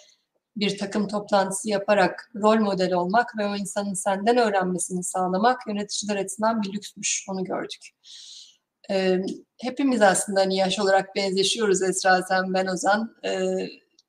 bir 0.59 0.77
takım 0.77 1.07
toplantısı 1.07 1.69
yaparak 1.69 2.31
rol 2.35 2.59
model 2.59 2.93
olmak 2.93 3.37
ve 3.37 3.45
o 3.45 3.55
insanın 3.55 3.93
senden 3.93 4.37
öğrenmesini 4.37 5.03
sağlamak 5.03 5.61
yöneticiler 5.67 6.15
açısından 6.15 6.61
bir 6.61 6.73
lüksmüş. 6.73 7.25
Onu 7.29 7.43
gördük. 7.43 7.89
Ee, 8.91 9.17
hepimiz 9.61 10.01
aslında 10.01 10.39
hani 10.41 10.55
yaş 10.55 10.79
olarak 10.79 11.15
benzeşiyoruz 11.15 11.81
Esra 11.81 12.23
sen, 12.23 12.53
ben 12.53 12.67
Ozan. 12.67 13.15
Ee, 13.25 13.39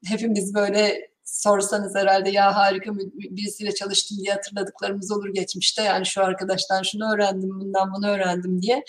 hepimiz 0.07 0.55
böyle 0.55 1.09
sorsanız 1.25 1.95
herhalde 1.95 2.31
ya 2.31 2.57
harika 2.57 2.95
birisiyle 2.97 3.75
çalıştım 3.75 4.19
diye 4.19 4.33
hatırladıklarımız 4.33 5.13
olur 5.13 5.29
geçmişte. 5.35 5.83
Yani 5.83 6.07
şu 6.07 6.23
arkadaştan 6.25 6.83
şunu 6.83 7.15
öğrendim, 7.15 7.61
bundan 7.61 7.93
bunu 7.95 8.09
öğrendim 8.09 8.63
diye. 8.63 8.85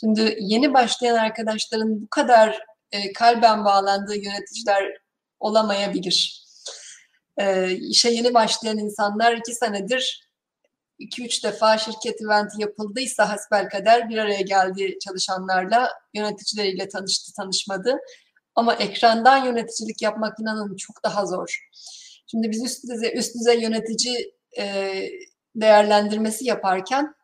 Şimdi 0.00 0.36
yeni 0.40 0.74
başlayan 0.74 1.16
arkadaşların 1.16 2.02
bu 2.02 2.08
kadar 2.10 2.58
e, 2.92 3.12
kalben 3.12 3.64
bağlandığı 3.64 4.16
yöneticiler 4.16 4.82
olamayabilir. 5.40 6.41
E, 7.36 7.72
işe 7.72 8.10
yeni 8.10 8.34
başlayan 8.34 8.78
insanlar 8.78 9.36
iki 9.36 9.54
senedir 9.54 10.32
iki 11.02 11.24
üç 11.24 11.44
defa 11.44 11.78
şirket 11.78 12.22
eventi 12.22 12.60
yapıldıysa 12.60 13.28
hasbelkader 13.28 14.08
bir 14.08 14.18
araya 14.18 14.40
geldi 14.40 14.98
çalışanlarla, 15.04 15.90
yöneticileriyle 16.14 16.88
tanıştı, 16.88 17.32
tanışmadı. 17.36 17.98
Ama 18.54 18.74
ekrandan 18.74 19.44
yöneticilik 19.44 20.02
yapmak 20.02 20.40
inanın 20.40 20.76
çok 20.76 21.04
daha 21.04 21.26
zor. 21.26 21.68
Şimdi 22.26 22.50
biz 22.50 22.64
üst 22.64 22.84
düzey, 22.84 23.12
üst 23.18 23.34
düzey 23.34 23.60
yönetici 23.60 24.34
e, 24.58 24.94
değerlendirmesi 25.54 26.44
yaparken 26.44 27.14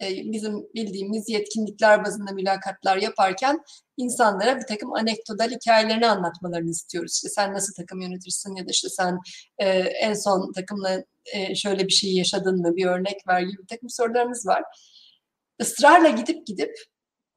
bizim 0.00 0.62
bildiğimiz 0.74 1.28
yetkinlikler 1.28 2.04
bazında 2.04 2.32
mülakatlar 2.32 2.96
yaparken 2.96 3.60
insanlara 3.96 4.56
bir 4.56 4.66
takım 4.66 4.94
anekdotal 4.94 5.50
hikayelerini 5.50 6.06
anlatmalarını 6.06 6.70
istiyoruz. 6.70 7.14
İşte 7.14 7.28
sen 7.28 7.54
nasıl 7.54 7.74
takım 7.74 8.00
yönetirsin 8.00 8.56
ya 8.56 8.66
da 8.66 8.70
işte 8.70 8.88
sen 8.88 9.18
e, 9.58 9.68
en 9.78 10.14
son 10.14 10.52
takımla 10.52 11.04
e, 11.34 11.54
şöyle 11.54 11.86
bir 11.86 11.92
şey 11.92 12.14
yaşadın 12.14 12.60
mı 12.60 12.76
bir 12.76 12.86
örnek 12.86 13.28
ver 13.28 13.40
gibi 13.40 13.62
bir 13.62 13.66
takım 13.66 13.90
sorularımız 13.90 14.46
var. 14.46 14.62
Israrla 15.60 16.08
gidip 16.08 16.46
gidip 16.46 16.74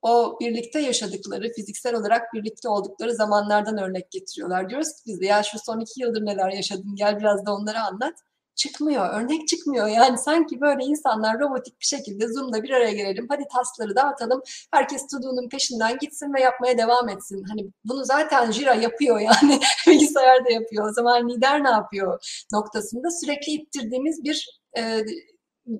o 0.02 0.38
birlikte 0.42 0.80
yaşadıkları, 0.80 1.54
fiziksel 1.54 1.96
olarak 1.96 2.34
birlikte 2.34 2.70
oldukları 2.70 3.16
zamanlardan 3.16 3.78
örnek 3.78 4.12
getiriyorlar. 4.12 4.70
Diyoruz 4.70 4.88
ki 4.88 5.02
biz 5.06 5.22
de 5.22 5.26
ya 5.26 5.44
şu 5.44 5.60
son 5.60 5.80
iki 5.80 6.02
yıldır 6.02 6.26
neler 6.26 6.52
yaşadın 6.52 6.96
gel 6.96 7.20
biraz 7.20 7.46
da 7.46 7.54
onları 7.54 7.80
anlat 7.80 8.14
çıkmıyor, 8.56 9.10
örnek 9.14 9.48
çıkmıyor. 9.48 9.88
Yani 9.88 10.18
sanki 10.18 10.62
böyle 10.62 10.84
insanlar 10.84 11.40
robotik 11.40 11.80
bir 11.80 11.86
şekilde 11.86 12.28
Zoom'da 12.28 12.64
bir 12.64 12.70
araya 12.70 12.92
gelelim, 12.92 13.26
hadi 13.30 13.44
tasları 13.54 13.96
dağıtalım, 13.96 14.42
herkes 14.72 15.08
to 15.08 15.18
peşinden 15.52 15.98
gitsin 15.98 16.34
ve 16.34 16.42
yapmaya 16.42 16.78
devam 16.78 17.10
etsin. 17.10 17.44
Hani 17.44 17.70
bunu 17.86 18.06
zaten 18.06 18.52
Jira 18.52 18.74
yapıyor 18.74 19.20
yani, 19.20 19.60
bilgisayarda 19.88 20.52
yapıyor. 20.52 20.90
O 20.90 20.94
zaman 20.94 21.30
lider 21.30 21.64
ne 21.64 21.70
yapıyor 21.70 22.44
noktasında 22.54 23.12
sürekli 23.12 23.52
ittirdiğimiz 23.52 24.24
bir 24.24 24.62
e, 24.78 25.02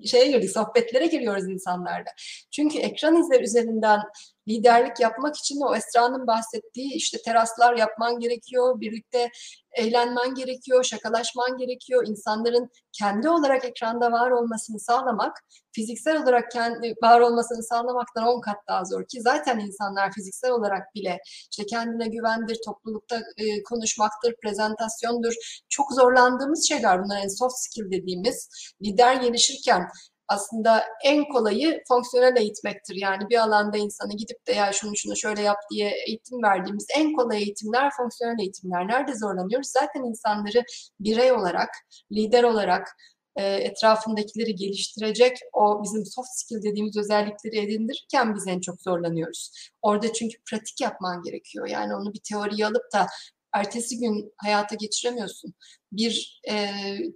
şeye 0.04 0.30
girdik, 0.30 0.50
sohbetlere 0.50 1.06
giriyoruz 1.06 1.48
insanlarla. 1.48 2.10
Çünkü 2.50 2.78
ekran 2.78 3.16
izler 3.16 3.40
üzerinden 3.40 4.00
liderlik 4.48 5.00
yapmak 5.00 5.36
için 5.36 5.60
o 5.60 5.76
Esra'nın 5.76 6.26
bahsettiği 6.26 6.94
işte 6.94 7.18
teraslar 7.24 7.76
yapman 7.76 8.18
gerekiyor, 8.18 8.80
birlikte 8.80 9.30
eğlenmen 9.72 10.34
gerekiyor, 10.34 10.84
şakalaşman 10.84 11.56
gerekiyor. 11.56 12.04
İnsanların 12.08 12.70
kendi 12.92 13.28
olarak 13.28 13.64
ekranda 13.64 14.12
var 14.12 14.30
olmasını 14.30 14.80
sağlamak, 14.80 15.44
fiziksel 15.72 16.22
olarak 16.22 16.50
kendi 16.50 16.94
var 17.02 17.20
olmasını 17.20 17.62
sağlamaktan 17.62 18.26
on 18.26 18.40
kat 18.40 18.56
daha 18.68 18.84
zor 18.84 19.04
ki 19.04 19.22
zaten 19.22 19.58
insanlar 19.58 20.12
fiziksel 20.12 20.50
olarak 20.50 20.94
bile 20.94 21.18
işte 21.50 21.66
kendine 21.66 22.08
güvendir, 22.08 22.58
toplulukta 22.66 23.16
e, 23.16 23.62
konuşmaktır, 23.62 24.34
prezentasyondur. 24.42 25.34
Çok 25.68 25.92
zorlandığımız 25.92 26.68
şeyler 26.68 27.04
bunlar 27.04 27.20
en 27.22 27.38
soft 27.38 27.56
skill 27.56 27.90
dediğimiz 27.90 28.48
lider 28.82 29.14
gelişirken 29.14 29.88
aslında 30.28 30.84
en 31.04 31.24
kolayı 31.24 31.82
fonksiyonel 31.88 32.36
eğitmektir. 32.36 32.94
Yani 32.94 33.28
bir 33.30 33.38
alanda 33.38 33.76
insanı 33.76 34.16
gidip 34.16 34.46
de 34.46 34.52
ya 34.52 34.72
şunu 34.72 34.96
şunu 34.96 35.16
şöyle 35.16 35.42
yap 35.42 35.58
diye 35.70 35.92
eğitim 36.06 36.42
verdiğimiz 36.42 36.86
en 36.96 37.12
kolay 37.12 37.38
eğitimler 37.38 37.90
fonksiyonel 37.96 38.38
eğitimler. 38.40 38.88
Nerede 38.88 39.14
zorlanıyoruz? 39.14 39.68
Zaten 39.68 40.02
insanları 40.02 40.64
birey 41.00 41.32
olarak, 41.32 41.70
lider 42.12 42.42
olarak, 42.42 42.96
e, 43.36 43.44
etrafındakileri 43.46 44.54
geliştirecek 44.54 45.38
o 45.52 45.82
bizim 45.82 46.06
soft 46.06 46.28
skill 46.32 46.62
dediğimiz 46.62 46.96
özellikleri 46.96 47.58
edindirirken 47.58 48.34
biz 48.34 48.46
en 48.46 48.60
çok 48.60 48.82
zorlanıyoruz. 48.82 49.70
Orada 49.82 50.12
çünkü 50.12 50.36
pratik 50.50 50.80
yapman 50.80 51.22
gerekiyor. 51.22 51.66
Yani 51.68 51.94
onu 51.94 52.12
bir 52.14 52.20
teoriye 52.30 52.66
alıp 52.66 52.84
da 52.94 53.06
ertesi 53.54 53.98
gün 53.98 54.32
hayata 54.36 54.74
geçiremiyorsun. 54.74 55.54
Bir 55.92 56.40
e, 56.50 56.68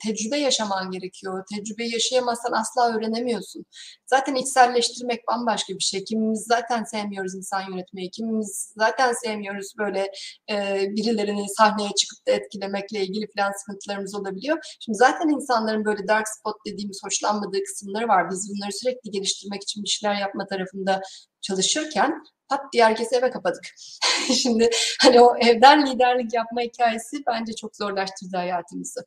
tecrübe 0.05 0.37
yaşaman 0.37 0.91
gerekiyor. 0.91 1.45
Tecrübe 1.55 1.85
yaşayamazsan 1.85 2.53
asla 2.53 2.97
öğrenemiyorsun. 2.97 3.65
Zaten 4.07 4.35
içselleştirmek 4.35 5.21
bambaşka 5.29 5.75
bir 5.75 5.85
şey. 5.85 6.05
Kimimiz 6.05 6.45
zaten 6.49 6.85
sevmiyoruz 6.85 7.35
insan 7.35 7.71
yönetmeyi. 7.71 8.11
Kimimiz 8.11 8.73
zaten 8.77 9.13
sevmiyoruz 9.13 9.73
böyle 9.79 10.11
e, 10.51 10.87
birilerini 10.97 11.47
sahneye 11.49 11.91
çıkıp 11.97 12.27
da 12.27 12.33
etkilemekle 12.33 13.01
ilgili 13.01 13.27
falan 13.37 13.53
sıkıntılarımız 13.59 14.15
olabiliyor. 14.15 14.59
Şimdi 14.81 14.99
zaten 14.99 15.29
insanların 15.29 15.85
böyle 15.85 16.09
dark 16.09 16.29
spot 16.29 16.57
dediğimiz 16.67 17.01
hoşlanmadığı 17.05 17.63
kısımları 17.65 18.09
var. 18.09 18.31
Biz 18.31 18.51
bunları 18.51 18.73
sürekli 18.73 19.11
geliştirmek 19.11 19.63
için 19.63 19.85
bir 19.85 19.89
şeyler 19.89 20.15
yapma 20.15 20.47
tarafında 20.47 21.01
çalışırken 21.41 22.23
pat 22.49 22.73
diye 22.73 22.85
herkesi 22.85 23.17
eve 23.17 23.31
kapadık. 23.31 23.75
Şimdi 24.43 24.71
hani 25.03 25.21
o 25.21 25.37
evden 25.37 25.87
liderlik 25.87 26.35
yapma 26.35 26.61
hikayesi 26.61 27.17
bence 27.27 27.53
çok 27.53 27.77
zorlaştırdı 27.77 28.37
hayatımızı. 28.37 29.01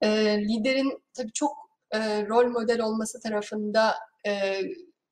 E, 0.00 0.08
liderin 0.38 1.02
tabii 1.14 1.32
çok 1.32 1.52
e, 1.90 1.98
rol 2.26 2.50
model 2.50 2.80
olması 2.80 3.20
tarafında 3.20 3.94
e, 4.26 4.60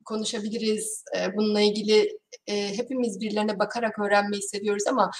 konuşabiliriz. 0.05 1.03
E, 1.17 1.35
bununla 1.35 1.61
ilgili 1.61 2.19
e, 2.47 2.77
hepimiz 2.77 3.21
birilerine 3.21 3.59
bakarak 3.59 3.99
öğrenmeyi 3.99 4.43
seviyoruz 4.43 4.87
ama 4.87 5.11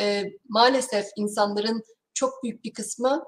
e, 0.00 0.24
maalesef 0.48 1.06
insanların 1.16 1.82
çok 2.14 2.42
büyük 2.42 2.64
bir 2.64 2.72
kısmı 2.72 3.24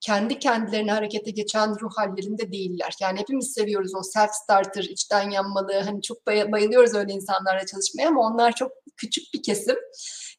kendi 0.00 0.38
kendilerine 0.38 0.92
harekete 0.92 1.30
geçen 1.30 1.80
ruh 1.80 1.90
hallerinde 1.96 2.52
değiller. 2.52 2.94
Yani 3.00 3.18
hepimiz 3.20 3.52
seviyoruz 3.52 3.94
o 3.94 4.02
self 4.02 4.30
starter, 4.32 4.82
içten 4.82 5.30
yanmalı. 5.30 5.72
Hani 5.84 6.02
çok 6.02 6.26
bayılıyoruz 6.26 6.94
öyle 6.94 7.12
insanlarla 7.12 7.66
çalışmaya 7.66 8.08
ama 8.08 8.20
onlar 8.20 8.52
çok 8.52 8.72
küçük 8.96 9.24
bir 9.34 9.42
kesim. 9.42 9.76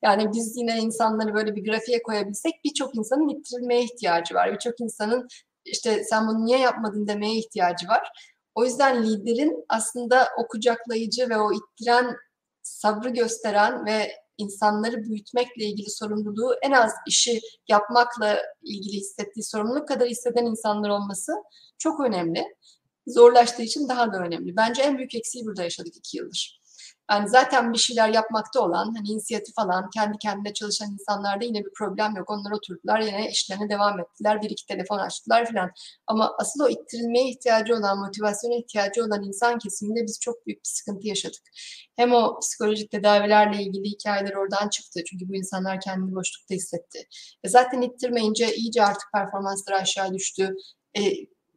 Yani 0.03 0.33
biz 0.33 0.57
yine 0.57 0.77
insanları 0.77 1.33
böyle 1.33 1.55
bir 1.55 1.65
grafiğe 1.65 2.03
koyabilsek 2.03 2.53
birçok 2.65 2.95
insanın 2.95 3.29
ittirilmeye 3.29 3.83
ihtiyacı 3.83 4.35
var. 4.35 4.53
Birçok 4.53 4.81
insanın 4.81 5.27
işte 5.65 6.03
sen 6.03 6.27
bunu 6.27 6.45
niye 6.45 6.59
yapmadın 6.59 7.07
demeye 7.07 7.35
ihtiyacı 7.35 7.87
var. 7.87 8.11
O 8.55 8.65
yüzden 8.65 9.03
liderin 9.03 9.65
aslında 9.69 10.27
o 10.37 10.47
kucaklayıcı 10.47 11.29
ve 11.29 11.37
o 11.37 11.51
ittiren 11.53 12.15
sabrı 12.61 13.09
gösteren 13.09 13.85
ve 13.85 14.11
insanları 14.39 15.03
büyütmekle 15.03 15.65
ilgili 15.65 15.89
sorumluluğu 15.89 16.55
en 16.61 16.71
az 16.71 16.91
işi 17.07 17.39
yapmakla 17.67 18.39
ilgili 18.63 18.97
hissettiği 18.97 19.43
sorumluluk 19.43 19.87
kadar 19.87 20.07
hisseden 20.07 20.45
insanlar 20.45 20.89
olması 20.89 21.31
çok 21.77 21.99
önemli. 21.99 22.43
Zorlaştığı 23.07 23.61
için 23.61 23.89
daha 23.89 24.13
da 24.13 24.17
önemli. 24.17 24.55
Bence 24.55 24.81
en 24.81 24.97
büyük 24.97 25.15
eksiği 25.15 25.45
burada 25.45 25.63
yaşadık 25.63 25.95
iki 25.97 26.17
yıldır. 26.17 26.58
Yani 27.11 27.29
zaten 27.29 27.73
bir 27.73 27.77
şeyler 27.77 28.09
yapmakta 28.09 28.61
olan, 28.61 28.93
hani 28.95 29.07
inisiyatif 29.07 29.59
alan, 29.59 29.89
kendi 29.93 30.17
kendine 30.17 30.53
çalışan 30.53 30.91
insanlarda 30.91 31.45
yine 31.45 31.59
bir 31.65 31.71
problem 31.77 32.15
yok. 32.15 32.29
Onlar 32.29 32.51
oturdular, 32.51 32.99
yine 32.99 33.29
işlerine 33.29 33.69
devam 33.69 33.99
ettiler. 33.99 34.41
Bir 34.41 34.49
iki 34.49 34.65
telefon 34.65 34.97
açtılar 34.97 35.45
filan. 35.45 35.71
Ama 36.07 36.35
asıl 36.39 36.63
o 36.63 36.69
ittirilmeye 36.69 37.29
ihtiyacı 37.29 37.75
olan, 37.75 37.99
motivasyona 37.99 38.55
ihtiyacı 38.55 39.03
olan 39.05 39.23
insan 39.23 39.59
kesiminde 39.59 40.03
biz 40.03 40.19
çok 40.21 40.47
büyük 40.47 40.59
bir 40.59 40.69
sıkıntı 40.69 41.07
yaşadık. 41.07 41.41
Hem 41.95 42.13
o 42.13 42.39
psikolojik 42.39 42.91
tedavilerle 42.91 43.63
ilgili 43.63 43.83
hikayeler 43.83 44.33
oradan 44.33 44.69
çıktı. 44.69 44.99
Çünkü 45.09 45.29
bu 45.29 45.35
insanlar 45.35 45.79
kendini 45.79 46.15
boşlukta 46.15 46.55
hissetti. 46.55 46.99
E 47.43 47.49
zaten 47.49 47.81
ittirmeyince 47.81 48.55
iyice 48.55 48.83
artık 48.83 49.09
performansları 49.13 49.77
aşağı 49.77 50.13
düştü. 50.13 50.55
E, 50.97 51.01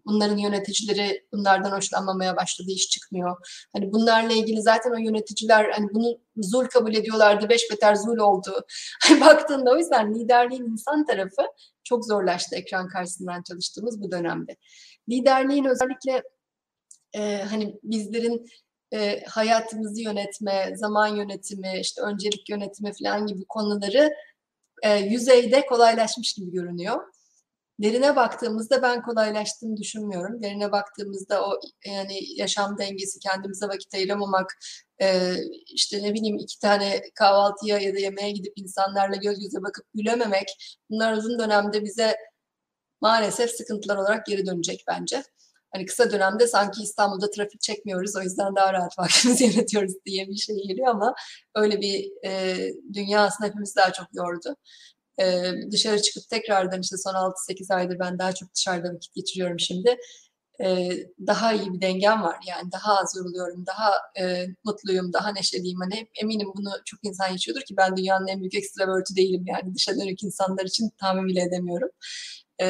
Bunların 0.06 0.36
yöneticileri 0.36 1.26
bunlardan 1.32 1.70
hoşlanmamaya 1.76 2.36
başladı, 2.36 2.68
iş 2.70 2.88
çıkmıyor. 2.88 3.36
Hani 3.72 3.92
bunlarla 3.92 4.32
ilgili 4.32 4.62
zaten 4.62 4.90
o 4.90 4.96
yöneticiler 4.96 5.70
hani 5.70 5.88
bunu 5.94 6.18
zul 6.36 6.64
kabul 6.64 6.94
ediyorlardı, 6.94 7.48
beş 7.48 7.70
beter 7.70 7.94
zul 7.94 8.16
oldu. 8.16 8.66
Hani 9.02 9.20
baktığında 9.20 9.70
o 9.70 9.76
yüzden 9.76 10.14
liderliğin 10.14 10.64
insan 10.64 11.06
tarafı 11.06 11.42
çok 11.84 12.04
zorlaştı 12.04 12.56
ekran 12.56 12.88
karşısından 12.88 13.42
çalıştığımız 13.42 14.02
bu 14.02 14.10
dönemde. 14.10 14.56
Liderliğin 15.08 15.64
özellikle 15.64 16.22
e, 17.12 17.42
hani 17.42 17.78
bizlerin 17.82 18.46
e, 18.92 19.24
hayatımızı 19.24 20.02
yönetme, 20.02 20.72
zaman 20.76 21.06
yönetimi, 21.06 21.80
işte 21.80 22.02
öncelik 22.02 22.50
yönetimi 22.50 22.92
falan 23.02 23.26
gibi 23.26 23.44
konuları 23.48 24.10
e, 24.82 24.98
yüzeyde 24.98 25.66
kolaylaşmış 25.66 26.34
gibi 26.34 26.50
görünüyor. 26.50 27.00
Derine 27.82 28.16
baktığımızda 28.16 28.82
ben 28.82 29.02
kolaylaştığını 29.02 29.76
düşünmüyorum. 29.76 30.42
Derine 30.42 30.72
baktığımızda 30.72 31.48
o 31.48 31.60
yani 31.86 32.18
yaşam 32.36 32.78
dengesi, 32.78 33.18
kendimize 33.18 33.66
vakit 33.66 33.94
ayıramamak, 33.94 34.58
e, 35.02 35.34
işte 35.66 36.02
ne 36.02 36.14
bileyim 36.14 36.38
iki 36.38 36.58
tane 36.58 37.02
kahvaltıya 37.14 37.78
ya 37.78 37.94
da 37.94 37.98
yemeğe 37.98 38.30
gidip 38.30 38.52
insanlarla 38.56 39.16
göz 39.16 39.40
göze 39.40 39.62
bakıp 39.62 39.86
gülememek 39.94 40.78
bunlar 40.90 41.16
uzun 41.16 41.38
dönemde 41.38 41.84
bize 41.84 42.16
maalesef 43.00 43.50
sıkıntılar 43.50 43.96
olarak 43.96 44.26
geri 44.26 44.46
dönecek 44.46 44.84
bence. 44.88 45.22
Hani 45.74 45.86
kısa 45.86 46.10
dönemde 46.10 46.46
sanki 46.46 46.82
İstanbul'da 46.82 47.30
trafik 47.30 47.60
çekmiyoruz 47.60 48.16
o 48.16 48.22
yüzden 48.22 48.56
daha 48.56 48.72
rahat 48.72 48.92
vaktimizi 48.98 49.44
yönetiyoruz 49.44 49.94
diye 50.06 50.28
bir 50.28 50.36
şey 50.36 50.56
geliyor 50.56 50.88
ama 50.88 51.14
öyle 51.54 51.80
bir 51.80 52.10
e, 52.26 52.56
dünya 52.92 53.20
aslında 53.20 53.48
hepimiz 53.48 53.76
daha 53.76 53.92
çok 53.92 54.06
yordu 54.12 54.56
e, 55.22 55.52
dışarı 55.70 56.02
çıkıp 56.02 56.30
tekrardan 56.30 56.80
işte 56.80 56.96
son 56.96 57.14
6-8 57.14 57.74
aydır 57.74 57.98
ben 57.98 58.18
daha 58.18 58.32
çok 58.32 58.54
dışarıda 58.54 58.94
vakit 58.94 59.14
geçiriyorum 59.14 59.60
şimdi. 59.60 59.96
E, 60.64 60.90
daha 61.26 61.52
iyi 61.52 61.72
bir 61.74 61.80
dengem 61.80 62.22
var. 62.22 62.36
Yani 62.48 62.72
daha 62.72 62.98
az 62.98 63.14
yoruluyorum, 63.16 63.66
daha 63.66 63.92
e, 64.20 64.46
mutluyum, 64.64 65.12
daha 65.12 65.32
neşeliyim. 65.32 65.78
Hani 65.80 66.08
eminim 66.22 66.48
bunu 66.56 66.70
çok 66.84 67.00
insan 67.04 67.28
yaşıyordur 67.28 67.62
ki 67.62 67.74
ben 67.76 67.96
dünyanın 67.96 68.26
en 68.26 68.40
büyük 68.40 68.54
ekstravertü 68.54 69.16
değilim. 69.16 69.44
Yani 69.46 69.74
dışa 69.74 69.96
dönük 69.96 70.22
insanlar 70.22 70.64
için 70.64 70.90
tahmin 71.00 71.26
bile 71.26 71.42
edemiyorum. 71.42 71.88
E, 72.58 72.66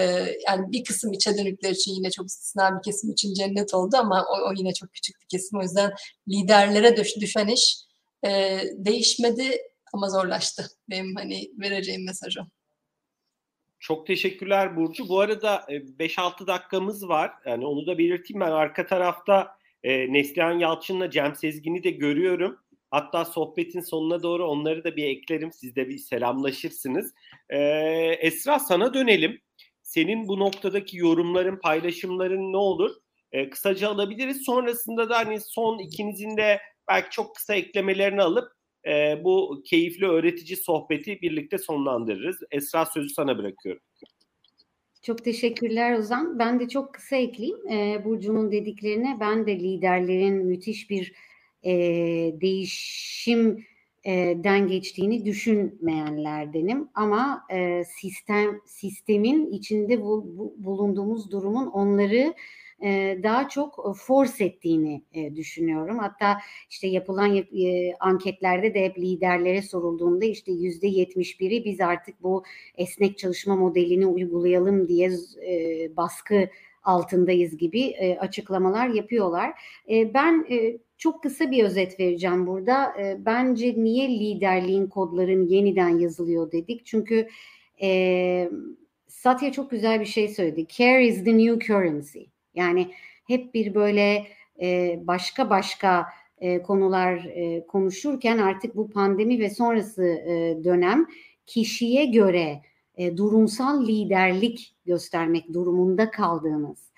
yani 0.48 0.72
bir 0.72 0.84
kısım 0.84 1.12
içe 1.12 1.38
dönükler 1.38 1.70
için 1.70 1.92
yine 1.92 2.10
çok 2.10 2.26
istisna 2.26 2.78
bir 2.78 2.82
kesim 2.82 3.10
için 3.10 3.34
cennet 3.34 3.74
oldu 3.74 3.96
ama 3.96 4.24
o, 4.24 4.50
o 4.50 4.52
yine 4.56 4.74
çok 4.74 4.92
küçük 4.92 5.20
bir 5.20 5.26
kesim. 5.28 5.58
O 5.58 5.62
yüzden 5.62 5.92
liderlere 6.28 6.96
düş, 6.96 7.16
düşen 7.16 7.46
iş 7.48 7.76
e, 8.26 8.60
değişmedi 8.76 9.58
Ama 9.92 10.08
zorlaştı 10.08 10.66
benim 10.90 11.16
hani 11.16 11.50
vereceğim 11.58 12.04
mesajı. 12.04 12.40
Çok 13.80 14.06
teşekkürler 14.06 14.76
Burcu. 14.76 15.08
Bu 15.08 15.20
arada 15.20 15.66
5-6 15.98 16.46
dakikamız 16.46 17.08
var. 17.08 17.32
Yani 17.46 17.66
onu 17.66 17.86
da 17.86 17.98
belirteyim 17.98 18.40
ben. 18.40 18.50
Arka 18.50 18.86
tarafta 18.86 19.56
e, 19.82 20.12
Neslihan 20.12 20.58
Yalçın'la 20.58 21.10
Cem 21.10 21.34
Sezgin'i 21.34 21.84
de 21.84 21.90
görüyorum. 21.90 22.58
Hatta 22.90 23.24
sohbetin 23.24 23.80
sonuna 23.80 24.22
doğru 24.22 24.48
onları 24.48 24.84
da 24.84 24.96
bir 24.96 25.04
eklerim. 25.04 25.52
Siz 25.52 25.76
de 25.76 25.88
bir 25.88 25.98
selamlaşırsınız. 25.98 27.14
Ee, 27.50 27.58
Esra 28.20 28.58
sana 28.58 28.94
dönelim. 28.94 29.40
Senin 29.82 30.28
bu 30.28 30.38
noktadaki 30.38 30.96
yorumların, 30.96 31.56
paylaşımların 31.56 32.52
ne 32.52 32.56
olur? 32.56 32.90
Kısaca 33.50 33.88
alabiliriz. 33.90 34.42
Sonrasında 34.44 35.10
da 35.10 35.18
hani 35.18 35.40
son 35.40 35.78
ikinizin 35.78 36.36
de 36.36 36.60
belki 36.88 37.10
çok 37.10 37.34
kısa 37.36 37.54
eklemelerini 37.54 38.22
alıp 38.22 38.52
e, 38.86 39.24
bu 39.24 39.62
keyifli 39.64 40.06
öğretici 40.06 40.56
sohbeti 40.56 41.22
birlikte 41.22 41.58
sonlandırırız. 41.58 42.36
Esra 42.50 42.86
sözü 42.86 43.08
sana 43.08 43.38
bırakıyorum. 43.38 43.82
Çok 45.02 45.24
teşekkürler 45.24 45.98
Ozan. 45.98 46.38
Ben 46.38 46.60
de 46.60 46.68
çok 46.68 46.94
kısa 46.94 47.16
ekleyeyim. 47.16 47.68
E, 47.68 48.04
Burcu'nun 48.04 48.52
dediklerine 48.52 49.16
ben 49.20 49.46
de 49.46 49.58
liderlerin 49.58 50.34
müthiş 50.34 50.90
bir 50.90 51.12
e, 51.62 51.72
değişimden 52.40 53.68
geçtiğini 54.68 55.24
düşünmeyenlerdenim. 55.24 56.88
Ama 56.94 57.42
e, 57.50 57.84
sistem 57.84 58.60
sistemin 58.66 59.52
içinde 59.52 60.02
bu, 60.02 60.38
bu, 60.38 60.54
bulunduğumuz 60.58 61.30
durumun 61.30 61.66
onları 61.66 62.16
e, 62.16 62.34
daha 63.22 63.48
çok 63.48 63.96
force 63.96 64.44
ettiğini 64.44 65.02
e, 65.14 65.36
düşünüyorum. 65.36 65.98
Hatta 65.98 66.38
işte 66.70 66.88
yapılan 66.88 67.36
e, 67.36 67.94
anketlerde 68.00 68.74
de 68.74 68.84
hep 68.84 68.98
liderlere 68.98 69.62
sorulduğunda 69.62 70.24
işte 70.24 70.52
yüzde 70.52 70.86
yetmiş 70.86 71.40
biri 71.40 71.64
biz 71.64 71.80
artık 71.80 72.22
bu 72.22 72.44
esnek 72.76 73.18
çalışma 73.18 73.56
modelini 73.56 74.06
uygulayalım 74.06 74.88
diye 74.88 75.10
baskı 75.96 76.48
altındayız 76.84 77.56
gibi 77.56 77.94
açıklamalar 78.20 78.88
yapıyorlar. 78.88 79.52
ben 79.88 80.46
çok 80.98 81.22
kısa 81.22 81.50
bir 81.50 81.64
özet 81.64 82.00
vereceğim 82.00 82.46
burada. 82.46 82.94
bence 83.18 83.74
niye 83.76 84.08
liderliğin 84.08 84.86
kodların 84.86 85.46
yeniden 85.46 85.98
yazılıyor 85.98 86.52
dedik? 86.52 86.86
Çünkü 86.86 87.28
Satya 89.08 89.52
çok 89.52 89.70
güzel 89.70 90.00
bir 90.00 90.06
şey 90.06 90.28
söyledi. 90.28 90.66
Care 90.68 91.06
is 91.06 91.24
the 91.24 91.38
new 91.38 91.66
currency. 91.66 92.31
Yani 92.54 92.90
hep 93.26 93.54
bir 93.54 93.74
böyle 93.74 94.26
e, 94.62 94.98
başka 95.02 95.50
başka 95.50 96.06
e, 96.38 96.62
konular 96.62 97.24
e, 97.24 97.66
konuşurken 97.66 98.38
artık 98.38 98.76
bu 98.76 98.90
pandemi 98.90 99.40
ve 99.40 99.50
sonrası 99.50 100.04
e, 100.04 100.64
dönem 100.64 101.06
kişiye 101.46 102.04
göre 102.04 102.62
e, 102.96 103.16
durumsal 103.16 103.86
liderlik 103.86 104.74
göstermek 104.86 105.54
durumunda 105.54 106.10
kaldığınız, 106.10 106.92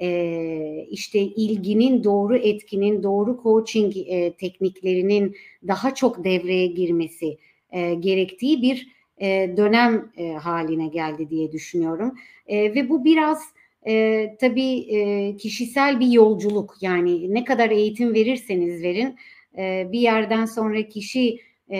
e, 0.00 0.86
işte 0.90 1.18
ilginin 1.18 2.04
doğru 2.04 2.36
etkinin, 2.36 3.02
doğru 3.02 3.40
coaching 3.42 3.96
e, 3.96 4.32
tekniklerinin 4.32 5.36
daha 5.68 5.94
çok 5.94 6.24
devreye 6.24 6.66
girmesi 6.66 7.38
e, 7.70 7.94
gerektiği 7.94 8.62
bir 8.62 8.88
e, 9.18 9.54
dönem 9.56 10.12
e, 10.16 10.32
haline 10.32 10.86
geldi 10.88 11.30
diye 11.30 11.52
düşünüyorum. 11.52 12.14
E, 12.46 12.74
ve 12.74 12.88
bu 12.88 13.04
biraz 13.04 13.42
e, 13.86 14.26
tabii 14.40 14.78
e, 14.96 15.36
kişisel 15.36 16.00
bir 16.00 16.08
yolculuk 16.08 16.74
yani 16.80 17.34
ne 17.34 17.44
kadar 17.44 17.70
eğitim 17.70 18.14
verirseniz 18.14 18.82
verin 18.82 19.16
e, 19.58 19.88
bir 19.92 20.00
yerden 20.00 20.44
sonra 20.44 20.88
kişi 20.88 21.40
e, 21.70 21.78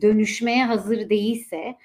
dönüşmeye 0.00 0.64
hazır 0.64 1.10
değilse 1.10 1.76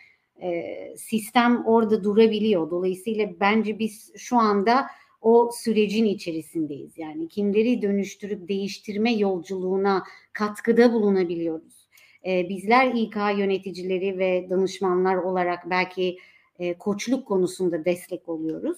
e, 0.41 0.63
sistem 0.97 1.66
orada 1.66 2.03
durabiliyor. 2.03 2.72
Dolayısıyla 2.72 3.30
bence 3.39 3.80
biz 3.80 4.11
şu 4.18 4.38
anda 4.38 4.88
o 5.22 5.49
sürecin 5.53 6.05
içerisindeyiz. 6.05 6.97
Yani 6.97 7.28
kimleri 7.28 7.82
dönüştürüp 7.82 8.47
değiştirme 8.47 9.13
yolculuğuna 9.13 10.03
katkıda 10.34 10.93
bulunabiliyoruz. 10.93 11.89
E, 12.26 12.49
bizler 12.49 12.93
İK 12.95 13.16
yöneticileri 13.16 14.18
ve 14.18 14.47
danışmanlar 14.49 15.16
olarak 15.16 15.70
belki 15.70 16.18
e, 16.60 16.74
koçluk 16.74 17.28
konusunda 17.28 17.86
destek 17.86 18.30
oluyoruz. 18.30 18.78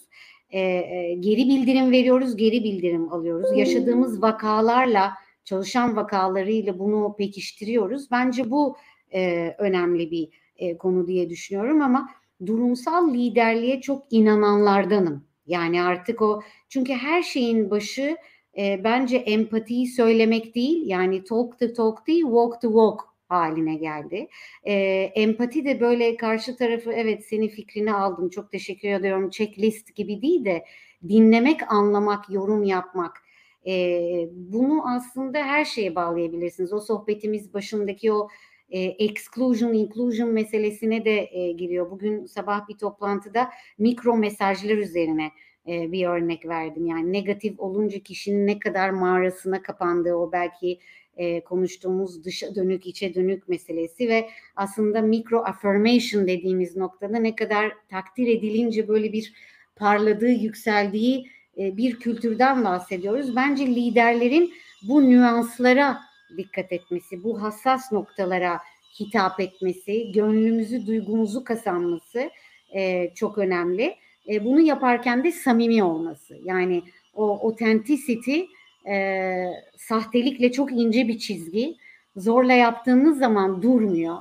E, 0.50 0.60
e, 0.60 1.14
geri 1.20 1.48
bildirim 1.48 1.92
veriyoruz, 1.92 2.36
geri 2.36 2.64
bildirim 2.64 3.14
alıyoruz. 3.14 3.58
Yaşadığımız 3.58 4.22
vakalarla, 4.22 5.14
çalışan 5.44 5.96
vakalarıyla 5.96 6.80
bunu 6.80 7.16
pekiştiriyoruz. 7.18 8.12
Bence 8.12 8.52
bu 8.52 8.78
e, 9.14 9.56
önemli 9.58 10.12
bir 10.12 10.30
e, 10.58 10.78
konu 10.78 11.08
diye 11.08 11.30
düşünüyorum 11.30 11.82
ama 11.82 12.10
durumsal 12.46 13.14
liderliğe 13.14 13.82
çok 13.82 14.04
inananlardanım. 14.12 15.24
Yani 15.48 15.82
artık 15.82 16.22
o 16.22 16.42
çünkü 16.70 16.94
her 16.94 17.24
şeyin 17.24 17.70
başı 17.70 18.18
e, 18.58 18.84
bence 18.84 19.18
empatiyi 19.18 19.88
söylemek 19.88 20.56
değil 20.56 20.84
yani 20.86 21.24
talk 21.24 21.60
the 21.60 21.74
talk 21.74 22.08
değil 22.08 22.24
walk 22.24 22.62
the 22.62 22.68
walk 22.68 23.17
haline 23.30 23.76
geldi. 23.76 24.28
E, 24.64 24.74
empati 25.16 25.66
de 25.66 25.80
böyle 25.80 26.18
karşı 26.18 26.56
tarafı 26.56 26.94
evet 26.94 27.26
senin 27.26 27.48
fikrini 27.48 27.94
aldım 27.94 28.30
çok 28.30 28.52
teşekkür 28.52 28.90
ediyorum 28.90 29.30
checklist 29.30 29.96
gibi 29.96 30.22
değil 30.22 30.46
de 30.46 30.66
dinlemek, 31.08 31.72
anlamak, 31.72 32.30
yorum 32.30 32.64
yapmak. 32.64 33.22
E, 33.68 34.30
bunu 34.32 34.90
aslında 34.96 35.40
her 35.40 35.66
şeye 35.66 35.96
bağlayabilirsiniz. 35.96 36.74
O 36.74 36.80
sohbetimiz 36.80 37.54
başındaki 37.54 38.14
o 38.14 38.28
e, 38.70 38.80
exclusion, 38.80 39.74
inclusion 39.74 40.30
meselesine 40.30 41.06
de 41.06 41.30
e, 41.32 41.52
giriyor. 41.52 41.92
Bugün 41.92 42.26
sabah 42.26 42.68
bir 42.68 42.78
toplantıda 42.78 43.50
mikro 43.78 44.18
mesajlar 44.18 44.78
üzerine 44.78 45.32
e, 45.68 45.92
bir 45.92 46.08
örnek 46.08 46.46
verdim. 46.46 46.86
Yani 46.86 47.14
negatif 47.14 47.60
olunca 47.60 48.00
kişinin 48.00 48.48
ne 48.48 48.60
kadar 48.60 48.90
mağarasına 48.90 49.62
kapandığı 49.62 50.16
o 50.16 50.32
belki 50.32 50.80
e, 51.18 51.42
konuştuğumuz 51.42 52.24
dışa 52.24 52.56
dönük 52.56 52.88
içe 52.88 53.16
dönük 53.16 53.50
meselesi 53.50 54.10
ve 54.10 54.30
aslında 54.56 55.02
mikro 55.02 55.40
affirmation 55.40 56.28
dediğimiz 56.28 56.78
noktada 56.78 57.20
ne 57.20 57.36
kadar 57.36 57.72
takdir 57.90 58.28
edilince 58.28 58.88
böyle 58.88 59.14
bir 59.14 59.34
parladığı 59.76 60.32
yükseldiği 60.32 61.28
e, 61.58 61.78
bir 61.78 62.00
kültürden 62.00 62.66
bahsediyoruz. 62.66 63.36
Bence 63.36 63.68
liderlerin 63.68 64.54
bu 64.84 65.10
nüanslara 65.10 66.00
dikkat 66.38 66.72
etmesi, 66.72 67.24
bu 67.24 67.42
hassas 67.42 67.92
noktalara 67.92 68.60
hitap 69.00 69.40
etmesi, 69.40 70.12
gönlümüzü, 70.12 70.88
duygumuzu 70.88 71.44
kazanması 71.44 72.30
e, 72.76 73.14
çok 73.16 73.38
önemli. 73.38 73.96
E, 74.30 74.46
bunu 74.46 74.60
yaparken 74.60 75.24
de 75.24 75.32
samimi 75.32 75.84
olması. 75.84 76.38
Yani 76.44 76.84
o 77.14 77.48
authenticity 77.48 78.42
e, 78.88 79.48
sahtelikle 79.78 80.52
çok 80.52 80.72
ince 80.72 81.08
bir 81.08 81.18
çizgi. 81.18 81.76
Zorla 82.16 82.54
yaptığınız 82.54 83.20
zaman 83.20 83.62
durmuyor. 83.62 84.18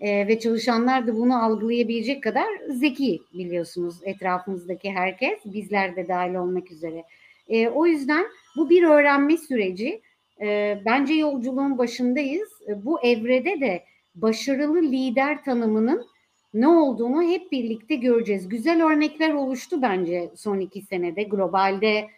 E, 0.00 0.28
ve 0.28 0.38
çalışanlar 0.38 1.06
da 1.06 1.16
bunu 1.16 1.44
algılayabilecek 1.44 2.22
kadar 2.22 2.46
zeki 2.68 3.20
biliyorsunuz 3.34 3.96
etrafımızdaki 4.02 4.90
herkes, 4.90 5.38
bizler 5.44 5.96
de 5.96 6.08
dahil 6.08 6.34
olmak 6.34 6.70
üzere. 6.70 7.04
E, 7.48 7.68
o 7.68 7.86
yüzden 7.86 8.26
bu 8.56 8.70
bir 8.70 8.82
öğrenme 8.82 9.36
süreci. 9.36 10.00
E, 10.40 10.78
bence 10.84 11.14
yolculuğun 11.14 11.78
başındayız. 11.78 12.48
E, 12.68 12.84
bu 12.84 13.00
evrede 13.00 13.60
de 13.60 13.84
başarılı 14.14 14.82
lider 14.82 15.44
tanımının 15.44 16.06
ne 16.54 16.68
olduğunu 16.68 17.22
hep 17.22 17.52
birlikte 17.52 17.94
göreceğiz. 17.94 18.48
Güzel 18.48 18.84
örnekler 18.84 19.32
oluştu 19.32 19.82
bence 19.82 20.30
son 20.36 20.60
iki 20.60 20.82
senede. 20.82 21.22
Globalde 21.22 22.08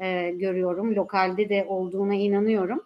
e, 0.00 0.30
görüyorum. 0.30 0.94
Lokalde 0.94 1.48
de 1.48 1.64
olduğuna 1.68 2.14
inanıyorum. 2.14 2.82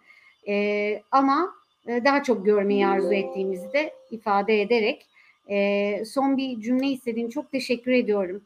E, 0.47 1.01
ama 1.11 1.55
e, 1.87 2.05
daha 2.05 2.23
çok 2.23 2.45
görmeyi 2.45 2.87
arzu 2.87 3.13
ettiğimizi 3.13 3.73
de 3.73 3.93
ifade 4.11 4.61
ederek 4.61 5.05
e, 5.49 6.05
son 6.05 6.37
bir 6.37 6.61
cümle 6.61 6.87
istediğim 6.87 7.29
çok 7.29 7.51
teşekkür 7.51 7.91
ediyorum. 7.91 8.41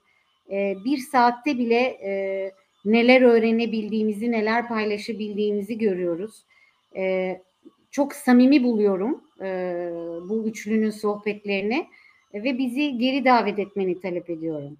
E, 0.51 0.75
bir 0.85 0.97
saatte 0.97 1.57
bile 1.57 1.79
e, 2.03 2.51
neler 2.85 3.21
öğrenebildiğimizi, 3.21 4.31
neler 4.31 4.67
paylaşabildiğimizi 4.67 5.77
görüyoruz. 5.77 6.43
E, 6.95 7.35
çok 7.91 8.13
samimi 8.13 8.63
buluyorum 8.63 9.23
e, 9.41 9.89
bu 10.29 10.47
üçlünün 10.47 10.89
sohbetlerini 10.89 11.87
ve 12.33 12.57
bizi 12.57 12.97
geri 12.97 13.25
davet 13.25 13.59
etmeni 13.59 14.01
talep 14.01 14.29
ediyorum. 14.29 14.77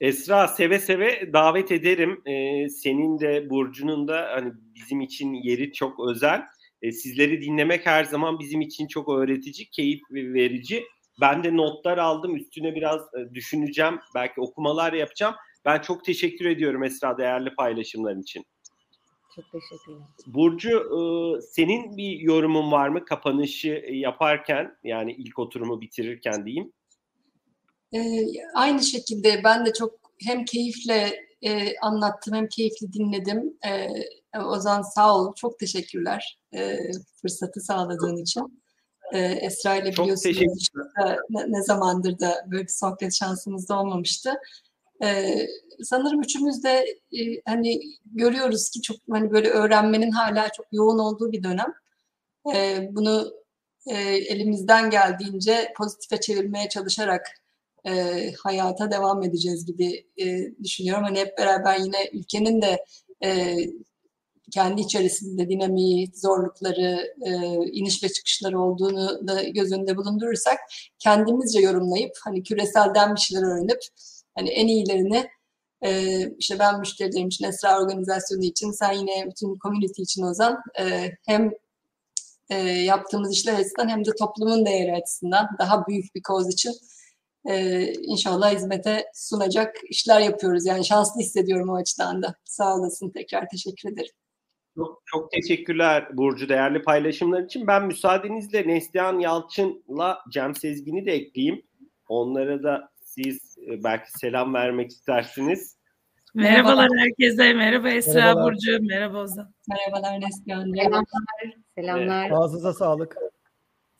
Esra 0.00 0.48
seve 0.48 0.78
seve 0.78 1.32
davet 1.32 1.72
ederim. 1.72 2.22
Ee, 2.26 2.68
senin 2.68 3.20
de 3.20 3.50
Burcu'nun 3.50 4.08
da 4.08 4.28
hani 4.32 4.52
bizim 4.74 5.00
için 5.00 5.34
yeri 5.34 5.72
çok 5.72 6.08
özel. 6.08 6.42
Ee, 6.82 6.92
sizleri 6.92 7.42
dinlemek 7.42 7.86
her 7.86 8.04
zaman 8.04 8.38
bizim 8.38 8.60
için 8.60 8.86
çok 8.86 9.08
öğretici, 9.08 9.70
keyif 9.70 10.00
verici. 10.10 10.84
Ben 11.20 11.44
de 11.44 11.56
notlar 11.56 11.98
aldım. 11.98 12.36
Üstüne 12.36 12.74
biraz 12.74 13.00
e, 13.00 13.34
düşüneceğim. 13.34 13.98
Belki 14.14 14.40
okumalar 14.40 14.92
yapacağım. 14.92 15.34
Ben 15.64 15.80
çok 15.80 16.04
teşekkür 16.04 16.44
ediyorum 16.44 16.84
Esra 16.84 17.18
değerli 17.18 17.54
paylaşımların 17.54 18.22
için. 18.22 18.44
Çok 19.36 19.44
teşekkürler. 19.52 20.06
Burcu 20.26 20.70
e, 20.70 21.00
senin 21.40 21.96
bir 21.96 22.20
yorumun 22.20 22.72
var 22.72 22.88
mı 22.88 23.04
kapanışı 23.04 23.84
yaparken 23.90 24.76
yani 24.84 25.12
ilk 25.12 25.38
oturumu 25.38 25.80
bitirirken 25.80 26.46
diyeyim? 26.46 26.72
E, 27.94 28.00
aynı 28.54 28.82
şekilde 28.82 29.40
ben 29.44 29.66
de 29.66 29.72
çok 29.72 30.00
hem 30.18 30.44
keyifle 30.44 31.30
e, 31.42 31.78
anlattım 31.78 32.34
hem 32.34 32.48
keyifli 32.48 32.92
dinledim. 32.92 33.58
E, 33.66 33.88
Ozan 34.38 34.82
sağ 34.82 35.16
ol. 35.16 35.34
Çok 35.34 35.58
teşekkürler 35.58 36.38
e, 36.54 36.78
fırsatı 37.22 37.60
sağladığın 37.60 38.16
için. 38.16 38.62
E, 39.12 39.18
Esra 39.18 39.76
ile 39.76 39.92
biliyorsunuz 39.92 40.68
ne, 41.30 41.52
ne 41.52 41.62
zamandır 41.62 42.18
da 42.18 42.46
böyle 42.50 42.62
bir 42.62 42.68
sohbet 42.68 43.14
şansımız 43.14 43.68
da 43.68 43.80
olmamıştı. 43.80 44.34
E, 45.02 45.36
sanırım 45.82 46.20
üçümüz 46.20 46.64
de 46.64 46.84
e, 47.12 47.20
hani 47.46 47.80
görüyoruz 48.04 48.70
ki 48.70 48.82
çok 48.82 48.96
hani 49.10 49.30
böyle 49.30 49.48
öğrenmenin 49.48 50.10
hala 50.10 50.48
çok 50.52 50.66
yoğun 50.72 50.98
olduğu 50.98 51.32
bir 51.32 51.42
dönem. 51.42 51.74
E, 52.54 52.88
bunu 52.92 53.32
e, 53.86 53.96
elimizden 54.02 54.90
geldiğince 54.90 55.72
pozitife 55.76 56.20
çevirmeye 56.20 56.68
çalışarak 56.68 57.39
e, 57.86 58.32
hayata 58.32 58.90
devam 58.90 59.22
edeceğiz 59.22 59.66
gibi 59.66 60.06
e, 60.22 60.54
düşünüyorum. 60.64 61.04
Hani 61.04 61.18
hep 61.18 61.38
beraber 61.38 61.78
yine 61.78 62.10
ülkenin 62.12 62.62
de 62.62 62.84
e, 63.24 63.56
kendi 64.50 64.80
içerisinde 64.80 65.48
dinamiği, 65.48 66.10
zorlukları, 66.14 67.14
e, 67.26 67.32
iniş 67.72 68.04
ve 68.04 68.08
çıkışları 68.08 68.60
olduğunu 68.60 69.28
da 69.28 69.42
göz 69.42 69.72
önünde 69.72 69.96
bulundurursak 69.96 70.58
kendimizce 70.98 71.60
yorumlayıp 71.60 72.12
hani 72.24 72.42
küreselden 72.42 73.14
bir 73.14 73.20
şeyler 73.20 73.42
öğrenip 73.42 73.78
hani 74.34 74.50
en 74.50 74.66
iyilerini 74.66 75.28
e, 75.84 76.20
işte 76.38 76.58
ben 76.58 76.78
müşterilerim 76.78 77.28
için, 77.28 77.44
Esra 77.44 77.82
organizasyonu 77.82 78.44
için, 78.44 78.70
sen 78.70 78.92
yine 78.92 79.26
bütün 79.30 79.58
community 79.58 80.02
için 80.02 80.22
Ozan 80.22 80.58
e, 80.80 81.10
hem 81.26 81.50
e, 82.50 82.56
yaptığımız 82.68 83.32
işler 83.32 83.54
açısından 83.54 83.88
hem 83.88 84.04
de 84.04 84.10
toplumun 84.18 84.66
değeri 84.66 84.92
açısından 84.92 85.48
daha 85.58 85.86
büyük 85.86 86.14
bir 86.14 86.22
koz 86.22 86.54
için 86.54 86.72
e, 87.48 87.84
inşallah 87.92 88.54
hizmete 88.54 89.04
sunacak 89.14 89.76
işler 89.90 90.20
yapıyoruz. 90.20 90.66
Yani 90.66 90.84
şanslı 90.84 91.20
hissediyorum 91.20 91.68
o 91.68 91.76
açıdan 91.76 92.22
da. 92.22 92.34
Sağ 92.44 92.76
olasın. 92.76 93.10
Tekrar 93.10 93.48
teşekkür 93.48 93.92
ederim. 93.92 94.12
Çok, 94.76 95.02
çok 95.06 95.30
teşekkürler 95.30 96.16
Burcu 96.16 96.48
değerli 96.48 96.82
paylaşımlar 96.82 97.42
için. 97.42 97.66
Ben 97.66 97.86
müsaadenizle 97.86 98.68
Neslihan 98.68 99.18
Yalçın'la 99.18 100.18
Cem 100.32 100.54
Sezgin'i 100.54 101.06
de 101.06 101.12
ekleyeyim. 101.12 101.62
Onlara 102.08 102.62
da 102.62 102.90
siz 103.02 103.58
e, 103.58 103.84
belki 103.84 104.10
selam 104.10 104.54
vermek 104.54 104.90
istersiniz. 104.90 105.76
Merhabalar 106.34 106.88
herkese. 106.98 107.54
Merhaba 107.54 107.90
Esra 107.90 108.14
Merhabalar. 108.14 108.44
Burcu. 108.44 108.78
Merhaba 108.80 109.22
Ozan. 109.22 109.54
Merhabalar 109.68 110.20
Neslihan. 110.20 110.72
Selamlar. 110.72 111.04
Selamlar. 111.74 112.30
Ağzınıza 112.30 112.72
sağlık. 112.72 113.16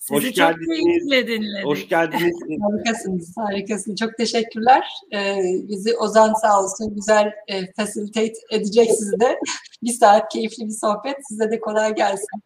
Sizi 0.01 0.15
Hoş 0.15 0.25
çok 0.25 0.35
geldiniz. 0.35 1.07
dinledik. 1.07 1.65
Hoş 1.65 1.89
geldiniz. 1.89 2.37
Harikasınız, 2.63 3.37
harikasınız. 3.37 3.99
Çok 3.99 4.17
teşekkürler. 4.17 4.89
Ee, 5.15 5.43
bizi 5.69 5.97
Ozan 5.97 6.33
sağ 6.33 6.63
olsun 6.63 6.95
güzel 6.95 7.33
e, 7.49 7.73
facilitate 7.73 8.33
edecek 8.51 8.91
sizi 8.91 9.21
de. 9.21 9.39
bir 9.83 9.93
saat 9.93 10.33
keyifli 10.33 10.67
bir 10.67 10.73
sohbet. 10.73 11.17
Size 11.29 11.51
de 11.51 11.61
kolay 11.61 11.95
gelsin. 11.95 12.43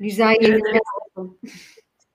Güzel 0.00 0.36
yayınlar 0.42 0.80
olsun. 1.16 1.38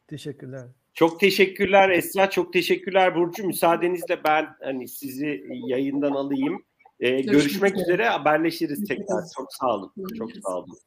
Teşekkürler. 0.07 0.67
Çok 0.93 1.19
teşekkürler 1.19 1.89
Esra, 1.89 2.29
çok 2.29 2.53
teşekkürler 2.53 3.15
Burcu. 3.15 3.47
Müsaadenizle 3.47 4.23
ben 4.23 4.47
hani 4.61 4.87
sizi 4.87 5.43
yayından 5.67 6.11
alayım. 6.11 6.63
Ee, 6.99 7.21
görüşmek 7.21 7.73
üzere. 7.73 7.83
üzere, 7.83 8.09
haberleşiriz 8.09 8.87
tekrar. 8.87 9.23
Çok 9.37 9.53
sağ 9.53 9.75
olun. 9.75 9.91
Çok 10.17 10.31
sağ 10.43 10.57
olun. 10.57 10.77